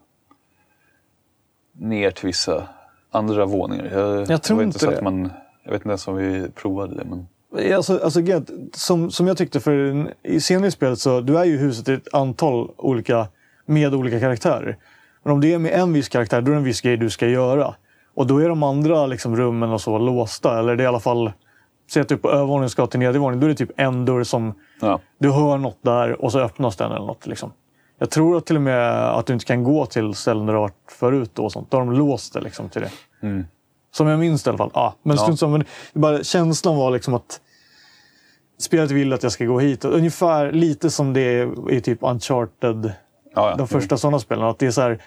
ner 1.79 2.11
till 2.11 2.25
vissa 2.25 2.67
andra 3.11 3.45
våningar. 3.45 3.89
Jag, 3.93 4.29
Jag 4.29 4.41
tror 4.41 4.57
var 4.57 4.63
inte 4.63 4.79
så 4.79 4.89
det. 4.89 4.97
Att 4.97 5.03
man, 5.03 5.29
jag 5.63 5.71
vet 5.71 5.81
inte 5.81 5.89
ens 5.89 6.07
om 6.07 6.15
vi 6.15 6.49
provade 6.49 6.95
det. 6.95 7.05
Men, 7.05 7.27
Alltså, 7.75 7.99
alltså, 8.03 8.21
Gert, 8.21 8.43
som, 8.73 9.11
som 9.11 9.27
jag 9.27 9.37
tyckte, 9.37 9.59
för 9.59 10.05
i 10.23 10.41
senare 10.41 10.67
i 10.67 10.71
spelet 10.71 10.99
så 10.99 11.21
du 11.21 11.37
är 11.37 11.45
ju 11.45 11.57
huset 11.57 11.89
i 11.89 11.93
ett 11.93 12.13
antal 12.13 12.71
olika, 12.77 13.27
med 13.65 13.93
olika 13.95 14.19
karaktärer. 14.19 14.77
Men 15.23 15.33
om 15.33 15.41
det 15.41 15.53
är 15.53 15.59
med 15.59 15.71
en 15.71 15.93
viss 15.93 16.09
karaktär, 16.09 16.41
då 16.41 16.51
är 16.51 16.55
det 16.55 16.59
en 16.59 16.63
viss 16.63 16.81
grej 16.81 16.97
du 16.97 17.09
ska 17.09 17.27
göra. 17.27 17.75
Och 18.15 18.27
då 18.27 18.37
är 18.37 18.49
de 18.49 18.63
andra 18.63 19.05
liksom, 19.05 19.35
rummen 19.35 19.69
och 19.71 19.81
så 19.81 19.97
låsta. 19.97 20.59
Eller 20.59 20.75
det 20.75 20.83
är 20.83 20.85
i 20.85 20.87
alla 20.87 20.99
fall, 20.99 21.31
säg 21.91 22.01
att 22.01 22.09
du 22.09 22.17
på 22.17 22.31
övervåningen 22.31 22.69
ska 22.69 22.87
till 22.87 22.99
nedervåningen, 22.99 23.39
då 23.39 23.45
är 23.45 23.49
det 23.49 23.55
typ 23.55 23.71
en 23.77 24.05
dörr 24.05 24.23
som 24.23 24.53
ja. 24.81 24.99
du 25.17 25.31
hör 25.31 25.57
något 25.57 25.77
där 25.81 26.21
och 26.21 26.31
så 26.31 26.39
öppnas 26.39 26.75
den 26.75 26.91
eller 26.91 27.05
något. 27.05 27.27
Liksom. 27.27 27.51
Jag 27.99 28.09
tror 28.09 28.37
att 28.37 28.45
till 28.45 28.55
och 28.55 28.61
med 28.61 29.09
att 29.09 29.25
du 29.25 29.33
inte 29.33 29.45
kan 29.45 29.63
gå 29.63 29.85
till 29.85 30.13
ställen 30.13 30.45
där 30.45 30.53
du 30.53 30.59
har 30.59 30.63
varit 30.63 30.91
förut. 30.91 31.31
Då, 31.33 31.43
och 31.43 31.51
sånt. 31.51 31.71
Då 31.71 31.77
har 31.77 31.85
de 31.85 31.93
låst 31.93 32.33
det 32.33 32.41
liksom, 32.41 32.69
till 32.69 32.81
det. 32.81 32.91
Mm. 33.27 33.45
Som 33.91 34.07
jag 34.07 34.19
minns 34.19 34.43
det 34.43 34.47
i 34.47 34.49
alla 34.49 34.57
fall. 34.57 34.71
Ah, 34.73 34.91
men 35.03 35.17
Ja. 35.17 35.37
samma. 35.37 35.57
Men 35.57 35.65
bara, 35.93 36.23
känslan 36.23 36.75
var 36.77 36.91
liksom 36.91 37.13
att 37.13 37.39
spelet 38.59 38.91
vill 38.91 39.13
att 39.13 39.23
jag 39.23 39.31
ska 39.31 39.45
gå 39.45 39.59
hit. 39.59 39.85
Ungefär 39.85 40.51
lite 40.51 40.89
som 40.89 41.13
det 41.13 41.21
är 41.21 41.71
i 41.71 41.81
typ 41.81 41.99
Uncharted, 42.01 42.93
Ja, 43.35 43.49
ja. 43.49 43.55
de 43.55 43.67
första 43.67 43.97
sådana 43.97 44.19
spelen. 44.19 44.45
Att 44.45 44.59
det 44.59 44.65
är 44.65 44.71
så 44.71 44.81
här, 44.81 45.01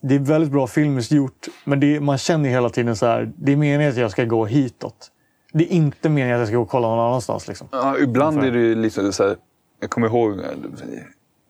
det 0.00 0.14
är 0.14 0.18
väldigt 0.18 0.50
bra 0.52 0.66
filmiskt 0.66 1.12
gjort, 1.12 1.46
men 1.64 1.80
det 1.80 2.00
man 2.00 2.18
känner 2.18 2.48
hela 2.48 2.70
tiden 2.70 2.96
så 2.96 3.06
här, 3.06 3.32
det 3.36 3.52
är 3.52 3.56
meningen 3.56 3.90
att 3.90 3.96
jag 3.96 4.10
ska 4.10 4.24
gå 4.24 4.46
hitåt. 4.46 5.10
Det 5.52 5.64
är 5.64 5.68
inte 5.76 6.08
meningen 6.08 6.36
att 6.36 6.40
jag 6.40 6.48
ska 6.48 6.56
gå 6.56 6.62
och 6.62 6.68
kolla 6.68 6.88
någon 6.88 7.06
annanstans. 7.06 7.48
Liksom. 7.48 7.68
Ja, 7.72 7.98
ibland 7.98 8.44
är 8.44 8.50
det 8.50 8.58
ju 8.58 8.74
lite 8.74 9.12
så 9.12 9.22
här, 9.22 9.36
jag 9.80 9.90
kommer 9.90 10.06
ihåg 10.06 10.40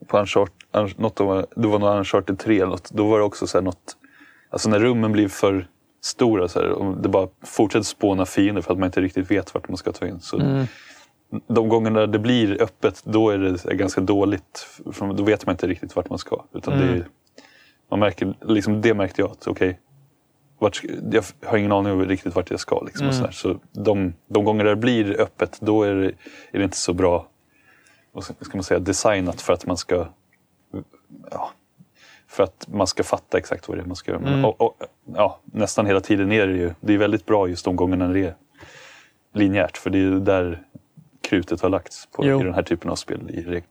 på 0.07 0.19
Uncharted, 0.19 0.55
det 1.57 1.69
var 1.69 1.79
nog 1.79 1.99
Uncharted 1.99 2.39
3 2.39 2.57
eller 2.57 2.67
något, 2.67 2.91
då 2.91 3.07
var 3.07 3.19
det 3.19 3.25
också 3.25 3.47
så 3.47 3.59
här 3.59 3.63
något, 3.63 3.97
alltså 4.51 4.71
när 4.71 4.79
rummen 4.79 5.13
blir 5.13 5.29
för 5.29 5.69
stora 6.03 6.49
så 6.49 6.61
här, 6.61 6.69
och 6.69 6.97
det 6.97 7.09
bara 7.09 7.29
fortsätter 7.45 7.85
spåna 7.85 8.27
fiender 8.27 8.63
för 8.63 8.73
att 8.73 8.79
man 8.79 8.87
inte 8.87 9.01
riktigt 9.01 9.31
vet 9.31 9.55
vart 9.55 9.69
man 9.69 9.77
ska 9.77 9.93
ta 9.93 10.07
in. 10.07 10.21
Så 10.21 10.65
De 11.49 11.69
gångerna 11.69 12.07
det 12.07 12.19
blir 12.19 12.63
öppet, 12.63 13.03
då 13.05 13.31
är 13.31 13.39
det 13.39 13.75
ganska 13.75 14.01
dåligt. 14.01 14.67
för 14.93 15.13
Då 15.13 15.23
vet 15.23 15.47
man 15.47 15.53
inte 15.53 15.67
riktigt 15.67 15.97
vart 15.97 16.11
man 16.11 16.19
ska. 16.19 16.45
Utan 16.55 16.79
det, 16.79 16.85
är, 16.85 17.07
man 17.91 18.01
märker, 18.01 18.35
liksom, 18.41 18.81
det 18.81 18.95
märkte 18.95 19.21
jag 19.23 19.31
att 19.31 19.47
okej, 19.47 19.81
vart, 20.59 20.75
ska- 20.77 20.89
jag 21.13 21.25
har 21.45 21.59
ingen 21.59 21.73
aning 21.73 21.93
om 21.93 22.05
riktigt 22.05 22.35
vart 22.35 22.51
jag 22.51 22.61
ska. 22.61 22.81
Liksom, 22.81 23.07
och 23.09 23.35
så 23.35 23.59
de, 23.73 24.15
de 24.27 24.45
gånger 24.45 24.65
det 24.65 24.77
blir 24.77 25.21
öppet, 25.21 25.59
då 25.61 25.83
är 25.83 25.95
det, 25.95 26.07
är 26.53 26.59
det 26.59 26.65
inte 26.65 26.77
så 26.77 26.93
bra 26.93 27.29
vad 28.13 28.25
ska 28.25 28.35
man 28.57 28.65
säga, 28.65 28.81
designat 28.81 29.41
för 29.41 29.53
att 29.53 29.67
man 29.67 29.77
ska 29.77 30.07
ja, 31.31 31.51
för 32.27 32.43
att 32.43 32.67
man 32.69 32.87
ska 32.87 33.03
fatta 33.05 33.39
exakt 33.39 33.69
vad 33.69 33.77
det 33.79 33.83
är 33.83 33.87
man 33.87 33.97
ska 33.97 34.11
göra. 34.11 34.21
Men, 34.21 34.45
och, 34.45 34.61
och, 34.61 34.77
ja, 35.15 35.39
nästan 35.45 35.87
hela 35.87 36.01
tiden 36.01 36.33
är 36.33 36.47
det 36.47 36.53
ju 36.57 36.75
det 36.81 36.95
är 36.95 36.99
väldigt 36.99 37.27
bra 37.27 37.49
just 37.49 37.65
de 37.65 37.77
gångerna 37.77 38.09
det 38.09 38.21
är 38.25 38.35
linjärt. 39.35 39.77
För 39.77 39.91
det 39.91 39.99
är 39.99 40.11
där 40.11 40.63
krutet 41.21 41.61
har 41.61 41.69
lagts 41.69 42.07
på, 42.07 42.27
Jo. 42.27 42.41
i 42.41 42.45
den 42.45 42.55
här 42.55 42.63
typen 42.63 42.91
av 42.91 42.97
spel. 42.97 43.31
I. 43.31 43.63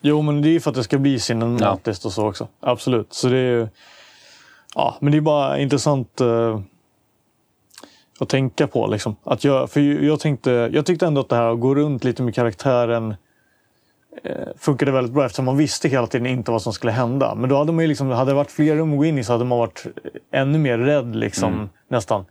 Jo, 0.00 0.22
men 0.22 0.42
det 0.42 0.48
är 0.48 0.50
ju 0.50 0.60
för 0.60 0.70
att 0.70 0.76
det 0.76 0.84
ska 0.84 0.98
bli 0.98 1.20
cinematiskt 1.20 2.04
och 2.04 2.12
så 2.12 2.28
också. 2.28 2.48
Absolut. 2.60 3.12
Så 3.12 3.28
det 3.28 3.36
är 3.36 3.52
ju... 3.52 3.68
Ja, 4.74 4.96
men 5.00 5.12
det 5.12 5.18
är 5.18 5.22
bara 5.22 5.58
intressant 5.58 6.20
eh, 6.20 6.60
att 8.20 8.28
tänka 8.28 8.66
på. 8.66 8.86
Liksom. 8.86 9.16
Att 9.24 9.44
jag, 9.44 9.70
för 9.70 9.80
jag, 9.80 10.20
tänkte, 10.20 10.70
jag 10.72 10.86
tyckte 10.86 11.06
ändå 11.06 11.20
att 11.20 11.28
det 11.28 11.36
här 11.36 11.52
att 11.52 11.60
gå 11.60 11.74
runt 11.74 12.04
lite 12.04 12.22
med 12.22 12.34
karaktären 12.34 13.14
eh, 14.24 14.48
funkade 14.56 14.92
väldigt 14.92 15.12
bra 15.12 15.24
eftersom 15.24 15.44
man 15.44 15.56
visste 15.56 15.88
hela 15.88 16.06
tiden 16.06 16.26
inte 16.26 16.50
vad 16.50 16.62
som 16.62 16.72
skulle 16.72 16.92
hända. 16.92 17.34
Men 17.34 17.50
då 17.50 17.56
hade 17.56 17.72
man 17.72 17.84
ju 17.84 17.88
liksom, 17.88 18.10
hade 18.10 18.30
det 18.30 18.34
varit 18.34 18.50
fler 18.50 18.76
rum 18.76 18.92
att 18.92 18.98
gå 18.98 19.04
in 19.04 19.18
i 19.18 19.24
så 19.24 19.32
hade 19.32 19.44
man 19.44 19.58
varit 19.58 19.86
ännu 20.32 20.58
mer 20.58 20.78
rädd 20.78 21.16
liksom, 21.16 21.70
nästan. 21.88 22.24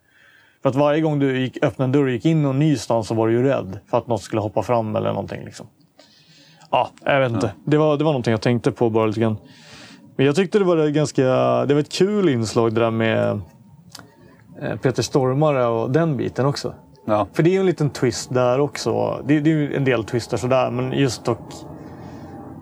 För 0.62 0.70
att 0.70 0.76
varje 0.76 1.02
gång 1.02 1.20
du 1.20 1.40
gick, 1.40 1.64
öppnade 1.64 1.88
en 1.88 1.92
dörr 1.92 2.04
och 2.04 2.12
gick 2.12 2.26
in 2.26 2.42
någon 2.42 2.60
ny 2.60 2.78
stans 2.78 3.08
så 3.08 3.14
var 3.14 3.28
du 3.28 3.34
ju 3.34 3.44
rädd 3.44 3.80
för 3.90 3.98
att 3.98 4.08
något 4.08 4.22
skulle 4.22 4.42
hoppa 4.42 4.64
fram 4.64 4.96
eller 4.96 5.10
någonting. 5.10 5.46
Liksom. 5.46 5.68
Ja, 6.78 6.90
jag 7.14 7.20
vet 7.20 7.32
inte. 7.32 7.52
Det, 7.66 7.78
var, 7.78 7.98
det 7.98 8.04
var 8.04 8.12
någonting 8.12 8.32
jag 8.32 8.42
tänkte 8.42 8.72
på 8.72 8.90
bara 8.90 9.06
lite 9.06 9.20
grann. 9.20 9.38
Men 10.16 10.26
jag 10.26 10.36
tyckte 10.36 10.60
det 10.60 10.66
var 10.66 10.88
ganska... 10.88 11.24
Det 11.66 11.74
var 11.74 11.80
ett 11.80 11.92
kul 11.92 12.30
inslag 12.30 12.74
det 12.74 12.82
där 12.82 12.92
med 12.92 13.42
eh, 14.62 14.76
Peter 14.82 15.04
Stormare 15.04 15.66
och 15.66 15.92
den 15.92 16.18
biten 16.18 16.46
också. 16.46 16.74
Ja. 17.06 17.28
För 17.34 17.44
det 17.44 17.50
är 17.50 17.52
ju 17.52 17.60
en 17.60 17.66
liten 17.66 17.90
twist 17.90 18.34
där 18.34 18.60
också. 18.60 19.22
Det, 19.28 19.40
det 19.40 19.50
är 19.52 19.56
ju 19.56 19.76
en 19.76 19.84
del 19.86 20.04
twister 20.04 20.38
sådär, 20.38 20.72
men 20.72 20.92
just 20.92 21.26
dock 21.26 21.40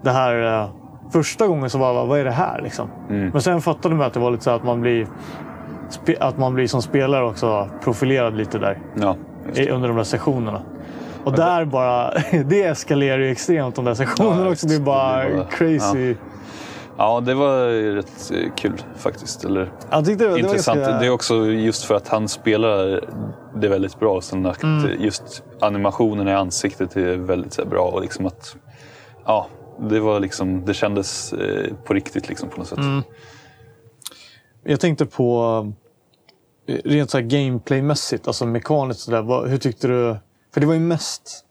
det 0.03 0.11
här... 0.11 0.61
eh, 0.63 0.69
Första 1.13 1.47
gången 1.47 1.69
så 1.69 1.77
var 1.77 1.93
jag 1.93 2.05
vad 2.05 2.19
är 2.19 2.23
det 2.25 2.31
här 2.31 2.61
liksom? 2.61 2.89
Men 3.07 3.41
sen 3.41 3.61
fattade 3.61 3.95
man 3.95 4.07
att 4.07 4.13
det 4.13 4.19
var 4.19 4.31
lite 4.31 4.43
så 4.43 4.49
att 4.51 4.63
man 4.63 4.81
blir... 4.81 5.07
Att 6.19 6.37
man 6.37 6.53
blir 6.53 6.67
som 6.67 6.81
spelare 6.81 7.25
också 7.25 7.69
profilerad 7.83 8.37
lite 8.37 8.59
där. 8.59 8.79
ja 8.95 9.15
under 9.71 9.87
de 9.87 9.97
där 9.97 10.03
sessionerna. 10.03 10.61
Och 11.25 11.33
där 11.33 11.65
bara, 11.65 12.13
det 12.45 12.63
eskalerar 12.63 13.17
ju 13.19 13.31
extremt 13.31 13.75
de 13.75 13.85
där 13.85 13.93
sessionerna 13.93 14.45
Ja, 14.45 14.51
också. 14.51 14.67
Det 14.67 14.75
blir 14.75 14.85
bara 14.85 15.23
det 15.23 15.29
blir 15.29 15.37
bara- 15.37 15.49
crazy. 15.49 16.15
ja, 16.97 17.19
det 17.19 17.33
var 17.33 17.67
rätt 17.95 18.31
eh, 18.33 18.51
kul 18.55 18.81
faktiskt. 18.97 19.45
Eller, 19.45 19.71
Jag 19.91 20.05
tyckte 20.05 20.23
det, 20.23 20.29
det 20.29 20.31
var 20.33 20.39
intressant. 20.49 20.77
ganska- 20.79 20.99
Det 20.99 21.05
är 21.05 21.09
också 21.09 21.45
just 21.45 21.83
för 21.83 21.95
att 21.95 22.07
han 22.07 22.27
spelar 22.27 23.01
det 23.55 23.67
väldigt 23.67 23.99
bra. 23.99 24.21
Sen 24.21 24.45
att 24.45 24.63
Mm. 24.63 24.91
just 25.03 25.43
animationen 25.59 26.27
i 26.27 26.33
ansiktet 26.33 26.95
är 26.95 27.15
väldigt 27.17 27.53
så 27.53 27.61
här, 27.61 27.69
bra. 27.69 27.81
Och 27.87 28.01
liksom 28.01 28.25
att, 28.25 28.55
ja, 29.25 29.47
det, 29.79 29.99
var 29.99 30.19
liksom, 30.19 30.65
det 30.65 30.73
kändes 30.73 31.33
eh, 31.33 31.73
på 31.85 31.93
riktigt 31.93 32.29
liksom, 32.29 32.49
på 32.49 32.57
något 32.57 32.67
sätt. 32.67 32.77
Mm. 32.77 33.03
Jag 34.63 34.79
tänkte 34.79 35.05
på 35.05 35.73
eh, 36.67 36.75
rent 36.85 37.09
så 37.09 37.19
gameplaymässigt, 37.21 38.27
alltså 38.27 38.45
mekaniskt 38.45 38.99
sådär. 38.99 39.21
Vad- 39.21 39.49
Hur 39.49 39.57
tyckte 39.57 39.87
du? 39.87 40.15
För 40.55 40.61
det 40.61 40.67
var 40.67 40.73
ju 40.73 40.79
mest, 40.79 41.45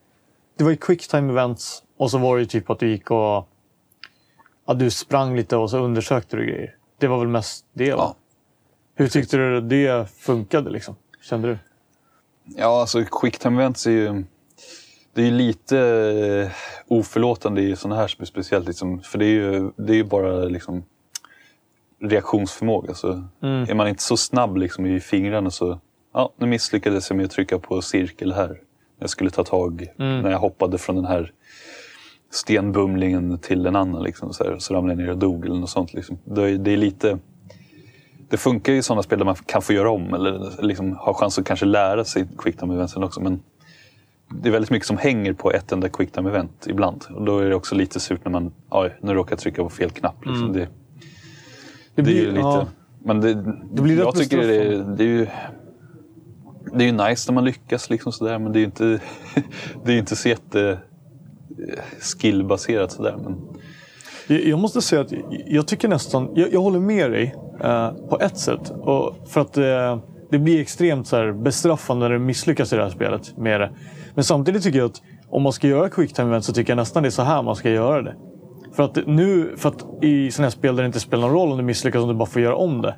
det 0.57 0.64
var 0.64 0.70
ju 0.70 0.76
quick 0.76 1.09
time 1.09 1.32
events 1.32 1.82
och 1.96 2.11
så 2.11 2.18
var 2.18 2.36
det 2.36 2.42
ju 2.42 2.46
typ 2.46 2.70
att 2.70 2.78
du 2.78 2.88
gick 2.88 3.11
och 3.11 3.48
ja, 4.66 4.74
du 4.74 4.90
sprang 4.90 5.36
lite 5.36 5.57
och 5.57 5.70
så 5.70 5.78
undersökte 5.78 6.36
du 6.36 6.46
grejer. 6.46 6.76
Det 6.98 7.07
var 7.07 7.18
väl 7.18 7.28
mest 7.28 7.66
det 7.72 7.90
va? 7.90 7.96
Ja. 7.98 8.16
Hur 8.94 9.09
tyckte 9.09 9.36
du 9.36 9.61
det 9.61 10.11
funkade 10.11 10.70
liksom? 10.70 10.96
Kände 11.22 11.48
du? 11.48 11.59
Ja, 12.57 12.80
alltså 12.80 13.05
quick 13.05 13.38
time 13.38 13.62
events 13.62 13.86
är 13.86 13.90
ju... 13.90 14.24
Det 15.14 15.22
är 15.22 15.26
ju 15.26 15.30
lite 15.30 15.78
eh, 15.78 16.50
oförlåtande 16.88 17.62
i 17.62 17.76
sådana 17.76 18.00
här 18.00 18.09
spe- 18.09 18.24
speciellt. 18.24 18.66
Liksom, 18.66 19.00
för 19.00 19.18
det 19.18 19.26
är 19.26 19.34
ju, 19.34 19.70
det 19.76 19.92
är 19.92 19.96
ju 19.96 20.05
bara 20.05 20.44
liksom, 20.44 20.84
reaktionsförmåga. 22.02 22.94
Så 22.94 23.24
Är 23.40 23.74
man 23.74 23.88
inte 23.88 24.02
så 24.02 24.16
snabb 24.16 24.57
liksom, 24.57 24.86
i 24.86 25.00
fingrarna 25.00 25.50
så... 25.50 25.80
Ja, 26.14 26.32
nu 26.36 26.46
misslyckades 26.46 27.11
jag 27.11 27.16
med 27.16 27.26
att 27.26 27.32
trycka 27.32 27.59
på 27.59 27.82
cirkel 27.82 28.32
här. 28.32 28.61
Jag 28.99 29.11
skulle 29.11 29.30
ta 29.30 29.45
tag 29.45 29.86
när 29.97 30.30
jag 30.30 30.38
hoppade 30.38 30.78
från 30.78 30.97
den 30.97 31.05
här 31.05 31.32
stenbumlingen 32.30 33.38
till 33.38 33.66
en 33.66 33.76
annan. 33.76 34.03
Liksom, 34.03 34.32
så, 34.32 34.45
här, 34.45 34.59
så 34.59 34.74
ramlade 34.74 35.01
jag 35.01 35.07
ner 35.07 35.12
och 35.12 35.18
dog 35.18 35.47
eller 35.47 35.57
något 35.57 35.70
sånt. 35.70 35.95
Liksom. 35.95 36.18
Det, 36.24 36.51
är, 36.51 36.59
det 36.59 36.70
är 36.70 36.76
lite... 36.76 37.18
Det 38.28 38.36
funkar 38.36 38.72
ju 38.72 38.78
i 38.78 38.82
sådana 38.82 39.03
spel 39.03 39.18
där 39.18 39.24
man 39.24 39.34
kan 39.34 39.62
få 39.62 39.72
göra 39.72 39.90
om 39.90 40.14
eller 40.14 40.62
liksom 40.62 40.92
ha 40.92 41.14
chans 41.14 41.38
att 41.38 41.45
kanske 41.45 41.66
lära 41.66 42.05
sig 42.05 42.28
quicktime 42.38 42.74
eventen 42.74 43.05
också. 43.05 43.20
Men 43.20 43.40
det 44.28 44.49
är 44.49 44.53
väldigt 44.53 44.70
mycket 44.70 44.86
som 44.86 44.99
hänger 44.99 45.32
på 45.32 45.53
ett 45.53 45.72
enda 45.72 45.88
quicktime 45.88 46.30
event 46.30 46.66
ibland. 46.68 47.05
Och 47.14 47.22
då 47.22 47.38
är 47.38 47.49
det 47.49 47.55
också 47.55 47.74
lite 47.74 48.01
surt 48.01 48.20
när 48.24 48.32
man 48.32 48.53
oj, 48.70 48.97
nu 49.01 49.14
råkar 49.14 49.32
jag 49.32 49.38
trycka 49.38 49.62
på 49.62 49.70
fel 49.70 49.90
knapp. 49.90 50.26
Liksom. 50.26 50.53
Det, 50.53 50.68
det, 51.95 52.03
är 52.03 52.14
ju 52.14 52.26
lite... 52.26 52.40
ja. 52.40 52.66
Men 52.99 53.20
det, 53.20 53.34
blir 53.82 53.97
rätt 53.97 54.05
jag 54.05 54.16
tycker 54.16 54.38
det, 54.38 54.84
det 54.97 55.05
är 55.05 55.09
ju... 55.09 55.26
Det 56.72 56.84
är 56.84 56.86
ju 56.86 56.92
nice 56.92 57.30
när 57.30 57.34
man 57.34 57.44
lyckas 57.44 57.90
liksom 57.90 58.12
sådär, 58.12 58.38
men 58.38 58.52
det 58.52 58.58
är 58.58 58.60
ju 58.60 58.66
inte, 58.66 59.00
det 59.84 59.92
är 59.92 59.98
inte 59.98 60.16
så 60.16 60.28
jätte 60.28 60.78
eh, 61.68 61.84
skillbaserat 62.00 62.92
sådär. 62.92 63.16
Men, 63.24 63.36
Jag, 64.48 64.58
måste 64.58 64.82
säga 64.82 65.02
att 65.02 65.12
jag, 65.12 65.24
jag 65.46 65.66
tycker 65.66 65.88
nästan, 65.88 66.30
jag, 66.34 66.52
jag 66.52 66.60
håller 66.60 66.80
med 66.80 67.10
dig 67.10 67.34
eh, 67.60 67.92
på 68.08 68.20
ett 68.20 68.38
sätt. 68.38 68.70
Och 68.70 69.16
för 69.28 69.40
att 69.40 69.56
eh, 69.56 69.98
det 70.30 70.38
blir 70.38 70.60
extremt 70.60 71.06
så 71.06 71.16
här, 71.16 71.32
bestraffande 71.32 72.08
när 72.08 72.14
du 72.14 72.18
misslyckas 72.18 72.72
i 72.72 72.76
det 72.76 72.82
här 72.82 72.90
spelet 72.90 73.36
med 73.36 73.60
det. 73.60 73.70
Men 74.14 74.24
samtidigt 74.24 74.62
tycker 74.62 74.78
jag 74.78 74.86
att 74.86 75.02
om 75.28 75.42
man 75.42 75.52
ska 75.52 75.68
göra 75.68 75.88
quick 75.88 76.14
time 76.14 76.28
event 76.28 76.44
så 76.44 76.52
tycker 76.52 76.70
jag 76.70 76.76
nästan 76.76 77.02
det 77.02 77.08
är 77.08 77.10
så 77.10 77.22
här 77.22 77.42
man 77.42 77.56
ska 77.56 77.70
göra 77.70 78.02
det. 78.02 78.14
För 78.72 78.82
att 78.82 78.98
nu, 79.06 79.54
för 79.56 79.68
att 79.68 79.84
i 80.02 80.30
sådana 80.30 80.46
här 80.46 80.50
spel 80.50 80.76
där 80.76 80.82
det 80.82 80.86
inte 80.86 81.00
spelar 81.00 81.22
någon 81.22 81.36
roll 81.36 81.50
om 81.50 81.56
du 81.58 81.64
misslyckas 81.64 82.02
om 82.02 82.08
du 82.08 82.14
bara 82.14 82.28
får 82.28 82.42
göra 82.42 82.56
om 82.56 82.82
det. 82.82 82.94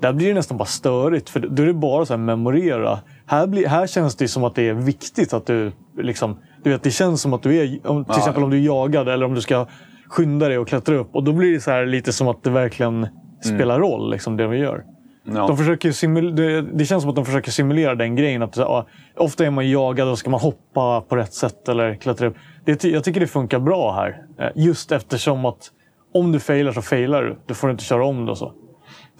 Där 0.00 0.12
blir 0.12 0.28
det 0.28 0.34
nästan 0.34 0.58
bara 0.58 0.64
störigt. 0.64 1.30
För 1.30 1.40
då 1.40 1.62
är 1.62 1.66
det 1.66 1.72
bara 1.74 2.06
så 2.06 2.12
här 2.12 2.18
memorera. 2.18 2.98
Här, 3.26 3.46
blir, 3.46 3.66
här 3.68 3.86
känns 3.86 4.16
det 4.16 4.28
som 4.28 4.44
att 4.44 4.54
det 4.54 4.68
är 4.68 4.74
viktigt 4.74 5.32
att 5.32 5.46
du 5.46 5.72
liksom... 5.98 6.36
Du 6.62 6.70
vet, 6.70 6.82
det 6.82 6.90
känns 6.90 7.22
som 7.22 7.32
att 7.32 7.42
du 7.42 7.56
är... 7.56 7.80
Om, 7.90 8.04
till 8.04 8.12
Ja. 8.14 8.18
exempel 8.18 8.42
om 8.44 8.50
du 8.50 8.56
är 8.56 8.60
jagad 8.66 9.08
eller 9.08 9.26
om 9.26 9.34
du 9.34 9.40
ska 9.40 9.66
skynda 10.08 10.48
dig 10.48 10.58
och 10.58 10.68
klättra 10.68 10.96
upp. 10.96 11.08
Och 11.12 11.24
då 11.24 11.32
blir 11.32 11.52
det 11.52 11.60
så 11.60 11.70
här 11.70 11.86
lite 11.86 12.12
som 12.12 12.28
att 12.28 12.42
det 12.42 12.50
verkligen 12.50 13.06
spelar 13.42 13.80
roll, 13.80 14.10
liksom, 14.10 14.36
det 14.36 14.46
vi 14.46 14.58
gör. 14.58 14.84
ja. 15.24 15.46
De 15.46 15.56
försöker 15.56 15.92
simul- 15.92 16.34
det, 16.36 16.62
det 16.62 16.84
känns 16.84 17.02
som 17.02 17.10
att 17.10 17.16
de 17.16 17.24
försöker 17.24 17.50
simulera 17.50 17.94
den 17.94 18.16
grejen. 18.16 18.42
Att, 18.42 18.56
ja, 18.56 18.86
ofta 19.16 19.46
är 19.46 19.50
man 19.50 19.70
jagad 19.70 20.08
och 20.08 20.18
ska 20.18 20.30
man 20.30 20.40
hoppa 20.40 21.00
på 21.00 21.16
rätt 21.16 21.32
sätt 21.32 21.68
eller 21.68 21.94
klättra 21.94 22.26
upp. 22.26 22.34
Det, 22.64 22.84
jag 22.84 23.04
tycker 23.04 23.20
det 23.20 23.26
funkar 23.26 23.58
bra 23.58 23.92
här. 23.92 24.22
Eh, 24.38 24.48
Just 24.54 24.92
eftersom 24.92 25.44
att 25.44 25.70
om 26.14 26.32
du 26.32 26.40
failar 26.40 26.72
så 26.72 26.82
failar 26.82 27.22
du. 27.22 27.36
Du 27.46 27.54
får 27.54 27.70
inte 27.70 27.84
köra 27.84 28.04
om 28.06 28.24
det 28.24 28.30
och 28.32 28.38
så. 28.38 28.52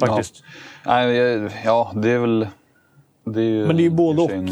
Faktiskt. 0.01 0.44
Nej, 0.86 1.14
jag- 1.16 1.51
ja, 1.64 1.92
det 1.96 2.11
är 2.11 2.18
väl... 2.18 2.46
Det 3.24 3.40
är 3.40 3.44
ju 3.44 3.66
Men 3.66 3.76
det 3.76 3.82
är 3.82 3.84
ju 3.84 3.90
både 3.90 4.22
och 4.22 4.24
och. 4.24 4.30
En 4.34 4.49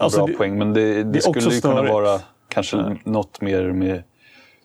Alltså, 0.00 0.18
bra 0.18 0.26
det- 0.26 0.32
poäng, 0.32 0.58
men 0.58 0.72
det, 0.72 0.94
det, 0.94 1.02
det 1.02 1.20
skulle 1.22 1.54
ju 1.54 1.60
kunna 1.60 1.82
vara 1.82 2.20
kanske 2.48 2.96
något 3.04 3.40
mer 3.40 3.72
med 3.72 4.02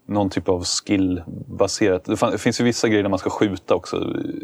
någon 0.06 0.30
typ 0.30 0.50
av 0.50 0.64
skillbaserat. 0.64 2.06
Det, 2.06 2.32
det 2.32 2.38
finns 2.38 2.60
ju 2.62 2.64
vissa 2.64 2.88
grejer 2.88 3.04
där 3.04 3.10
man 3.10 3.20
ska 3.20 3.30
skjuta 3.30 3.76
också. 3.76 3.96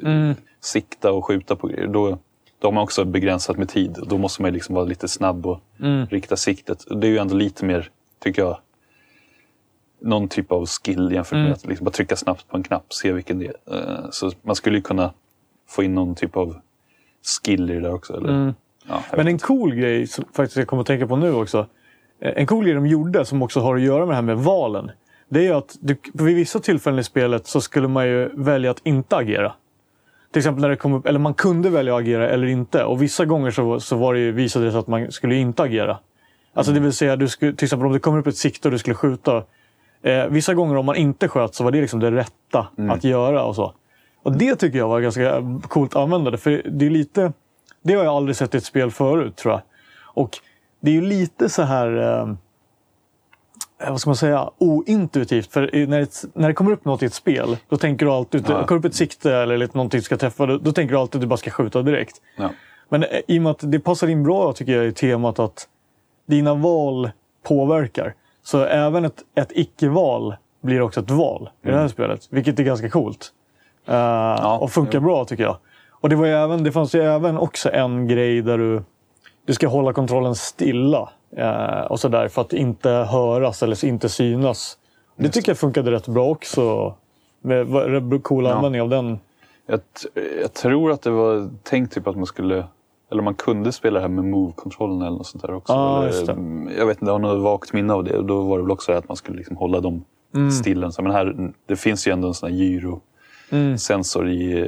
Mm. 0.03 0.33
Sikta 0.61 1.11
och 1.11 1.25
skjuta 1.25 1.55
på 1.55 1.67
grejer. 1.67 1.87
Då, 1.87 2.17
då 2.59 2.67
har 2.67 2.71
man 2.71 2.83
också 2.83 3.05
begränsat 3.05 3.57
med 3.57 3.69
tid. 3.69 3.97
Då 4.07 4.17
måste 4.17 4.41
man 4.41 4.53
liksom 4.53 4.75
vara 4.75 4.85
lite 4.85 5.07
snabb 5.07 5.45
och 5.45 5.59
Mm. 5.79 6.05
rikta 6.05 6.35
siktet. 6.35 6.85
Det 7.01 7.07
är 7.07 7.11
ju 7.11 7.17
ändå 7.17 7.35
lite 7.35 7.65
mer, 7.65 7.89
tycker 8.23 8.41
jag, 8.41 8.57
någon 10.01 10.27
typ 10.27 10.51
av 10.51 10.65
skill 10.65 11.11
jämfört 11.13 11.33
Mm. 11.33 11.43
med 11.43 11.53
att 11.53 11.65
liksom 11.65 11.85
bara 11.85 11.91
trycka 11.91 12.15
snabbt 12.15 12.47
på 12.47 12.57
en 12.57 12.63
knapp 12.63 12.93
se 12.93 13.11
vilken 13.11 13.39
det 13.39 13.45
är. 13.47 13.53
Eh, 13.77 14.09
Så 14.11 14.31
man 14.41 14.55
skulle 14.55 14.77
ju 14.77 14.81
kunna 14.81 15.13
få 15.75 15.83
in 15.83 15.95
någon 15.95 16.15
typ 16.15 16.37
av 16.37 16.55
skill 17.43 17.71
i 17.71 17.79
det 17.79 17.89
också. 17.89 18.17
Eller? 18.17 18.29
Ja, 18.29 18.33
Mm. 18.35 18.53
Men 19.11 19.25
vet 19.25 19.27
en 19.27 19.39
cool 19.39 19.75
grej 19.75 20.07
som 20.07 20.25
faktiskt 20.33 20.57
jag 20.57 20.67
kommer 20.67 20.81
att 20.81 20.87
tänka 20.87 21.07
på 21.07 21.15
nu 21.15 21.33
också. 21.33 21.65
Eh, 22.19 22.33
En 22.35 22.45
cool 22.45 22.63
grej 22.65 22.73
de 22.73 22.87
gjorde 22.87 23.25
som 23.25 23.41
också 23.41 23.59
har 23.59 23.75
att 23.75 23.81
göra 23.81 23.99
med 23.99 24.09
det 24.09 24.15
här 24.15 24.21
med 24.21 24.37
valen. 24.37 24.91
Det 25.29 25.39
är 25.39 25.43
ju 25.43 25.53
att 25.53 25.77
du, 25.79 25.95
vid 26.13 26.35
vissa 26.35 26.59
tillfällen 26.59 26.99
i 26.99 27.03
spelet 27.03 27.47
så 27.47 27.61
skulle 27.61 27.87
man 27.87 28.07
ju 28.07 28.29
välja 28.33 28.71
att 28.71 28.81
inte 28.83 29.15
agera. 29.15 29.53
Till 30.31 30.39
exempel 30.39 30.61
när 30.61 30.69
det 30.69 30.75
kom 30.75 30.93
upp, 30.93 31.05
eller 31.07 31.19
man 31.19 31.33
kunde 31.33 31.69
välja 31.69 31.95
att 31.95 32.01
agera 32.01 32.29
eller 32.29 32.47
inte. 32.47 32.83
Och 32.83 33.01
vissa 33.01 33.25
gånger 33.25 33.51
så, 33.51 33.79
så 33.79 33.95
var 33.95 34.13
det 34.13 34.19
ju, 34.19 34.31
visade 34.31 34.65
det 34.65 34.71
sig 34.71 34.79
att 34.79 34.87
man 34.87 35.11
skulle 35.11 35.35
inte 35.35 35.63
agera. 35.63 35.97
Alltså 36.53 36.71
det 36.71 36.79
vill 36.79 36.93
säga, 36.93 37.15
du 37.15 37.27
skulle, 37.27 37.53
till 37.53 37.65
exempel 37.65 37.85
om 37.87 37.93
det 37.93 37.99
kommer 37.99 38.19
upp 38.19 38.27
ett 38.27 38.37
sikte 38.37 38.67
och 38.67 38.71
du 38.71 38.77
skulle 38.77 38.95
skjuta. 38.95 39.43
Eh, 40.01 40.25
vissa 40.27 40.53
gånger 40.53 40.75
om 40.77 40.85
man 40.85 40.95
inte 40.95 41.27
sköt 41.27 41.55
så 41.55 41.63
var 41.63 41.71
det 41.71 41.81
liksom 41.81 41.99
det 41.99 42.11
rätta 42.11 42.67
att 42.91 43.03
göra 43.03 43.43
och 43.43 43.55
så. 43.55 43.73
Och 44.23 44.31
det 44.31 44.55
tycker 44.55 44.77
jag 44.77 44.87
var 44.87 45.01
ganska 45.01 45.43
coolt 45.67 45.95
användande. 45.95 46.37
För 46.37 46.61
det 46.65 46.85
är 46.85 46.89
lite, 46.89 47.33
det 47.83 47.93
har 47.93 48.03
jag 48.03 48.15
aldrig 48.15 48.35
sett 48.35 48.55
i 48.55 48.57
ett 48.57 48.63
spel 48.65 48.91
förut 48.91 49.35
tror 49.35 49.53
jag. 49.53 49.61
Och 50.13 50.37
det 50.81 50.91
är 50.91 50.95
ju 50.95 51.01
lite 51.01 51.49
så 51.49 51.61
här, 51.61 52.19
eh, 52.19 52.33
vad 53.89 53.99
ska 54.01 54.09
man 54.09 54.15
säga, 54.15 54.49
ointuitivt. 54.57 55.51
För 55.51 55.87
när, 55.87 56.01
ett, 56.01 56.23
när 56.33 56.47
det 56.47 56.53
kommer 56.53 56.71
upp 56.71 56.85
något 56.85 57.03
i 57.03 57.05
ett 57.05 57.13
spel, 57.13 57.57
då 57.69 57.77
tänker 57.77 58.05
du 58.05 58.11
alltid, 58.11 58.45
Ja. 58.49 58.65
kommer 58.65 58.79
upp 58.79 58.85
ett 58.85 58.95
sikte 58.95 59.33
eller 59.35 59.57
lite 59.57 59.77
någonting 59.77 59.97
du 59.97 60.03
ska 60.03 60.17
träffa, 60.17 60.45
då, 60.45 60.57
då 60.57 60.71
tänker 60.71 60.93
du 60.95 60.99
alltid 60.99 61.15
att 61.15 61.21
du 61.21 61.27
bara 61.27 61.37
ska 61.37 61.51
skjuta 61.51 61.81
direkt. 61.81 62.21
Ja. 62.37 62.49
Men 62.89 63.03
eh, 63.03 63.09
i 63.27 63.39
och 63.39 63.43
med 63.43 63.49
att 63.51 63.71
det 63.71 63.79
passar 63.79 64.07
in 64.07 64.23
bra 64.23 64.53
tycker 64.53 64.77
jag 64.77 64.85
i 64.85 64.91
temat 64.91 65.39
att 65.39 65.67
dina 66.27 66.53
val 66.53 67.11
påverkar. 67.43 68.13
Så 68.43 68.63
även 68.63 69.05
ett, 69.05 69.23
ett 69.35 69.51
icke-val 69.51 70.35
blir 70.63 70.81
också 70.81 70.99
ett 70.99 71.11
val 71.11 71.49
i 71.65 71.67
det 71.67 71.77
här 71.77 71.87
spelet. 71.87 72.27
Vilket 72.29 72.59
är 72.59 72.63
ganska 72.63 72.89
coolt. 72.89 73.31
Eh, 73.85 74.55
och 74.61 74.71
funkar 74.71 74.99
bra 74.99 75.25
tycker 75.25 75.43
jag. 75.43 75.57
Och 75.91 76.09
det, 76.09 76.15
var 76.15 76.27
även, 76.27 76.63
det 76.63 76.71
fanns 76.71 76.95
ju 76.95 77.01
även 77.01 77.37
också 77.37 77.71
en 77.71 78.07
grej 78.07 78.41
där 78.41 78.57
du, 78.57 78.83
du 79.45 79.53
ska 79.53 79.67
hålla 79.67 79.93
kontrollen 79.93 80.35
stilla. 80.35 81.09
eh, 81.37 81.81
och 81.81 81.99
sådär 81.99 82.27
för 82.27 82.41
att 82.41 82.53
inte 82.53 82.89
höras 82.89 83.63
eller 83.63 83.85
inte 83.85 84.09
synas. 84.09 84.77
Det 85.15 85.29
tycker 85.29 85.49
jag 85.51 85.57
funkade 85.57 85.91
rätt 85.91 86.07
bra 86.07 86.29
också. 86.29 86.93
Med 87.41 87.73
rätt 87.73 88.23
cool 88.23 88.47
användning 88.47 88.81
av 88.81 88.89
den. 88.89 89.19
Jag, 89.67 89.79
jag 90.41 90.53
tror 90.53 90.91
att 90.91 91.01
det 91.01 91.09
var 91.11 91.49
tänkt 91.63 91.93
typ 91.93 92.07
att 92.07 92.15
man 92.15 92.25
skulle 92.25 92.65
eller 93.11 93.21
man 93.23 93.33
kunde 93.33 93.71
spela 93.71 93.93
det 93.99 94.01
här 94.01 94.09
med 94.09 94.23
move-kontrollen 94.25 95.01
eller 95.01 95.17
något 95.17 95.27
sånt 95.27 95.41
där 95.43 95.53
också. 95.53 95.73
Ja, 95.73 96.03
eller, 96.07 96.25
det. 96.25 96.31
mm, 96.31 96.69
Jag 96.77 96.85
vet 96.85 96.97
inte, 97.01 97.05
jag 97.05 97.13
har 97.13 97.19
något 97.19 97.43
vagt 97.43 97.73
minne 97.73 97.93
av 97.93 98.03
det. 98.03 98.21
Då 98.21 98.41
var 98.41 98.57
det 98.57 98.63
väl 98.63 98.71
också 98.71 98.91
att 98.91 99.07
man 99.07 99.17
skulle 99.17 99.37
liksom 99.37 99.57
hålla 99.57 99.79
dem 99.79 100.03
Mm. 100.35 100.51
stilla. 100.51 100.91
Så, 100.91 101.01
men 101.01 101.11
här, 101.11 101.51
det 101.65 101.75
finns 101.75 102.07
ju 102.07 102.11
ändå 102.11 102.27
en 102.27 102.33
sån 102.33 102.49
här 102.49 102.57
gyro-sensor 103.51 104.29
i 104.29 104.59
eh, 104.59 104.65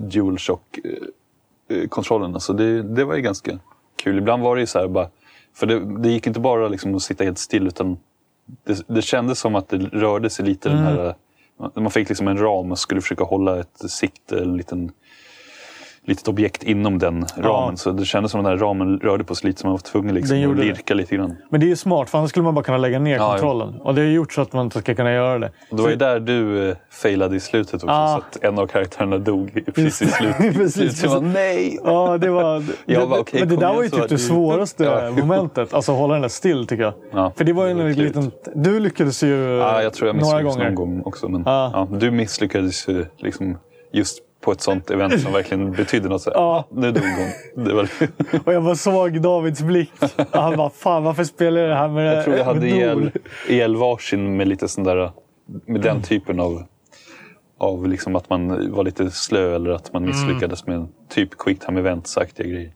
DualShock-kontrollen. 0.00 2.40
Så 2.40 2.52
det, 2.52 2.82
det 2.82 3.04
var 3.04 3.14
ju 3.14 3.22
ganska 3.22 3.58
kul. 4.02 4.18
Ibland 4.18 4.42
var 4.42 4.56
det 4.56 4.60
ju 4.60 4.66
så 4.66 4.78
här 4.78 4.88
bara... 4.88 5.08
För 5.54 5.66
det, 5.66 6.02
det 6.02 6.08
gick 6.08 6.26
inte 6.26 6.40
bara 6.40 6.68
liksom 6.68 6.94
att 6.94 7.02
sitta 7.02 7.24
helt 7.24 7.38
still 7.38 7.66
utan 7.66 7.98
det, 8.64 8.84
det 8.86 9.02
kändes 9.02 9.38
som 9.38 9.54
att 9.54 9.68
det 9.68 9.76
rörde 9.76 10.30
sig 10.30 10.44
lite 10.44 10.68
den 10.68 10.78
här 10.78 11.14
Man 11.74 11.90
fick 11.90 12.08
liksom 12.08 12.28
en 12.28 12.38
ram 12.38 12.72
och 12.72 12.78
skulle 12.78 13.00
försöka 13.00 13.24
hålla 13.24 13.60
ett 13.60 13.90
sikte, 13.90 14.38
en 14.38 14.56
liten 14.56 14.92
litet 16.06 16.28
objekt 16.28 16.62
inom 16.62 16.98
den 16.98 17.26
ramen. 17.38 17.76
Så 17.76 17.90
det 17.90 18.04
kändes 18.04 18.32
som 18.32 18.40
att 18.40 18.46
den 18.46 18.52
här 18.58 18.64
ramen 18.66 18.98
rörde 18.98 19.24
på 19.24 19.34
sig 19.34 19.46
lite, 19.48 19.60
så 19.60 19.66
man 19.66 19.72
var 19.72 19.78
tvungen 19.78 20.14
liksom 20.14 20.36
att 20.36 20.42
gjorde 20.42 20.60
det. 20.60 20.66
lirka 20.66 20.94
lite 20.94 21.16
grann. 21.16 21.36
Men 21.50 21.60
det 21.60 21.66
är 21.66 21.68
ju 21.68 21.76
smart, 21.76 22.10
för 22.10 22.18
annars 22.18 22.30
skulle 22.30 22.44
man 22.44 22.54
bara 22.54 22.64
kunna 22.64 22.78
lägga 22.78 22.98
ner 22.98 23.16
Ja, 23.16 23.30
kontrollen. 23.30 23.80
Och 23.80 23.94
det 23.94 24.00
har 24.00 24.08
gjort 24.08 24.32
så 24.32 24.40
att 24.40 24.52
man 24.52 24.64
inte 24.64 24.80
ska 24.80 24.94
kunna 24.94 25.12
göra 25.12 25.38
det. 25.38 25.50
Och 25.70 25.76
det 25.76 25.82
var 25.82 25.90
ju 25.90 25.96
där 25.96 26.20
du 26.20 26.68
eh, 26.70 26.76
failade 26.90 27.36
i 27.36 27.40
slutet 27.40 27.74
också, 27.74 27.86
Ah. 27.88 28.08
så 28.08 28.18
att 28.18 28.44
en 28.44 28.58
av 28.58 28.66
karaktärerna 28.66 29.18
dog 29.18 29.50
i- 29.56 29.60
precis 29.72 30.02
i 30.02 30.06
slutet. 30.12 30.54
Precis, 30.56 31.02
jag 31.02 31.12
bara, 31.12 31.20
nej! 31.20 31.78
Ja, 31.84 32.18
det 32.18 32.30
var... 32.30 32.62
Jag 32.86 33.08
bara, 33.08 33.20
okej, 33.20 33.40
men 33.40 33.48
det 33.48 33.56
där 33.56 33.74
var 33.74 33.82
ju 33.82 33.88
typ 33.88 34.08
det 34.08 34.18
svåraste 34.18 34.84
Ja. 34.84 35.10
momentet. 35.20 35.74
Alltså 35.74 35.92
hålla 35.92 36.12
den 36.14 36.22
där 36.22 36.28
still 36.28 36.66
tycker 36.66 36.82
jag. 36.82 36.94
Ja, 37.12 37.32
För 37.36 37.44
det 37.44 37.52
var 37.52 37.66
ju 37.66 37.74
var 37.74 37.82
en 37.82 37.92
liten... 37.92 38.30
Du 38.54 38.80
lyckades 38.80 39.22
ju 39.22 39.36
Ja, 39.56 39.82
jag 39.82 39.92
tror 39.92 40.06
jag 40.08 40.16
några 40.16 40.26
misslyckades 40.36 40.54
gånger. 40.56 40.70
någon 40.70 40.74
gång 40.74 41.02
också. 41.04 41.28
Men 41.28 41.42
ja, 41.46 41.88
du 41.90 42.10
misslyckades 42.10 42.88
ju 42.88 43.06
liksom 43.18 43.58
just 43.92 44.18
på 44.40 44.52
ett 44.52 44.60
sånt 44.60 44.90
event 44.90 45.20
som 45.20 45.32
verkligen 45.32 45.72
betydde 45.72 46.08
något. 46.08 46.22
Så 46.22 46.30
här, 46.30 46.36
Ja. 46.36 46.68
Nu 46.72 46.92
dog 46.92 47.02
hon. 47.04 47.64
Det 47.64 47.74
var, 47.74 47.88
Och 48.44 48.52
jag 48.52 48.64
bara 48.64 48.74
såg 48.74 49.20
Davids 49.20 49.62
blick. 49.62 49.92
Han 50.30 50.56
bara, 50.56 50.70
fan 50.70 51.04
varför 51.04 51.24
spelar 51.24 51.60
jag 51.60 51.70
det 51.70 51.74
här 51.76 51.88
med 51.88 52.16
jag 52.16 52.24
tror 52.24 52.36
jag 52.36 52.44
hade 52.44 52.60
med 52.60 52.68
ihjäl, 52.68 52.98
Nor?" 53.00 53.12
ihjäl 53.48 53.76
varsin 53.76 54.36
med 54.36 54.48
lite 54.48 54.68
sån 54.68 54.84
där, 54.84 55.10
med 55.66 55.80
den 55.80 55.90
Mm. 55.90 56.02
typen 56.02 56.40
av, 56.40 56.62
av 57.58 57.88
liksom 57.88 58.16
att 58.16 58.30
man 58.30 58.72
var 58.72 58.84
lite 58.84 59.10
slö 59.10 59.54
eller 59.54 59.70
att 59.70 59.88
Mm. 59.90 60.02
man 60.02 60.10
misslyckades 60.10 60.66
med 60.66 60.76
en 60.76 60.88
typ 61.08 61.38
quick 61.38 61.60
time 61.66 61.80
event-aktiga 61.80 62.46
grejer. 62.46 62.72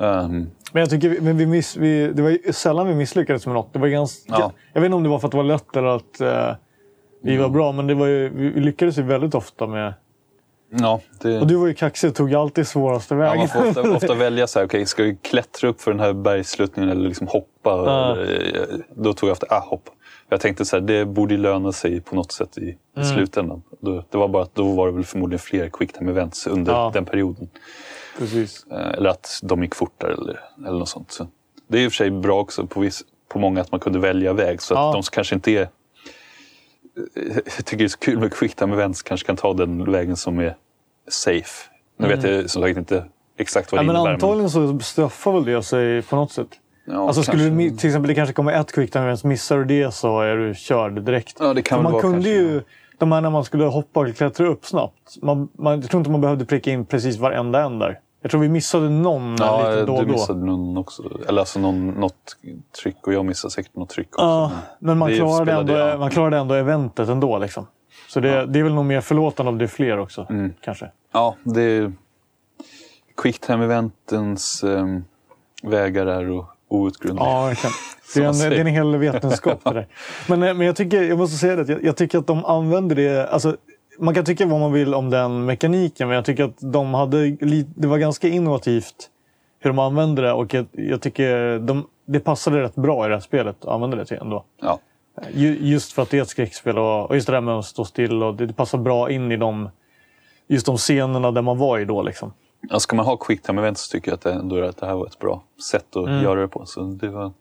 Ehm, 0.00 0.50
Men 0.72 0.80
jag 0.80 0.90
tycker 0.90 1.08
vi- 1.08 1.20
men 1.20 1.36
vi 1.36 1.46
miss, 1.46 1.76
vi, 1.76 2.12
det 2.12 2.22
var 2.22 2.30
ju 2.30 2.52
sällan 2.52 2.86
vi 2.88 2.94
misslyckades 2.94 3.46
med 3.46 3.54
något. 3.54 3.72
Det 3.72 3.78
var 3.78 3.88
ganska, 3.88 4.32
Ja. 4.38 4.52
Jag 4.72 4.80
vet 4.80 4.86
inte 4.86 4.96
om 4.96 5.02
det 5.02 5.08
var 5.08 5.18
för 5.18 5.28
att 5.28 5.30
det 5.32 5.36
var 5.36 5.44
lätt 5.44 5.76
eller 5.76 5.88
att 5.88 6.20
eh, 6.20 6.54
vi 7.22 7.36
var 7.36 7.48
bra, 7.48 7.72
men 7.72 7.86
det 7.86 7.94
var 7.94 8.06
ju, 8.06 8.28
vi 8.28 8.60
lyckades 8.60 8.98
ju 8.98 9.02
väldigt 9.02 9.34
ofta 9.34 9.66
med... 9.66 9.94
ja, 10.70 11.00
det, 11.22 11.40
Och 11.40 11.46
du 11.46 11.54
var 11.56 11.66
ju 11.66 11.74
kaxig 11.74 12.10
och 12.10 12.16
tog 12.16 12.34
alltid 12.34 12.66
svåraste 12.68 13.14
Ja, 13.14 13.20
vägen. 13.20 13.38
man 13.38 13.48
får 13.48 13.68
ofta, 13.68 13.90
ofta 13.96 14.14
välja 14.14 14.46
så 14.46 14.58
här, 14.58 14.66
okay, 14.66 14.86
ska 14.86 15.02
vi 15.02 15.16
klättra 15.22 15.68
upp 15.68 15.80
för 15.80 15.90
den 15.90 16.00
här 16.00 16.12
bergssluttningen 16.12 16.90
eller 16.90 17.08
liksom 17.08 17.26
hoppa? 17.26 17.70
Ja. 17.70 18.20
Eh, 18.22 18.62
då 18.94 19.12
tog 19.12 19.28
jag 19.28 19.32
ofta, 19.32 19.46
ah, 19.50 19.60
hopp. 19.60 19.88
Jag 20.28 20.40
tänkte 20.40 20.64
så 20.64 20.76
här, 20.76 20.80
det 20.80 21.04
borde 21.04 21.36
löna 21.36 21.72
sig 21.72 22.00
på 22.00 22.14
något 22.16 22.32
sätt 22.32 22.58
i, 22.58 22.76
Mm. 22.96 23.08
slutändan. 23.08 23.62
Det 24.10 24.16
var 24.18 24.28
bara 24.28 24.42
att 24.42 24.54
då 24.54 24.72
var 24.72 24.86
det 24.86 24.92
väl 24.92 25.04
förmodligen 25.04 25.38
fler 25.38 25.68
quicktime 25.68 26.10
events 26.10 26.46
under 26.46 26.72
Ja. 26.72 26.90
den 26.94 27.04
perioden. 27.04 27.48
Precis. 28.18 28.66
Eh, 28.72 28.88
Eller 28.88 29.10
att 29.10 29.40
de 29.42 29.62
gick 29.62 29.74
fortare 29.74 30.12
eller, 30.12 30.40
eller 30.66 30.78
något 30.78 30.88
sånt. 30.88 31.12
Så 31.12 31.26
det 31.68 31.78
är 31.78 31.82
i 31.84 31.88
och 31.88 31.92
för 31.92 31.96
sig 31.96 32.10
bra 32.10 32.40
också 32.40 32.66
på, 32.66 32.80
viss, 32.80 33.02
på 33.28 33.38
många 33.38 33.60
att 33.60 33.70
man 33.72 33.80
kunde 33.80 33.98
välja 33.98 34.32
väg. 34.32 34.62
Så 34.62 34.74
att 34.74 34.78
Ja. 34.80 34.92
de 34.92 35.02
kanske 35.12 35.34
inte 35.34 35.50
är... 35.50 35.68
Jag 37.56 37.64
tycker 37.64 37.78
det 37.78 37.84
är 37.84 37.88
så 37.88 37.98
kul 37.98 38.18
med 38.18 38.32
quicktime 38.32 38.72
events 38.74 39.02
kanske 39.02 39.26
kan 39.26 39.36
ta 39.36 39.52
den 39.54 39.92
vägen 39.92 40.16
som 40.16 40.38
är 40.38 40.56
safe. 41.08 41.70
Nu 41.98 42.08
vet 42.08 42.24
jag 42.24 42.50
som 42.50 42.62
sagt 42.62 42.78
inte 42.78 43.04
exakt 43.38 43.72
vad 43.72 43.80
Mm. 43.80 43.86
Ja, 43.86 43.92
det 43.92 44.04
men 44.04 44.10
innebär. 44.12 44.26
antagligen 44.26 44.50
så 44.50 44.84
straffar 44.84 45.32
väl 45.32 45.44
det 45.44 45.62
sig 45.62 46.02
på 46.02 46.16
något 46.16 46.32
sätt. 46.32 46.48
Ja, 46.86 47.06
alltså 47.06 47.22
skulle 47.22 47.42
du, 47.42 47.48
kanske. 47.50 47.78
till 47.80 47.88
exempel 47.88 48.08
det 48.08 48.14
kanske 48.14 48.32
kommer 48.32 48.52
ett 48.52 48.72
quicktime 48.72 49.04
event, 49.04 49.24
missar 49.24 49.58
du 49.58 49.64
det 49.64 49.94
så 49.94 50.20
är 50.20 50.36
du 50.36 50.54
körd 50.54 51.02
direkt. 51.02 51.36
Ja, 51.40 51.54
det 51.54 51.62
kan 51.62 51.82
man 51.82 51.92
vara 51.92 52.02
kunde 52.02 52.16
kanske. 52.16 52.30
ju, 52.30 52.62
de 52.98 53.12
här 53.12 53.20
när 53.20 53.30
man 53.30 53.44
skulle 53.44 53.64
hoppa 53.64 54.00
och 54.00 54.16
klättra 54.16 54.46
upp 54.46 54.66
snabbt. 54.66 55.16
Man, 55.22 55.48
man, 55.58 55.80
jag 55.80 55.90
tror 55.90 56.00
inte 56.00 56.10
man 56.10 56.20
behövde 56.20 56.44
pricka 56.44 56.70
in 56.70 56.86
precis 56.86 57.16
varenda 57.18 57.62
en 57.62 57.78
där. 57.78 57.98
Jag 58.24 58.30
tror 58.30 58.40
vi 58.40 58.48
missade 58.48 58.88
någon 58.88 59.36
Ja, 59.38 59.70
lite 59.70 59.84
då 59.84 59.94
och 59.94 60.00
du 60.00 60.06
då. 60.06 60.12
missade 60.12 60.46
någon 60.46 60.76
också. 60.76 61.02
Eller 61.28 61.40
alltså 61.40 61.60
någon, 61.60 61.88
något 61.88 62.36
tryck 62.82 63.06
och 63.06 63.12
jag 63.12 63.24
missade 63.24 63.52
säkert 63.52 63.76
något 63.76 63.88
tryck 63.88 64.08
också. 64.08 64.24
Ja, 64.24 64.52
men 64.78 64.98
man 64.98 65.14
klarade, 65.14 65.52
ändå, 65.52 65.72
ja. 65.72 65.98
man 65.98 66.10
klarade 66.10 66.36
ändå 66.36 66.54
eventet 66.54 67.08
ändå. 67.08 67.38
Liksom. 67.38 67.66
Så 68.08 68.20
det, 68.20 68.46
det 68.46 68.58
är 68.58 68.62
väl 68.62 68.74
nog 68.74 68.84
mer 68.84 69.00
förlåtande 69.00 69.52
om 69.52 69.58
det 69.58 69.64
är 69.64 69.68
fler 69.68 69.98
också. 69.98 70.26
Mm. 70.30 70.52
Kanske. 70.60 70.90
Ja, 71.12 71.36
det 71.42 71.62
är... 71.62 71.92
Quicktime-eventens 73.16 74.64
ehm, 74.64 75.04
vägar 75.62 76.06
är 76.06 76.44
outgrundliga. 76.68 77.28
Ja, 77.28 77.44
verkligen. 77.44 77.74
Det 78.14 78.20
är, 78.20 78.28
en, 78.28 78.50
det 78.50 78.56
är 78.56 78.60
en 78.60 78.66
hel 78.66 78.96
vetenskap 78.96 79.60
det 79.64 79.72
där. 79.72 79.88
Men, 80.28 80.42
eh, 80.42 80.54
men 80.54 80.66
jag, 80.66 80.76
tycker, 80.76 81.02
jag 81.02 81.18
måste 81.18 81.36
säga 81.36 81.56
det, 81.56 81.72
jag, 81.72 81.84
jag 81.84 81.96
tycker 81.96 82.18
att 82.18 82.26
de 82.26 82.44
använder 82.44 82.96
det... 82.96 83.28
Alltså, 83.28 83.56
man 83.98 84.14
kan 84.14 84.24
tycka 84.24 84.46
vad 84.46 84.60
man 84.60 84.72
vill 84.72 84.94
om 84.94 85.10
den 85.10 85.44
mekaniken, 85.44 86.08
men 86.08 86.14
jag 86.14 86.24
tycker 86.24 86.44
att 86.44 86.56
de 86.72 86.94
hade... 86.94 87.30
Det 87.76 87.86
var 87.86 87.98
ganska 87.98 88.28
innovativt 88.28 89.10
hur 89.60 89.70
de 89.70 89.78
använde 89.78 90.22
det 90.22 90.32
och 90.32 90.54
jag, 90.54 90.66
jag 90.72 91.00
tycker 91.00 91.58
de, 91.58 91.86
det 92.06 92.20
passade 92.20 92.62
rätt 92.62 92.74
bra 92.74 93.04
i 93.06 93.08
det 93.08 93.14
här 93.14 93.20
spelet 93.20 93.56
att 93.64 93.68
använda 93.70 93.96
det 93.96 94.04
till 94.04 94.16
ändå. 94.16 94.44
Ja. 94.62 94.78
Ju, 95.32 95.58
just 95.60 95.92
för 95.92 96.02
att 96.02 96.10
det 96.10 96.18
är 96.18 96.22
ett 96.22 96.28
skräckspel 96.28 96.78
och, 96.78 97.06
och 97.08 97.14
just 97.14 97.26
det 97.26 97.32
där 97.32 97.40
med 97.40 97.54
att 97.58 97.64
stå 97.64 97.84
still 97.84 98.22
och 98.22 98.34
det, 98.34 98.46
det 98.46 98.52
passar 98.52 98.78
bra 98.78 99.10
in 99.10 99.32
i 99.32 99.36
de, 99.36 99.68
just 100.48 100.66
de 100.66 100.76
scenerna 100.76 101.30
där 101.30 101.42
man 101.42 101.58
var 101.58 101.78
i 101.78 101.84
då. 101.84 102.02
Liksom. 102.02 102.32
Ja, 102.70 102.80
ska 102.80 102.96
man 102.96 103.06
ha 103.06 103.16
quicktime-event 103.16 103.74
så 103.78 103.92
tycker 103.92 104.10
jag 104.10 104.14
att 104.14 104.20
det, 104.22 104.32
ändå 104.32 104.64
att 104.64 104.76
det 104.76 104.86
här 104.86 104.94
var 104.94 105.06
ett 105.06 105.18
bra 105.18 105.42
sätt 105.70 105.96
att 105.96 106.06
Mm. 106.06 106.22
göra 106.22 106.40
det 106.40 106.48
på. 106.48 106.66
Så 106.66 106.80
det 106.82 107.08
var 107.08 107.32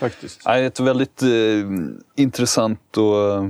Faktiskt. 0.00 0.42
nej, 0.46 0.64
ett 0.64 0.80
väldigt 0.80 1.22
eh, 1.22 1.28
intressant 2.16 2.96
och 2.96 3.30
eh, 3.30 3.48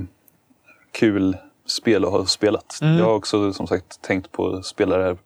kul 0.91 1.37
spel 1.65 2.05
att 2.05 2.11
ha 2.11 2.25
spelat. 2.25 2.79
Mm. 2.81 2.97
Jag 2.97 3.05
har 3.05 3.13
också 3.13 3.53
som 3.53 3.67
sagt 3.67 4.01
tänkt 4.01 4.31
på 4.31 4.47
att 4.47 4.65
spela 4.65 4.97
det 4.97 5.03
här 5.03 5.17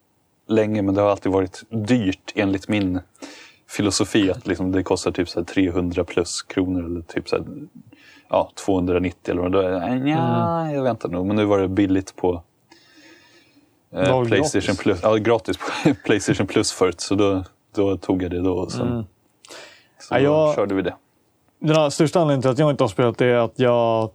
länge 0.48 0.82
men 0.82 0.96
det 0.96 1.02
har 1.02 1.10
alltid 1.10 1.32
varit 1.32 1.64
dyrt 1.70 2.32
enligt 2.36 2.68
min 2.68 3.00
filosofi. 3.70 4.32
Att 4.32 4.48
liksom 4.48 4.72
det 4.72 4.84
kostar 4.84 5.12
typ 5.12 5.30
så 5.30 5.40
här 5.40 5.46
300 5.46 6.04
plus 6.04 6.42
kronor 6.42 6.86
eller 6.86 7.02
typ 7.02 7.30
så 7.30 7.36
här, 7.36 7.46
ja, 8.30 8.52
290 8.66 9.32
eller 9.32 9.42
vad 9.42 9.52
det 9.52 9.66
är. 9.68 9.80
Nej, 9.80 10.00
nja, 10.00 10.70
jag 10.74 10.84
väntar 10.84 11.10
nog. 11.10 11.26
Men 11.26 11.36
nu 11.36 11.46
var 11.46 11.60
det 11.60 11.68
billigt 11.68 12.16
på 12.16 12.44
eh, 13.94 14.24
Playstation 14.24 14.62
gratis. 14.62 14.78
Plus. 14.80 15.00
Ja, 15.04 15.16
gratis 15.16 15.58
på 15.58 15.94
Playstation 16.06 16.48
Plus 16.48 16.72
förut. 16.72 17.02
Så 17.02 17.16
då, 17.16 17.44
då 17.76 17.98
tog 17.98 18.24
jag 18.24 18.32
det 18.32 18.42
då. 18.42 18.54
Och 18.58 18.72
sen, 18.72 19.06
så 20.00 20.14
Ja, 20.16 20.20
jag- 20.20 20.56
körde 20.56 20.76
vi 20.76 20.82
det. 20.82 20.96
Den 21.60 21.92
största 21.92 22.20
anledningen 22.20 22.42
till 22.42 22.52
att 22.52 22.60
jag 22.60 22.70
inte 22.72 22.84
har 22.84 22.90
spelat 22.90 23.18
det 23.18 23.26
är 23.26 23.36
att 23.38 23.60
jag 23.60 24.10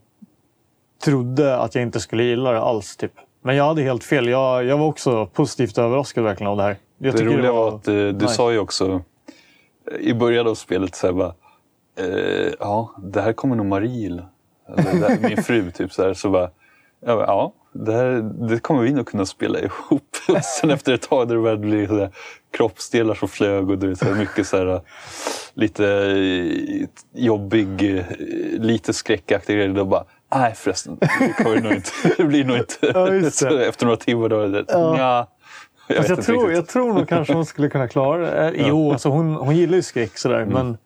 trodde 1.01 1.57
att 1.57 1.75
jag 1.75 1.83
inte 1.83 2.01
skulle 2.01 2.23
gilla 2.23 2.53
det 2.53 2.61
alls. 2.61 2.97
Typ. 2.97 3.13
Men 3.43 3.57
jag 3.57 3.65
hade 3.65 3.83
helt 3.83 4.05
fel. 4.05 4.29
Jag, 4.29 4.65
jag 4.65 4.79
var 4.79 4.87
också 4.87 5.27
positivt 5.27 5.79
överraskad 5.79 6.25
verkligen 6.25 6.51
av 6.51 6.57
det 6.57 6.63
här. 6.63 6.77
Jag 6.99 7.15
Det 7.17 7.25
roliga 7.25 7.53
var 7.53 7.69
att 7.69 7.89
eh, 7.89 7.95
du 7.95 8.13
nice. 8.13 8.35
sa 8.35 8.53
ju 8.53 8.59
också 8.59 9.03
eh, 9.93 9.99
i 10.01 10.15
början 10.15 10.47
av 10.47 10.55
spelet 10.55 10.95
så 10.95 11.07
här 11.07 11.15
bara, 11.15 11.35
eh, 11.99 12.53
ja, 12.59 12.95
det 13.03 13.21
här 13.21 13.33
kommer 13.33 13.57
nog 13.57 13.67
det 14.77 14.83
här, 14.83 15.19
min 15.29 15.43
fru 15.43 15.71
typ 15.75 15.93
så 15.93 16.03
här. 16.03 16.15
Så 16.15 16.31
bara, 16.31 16.51
jag 17.07 17.19
bara, 17.19 17.27
ja, 17.27 17.53
det, 17.73 17.93
här, 17.93 18.23
det 18.49 18.59
kommer 18.59 18.83
vi 18.83 18.93
nog 18.93 19.07
kunna 19.07 19.27
spela 19.27 19.59
ihop. 19.59 20.17
Och 20.29 20.45
sen 20.45 20.71
efter 20.71 20.93
ett 20.93 21.03
tag 21.03 21.29
när 21.29 21.35
det 21.35 21.41
började 21.41 21.61
bli 21.61 21.87
så 21.87 22.09
kroppsdelar 22.51 23.15
som 23.15 23.29
flög 23.29 23.71
och 23.71 23.79
du 23.79 23.89
vet, 23.89 23.99
så 23.99 24.15
mycket 24.15 24.47
så 24.47 24.57
här, 24.57 24.81
lite 25.55 25.87
eh, 25.87 26.87
jobbig, 27.25 27.97
eh, 27.97 28.05
lite 28.59 28.93
skräckaktig 28.93 29.57
grej. 29.57 29.69
Då 29.69 29.85
bara, 29.85 30.05
nej 30.35 30.55
förresten, 30.55 30.97
det, 31.01 31.33
kommer 31.45 31.61
nog 31.61 31.73
inte, 31.73 31.91
det 32.17 32.25
blir 32.25 32.45
nog 32.45 32.57
inte. 32.57 32.77
Ja, 32.95 33.15
efter 33.69 33.85
några 33.85 33.97
timmar 33.97 34.29
då 34.29 34.37
var 34.39 34.47
det, 34.49 34.65
Ja. 34.69 34.99
ja. 34.99 35.27
Jag, 35.89 35.97
Fast 35.97 36.09
jag, 36.09 36.23
tror, 36.23 36.37
riktigt. 36.37 36.57
jag 36.57 36.67
tror 36.69 36.95
nog 36.95 37.09
kanske 37.09 37.33
hon 37.35 37.47
skulle 37.47 37.69
kunna 37.69 37.89
klara 37.89 38.19
det. 38.19 38.49
Eh, 38.61 38.69
Jo, 38.69 38.93
alltså 38.93 39.09
hon, 39.09 39.35
hon 39.35 39.57
gillar 39.57 39.77
ju 39.77 39.83
skräck 39.83 40.19
sådär. 40.19 40.41
Mm. 40.41 40.49
Men 40.55 40.79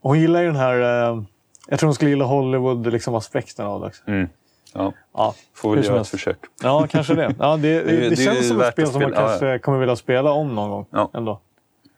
hon 0.00 0.20
gillar 0.20 0.40
ju 0.40 0.46
den 0.46 0.56
här... 0.56 0.80
Eh, 1.10 1.22
jag 1.68 1.78
tror 1.78 1.86
hon 1.86 1.94
skulle 1.94 2.10
gilla 2.10 2.24
Hollywood-aspekten 2.24 2.92
liksom, 2.92 3.14
aspekten 3.14 3.66
av 3.66 3.80
det 3.80 3.86
också. 3.86 4.02
Mm. 4.06 4.28
Ja, 4.74 4.92
Ja, 5.14 5.34
får 5.54 5.74
väl 5.76 5.84
göra 5.84 6.00
ett 6.00 6.08
försök. 6.08 6.38
Ja, 6.62 6.86
kanske 6.90 7.14
det. 7.14 7.34
Ja, 7.38 7.56
det, 7.56 7.60
det, 7.80 7.82
Det 7.84 8.06
är- 8.06 8.10
det, 8.10 8.22
är 8.22 8.24
känns 8.24 8.48
som 8.48 8.60
ett 8.60 8.72
spel 8.72 8.86
som 8.86 9.02
man 9.02 9.10
spela. 9.10 9.22
Ja, 9.22 9.28
kanske 9.28 9.58
kommer 9.58 9.78
vilja 9.78 9.96
spela 9.96 10.30
om 10.30 10.54
någon 10.54 10.70
gång. 10.70 10.86
Ja. 10.90 11.10
Ändå. 11.14 11.40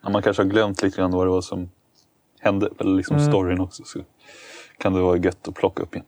Om 0.03 0.12
man 0.12 0.22
kanske 0.22 0.42
har 0.42 0.48
glömt 0.51 0.82
lite 0.82 0.96
grann 0.96 1.11
vad 1.11 1.26
det 1.26 1.30
var 1.30 1.40
som 1.40 1.70
hände, 2.40 2.68
eller 2.80 2.96
liksom 2.96 3.16
Mm. 3.16 3.28
storyn 3.28 3.61
också, 3.61 3.82
så 3.84 3.98
kan 4.78 4.92
det 4.92 5.01
vara 5.01 5.16
gött 5.16 5.48
att 5.48 5.55
plocka 5.55 5.82
upp 5.82 5.94
igen. 5.94 6.07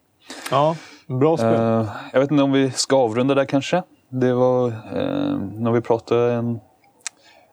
Ja, 0.50 0.76
bra 1.06 1.36
spel. 1.36 1.54
Eh, 1.54 1.86
jag 2.12 2.20
vet 2.20 2.30
inte 2.30 2.42
om 2.42 2.52
vi 2.52 2.70
ska 2.70 2.96
avrunda 2.96 3.34
där 3.34 3.44
kanske. 3.44 3.82
Det 4.08 4.32
var, 4.34 4.66
uh, 4.66 5.38
när 5.52 5.72
vi 5.72 5.80
pratade 5.80 6.32
en, 6.32 6.60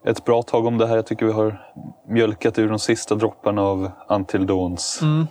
ett 0.05 0.25
bra 0.25 0.43
tag 0.43 0.65
om 0.65 0.77
det 0.77 0.87
här. 0.87 0.95
Jag 0.95 1.05
tycker 1.05 1.25
vi 1.25 1.31
har 1.31 1.71
mjölkat 2.07 2.59
ur 2.59 2.69
de 2.69 2.79
sista 2.79 3.15
dropparna 3.15 3.61
av 3.61 3.91
Until 4.07 4.45
Dawns 4.45 4.99
Mm. 5.01 5.27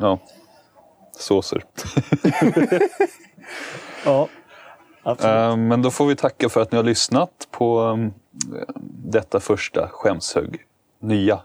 ja, 0.00 0.18
såser. 1.18 1.64
Ja, 4.04 4.28
absolut. 5.02 5.34
Eh, 5.34 5.56
men 5.56 5.82
då 5.82 5.90
får 5.90 6.06
vi 6.06 6.16
tacka 6.16 6.48
för 6.48 6.62
att 6.62 6.72
ni 6.72 6.76
har 6.76 6.84
lyssnat 6.84 7.48
på 7.50 7.80
um, 7.80 8.12
detta 9.04 9.40
första 9.40 9.88
skämshög. 9.88 10.60
Nya 11.02 11.40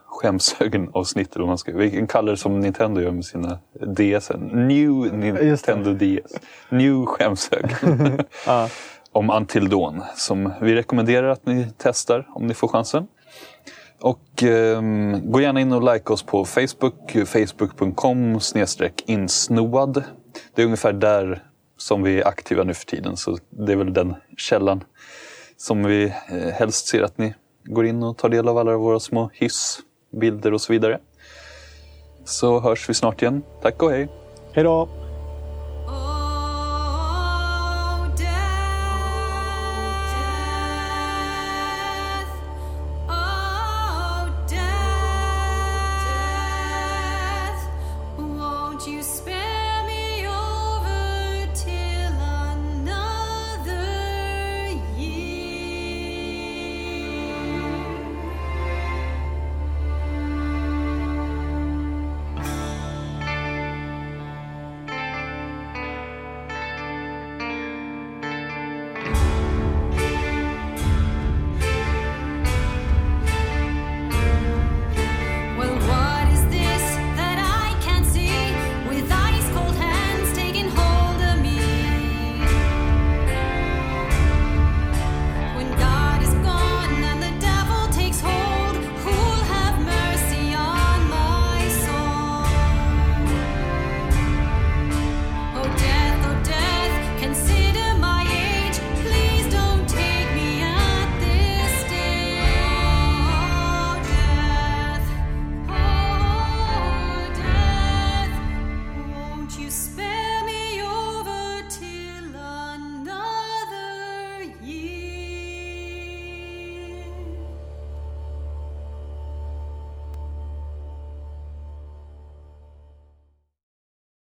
man 1.48 1.58
ska- 1.58 1.72
Vi 1.72 1.92
kan 1.92 2.08
kalla 2.08 2.32
det 2.32 2.38
som 2.38 2.60
Nintendo 2.60 3.02
gör 3.02 3.12
med 3.12 3.26
sina 3.26 3.60
DS. 3.98 4.32
New. 4.52 5.14
Nintendo 5.14 5.94
DS. 5.94 6.34
New 6.70 7.06
skämshög. 7.06 7.66
Ja. 8.46 8.70
om 9.12 9.30
Until 9.30 9.70
Dawn. 9.70 10.04
Som 10.16 10.54
vi 10.62 10.76
rekommenderar 10.76 11.28
att 11.28 11.46
ni 11.46 11.68
testar 11.78 12.28
om 12.30 12.48
ni 12.48 12.54
får 12.54 12.68
chansen. 12.68 13.08
Och 14.02 14.44
ehm, 14.44 15.32
gå 15.32 15.42
gärna 15.42 15.62
in 15.62 15.72
och 15.74 15.94
like 15.94 16.14
oss 16.14 16.24
på 16.24 16.46
Facebook. 16.46 17.12
Facebook.com 17.26 18.40
insnoad. 19.06 20.04
Det 20.56 20.62
är 20.62 20.66
ungefär 20.66 20.94
där 20.94 21.44
som 21.78 22.04
vi 22.04 22.22
är 22.22 22.28
aktiva 22.28 22.64
nu 22.64 22.74
för 22.74 22.86
tiden. 22.86 23.18
Så 23.18 23.38
det 23.50 23.72
är 23.72 23.76
väl 23.76 23.94
den 23.94 24.16
källan 24.38 24.84
som 25.58 25.84
vi 25.84 26.04
eh, 26.06 26.54
helst 26.54 26.88
ser 26.88 27.02
att 27.04 27.18
ni 27.18 27.34
går 27.68 27.86
in 27.86 28.04
och 28.04 28.18
tar 28.18 28.30
del 28.30 28.48
av 28.48 28.58
alla 28.58 28.78
våra 28.78 29.00
små 29.00 29.30
hyss, 29.34 29.80
bilder 30.12 30.54
och 30.54 30.62
så 30.62 30.74
vidare. 30.74 31.00
Så 32.26 32.60
hörs 32.60 32.90
vi 32.90 32.94
snart 32.94 33.22
igen. 33.22 33.44
Tack 33.62 33.84
och 33.84 33.92
hej! 33.92 34.08
Hej 34.54 34.64
då! 34.64 34.90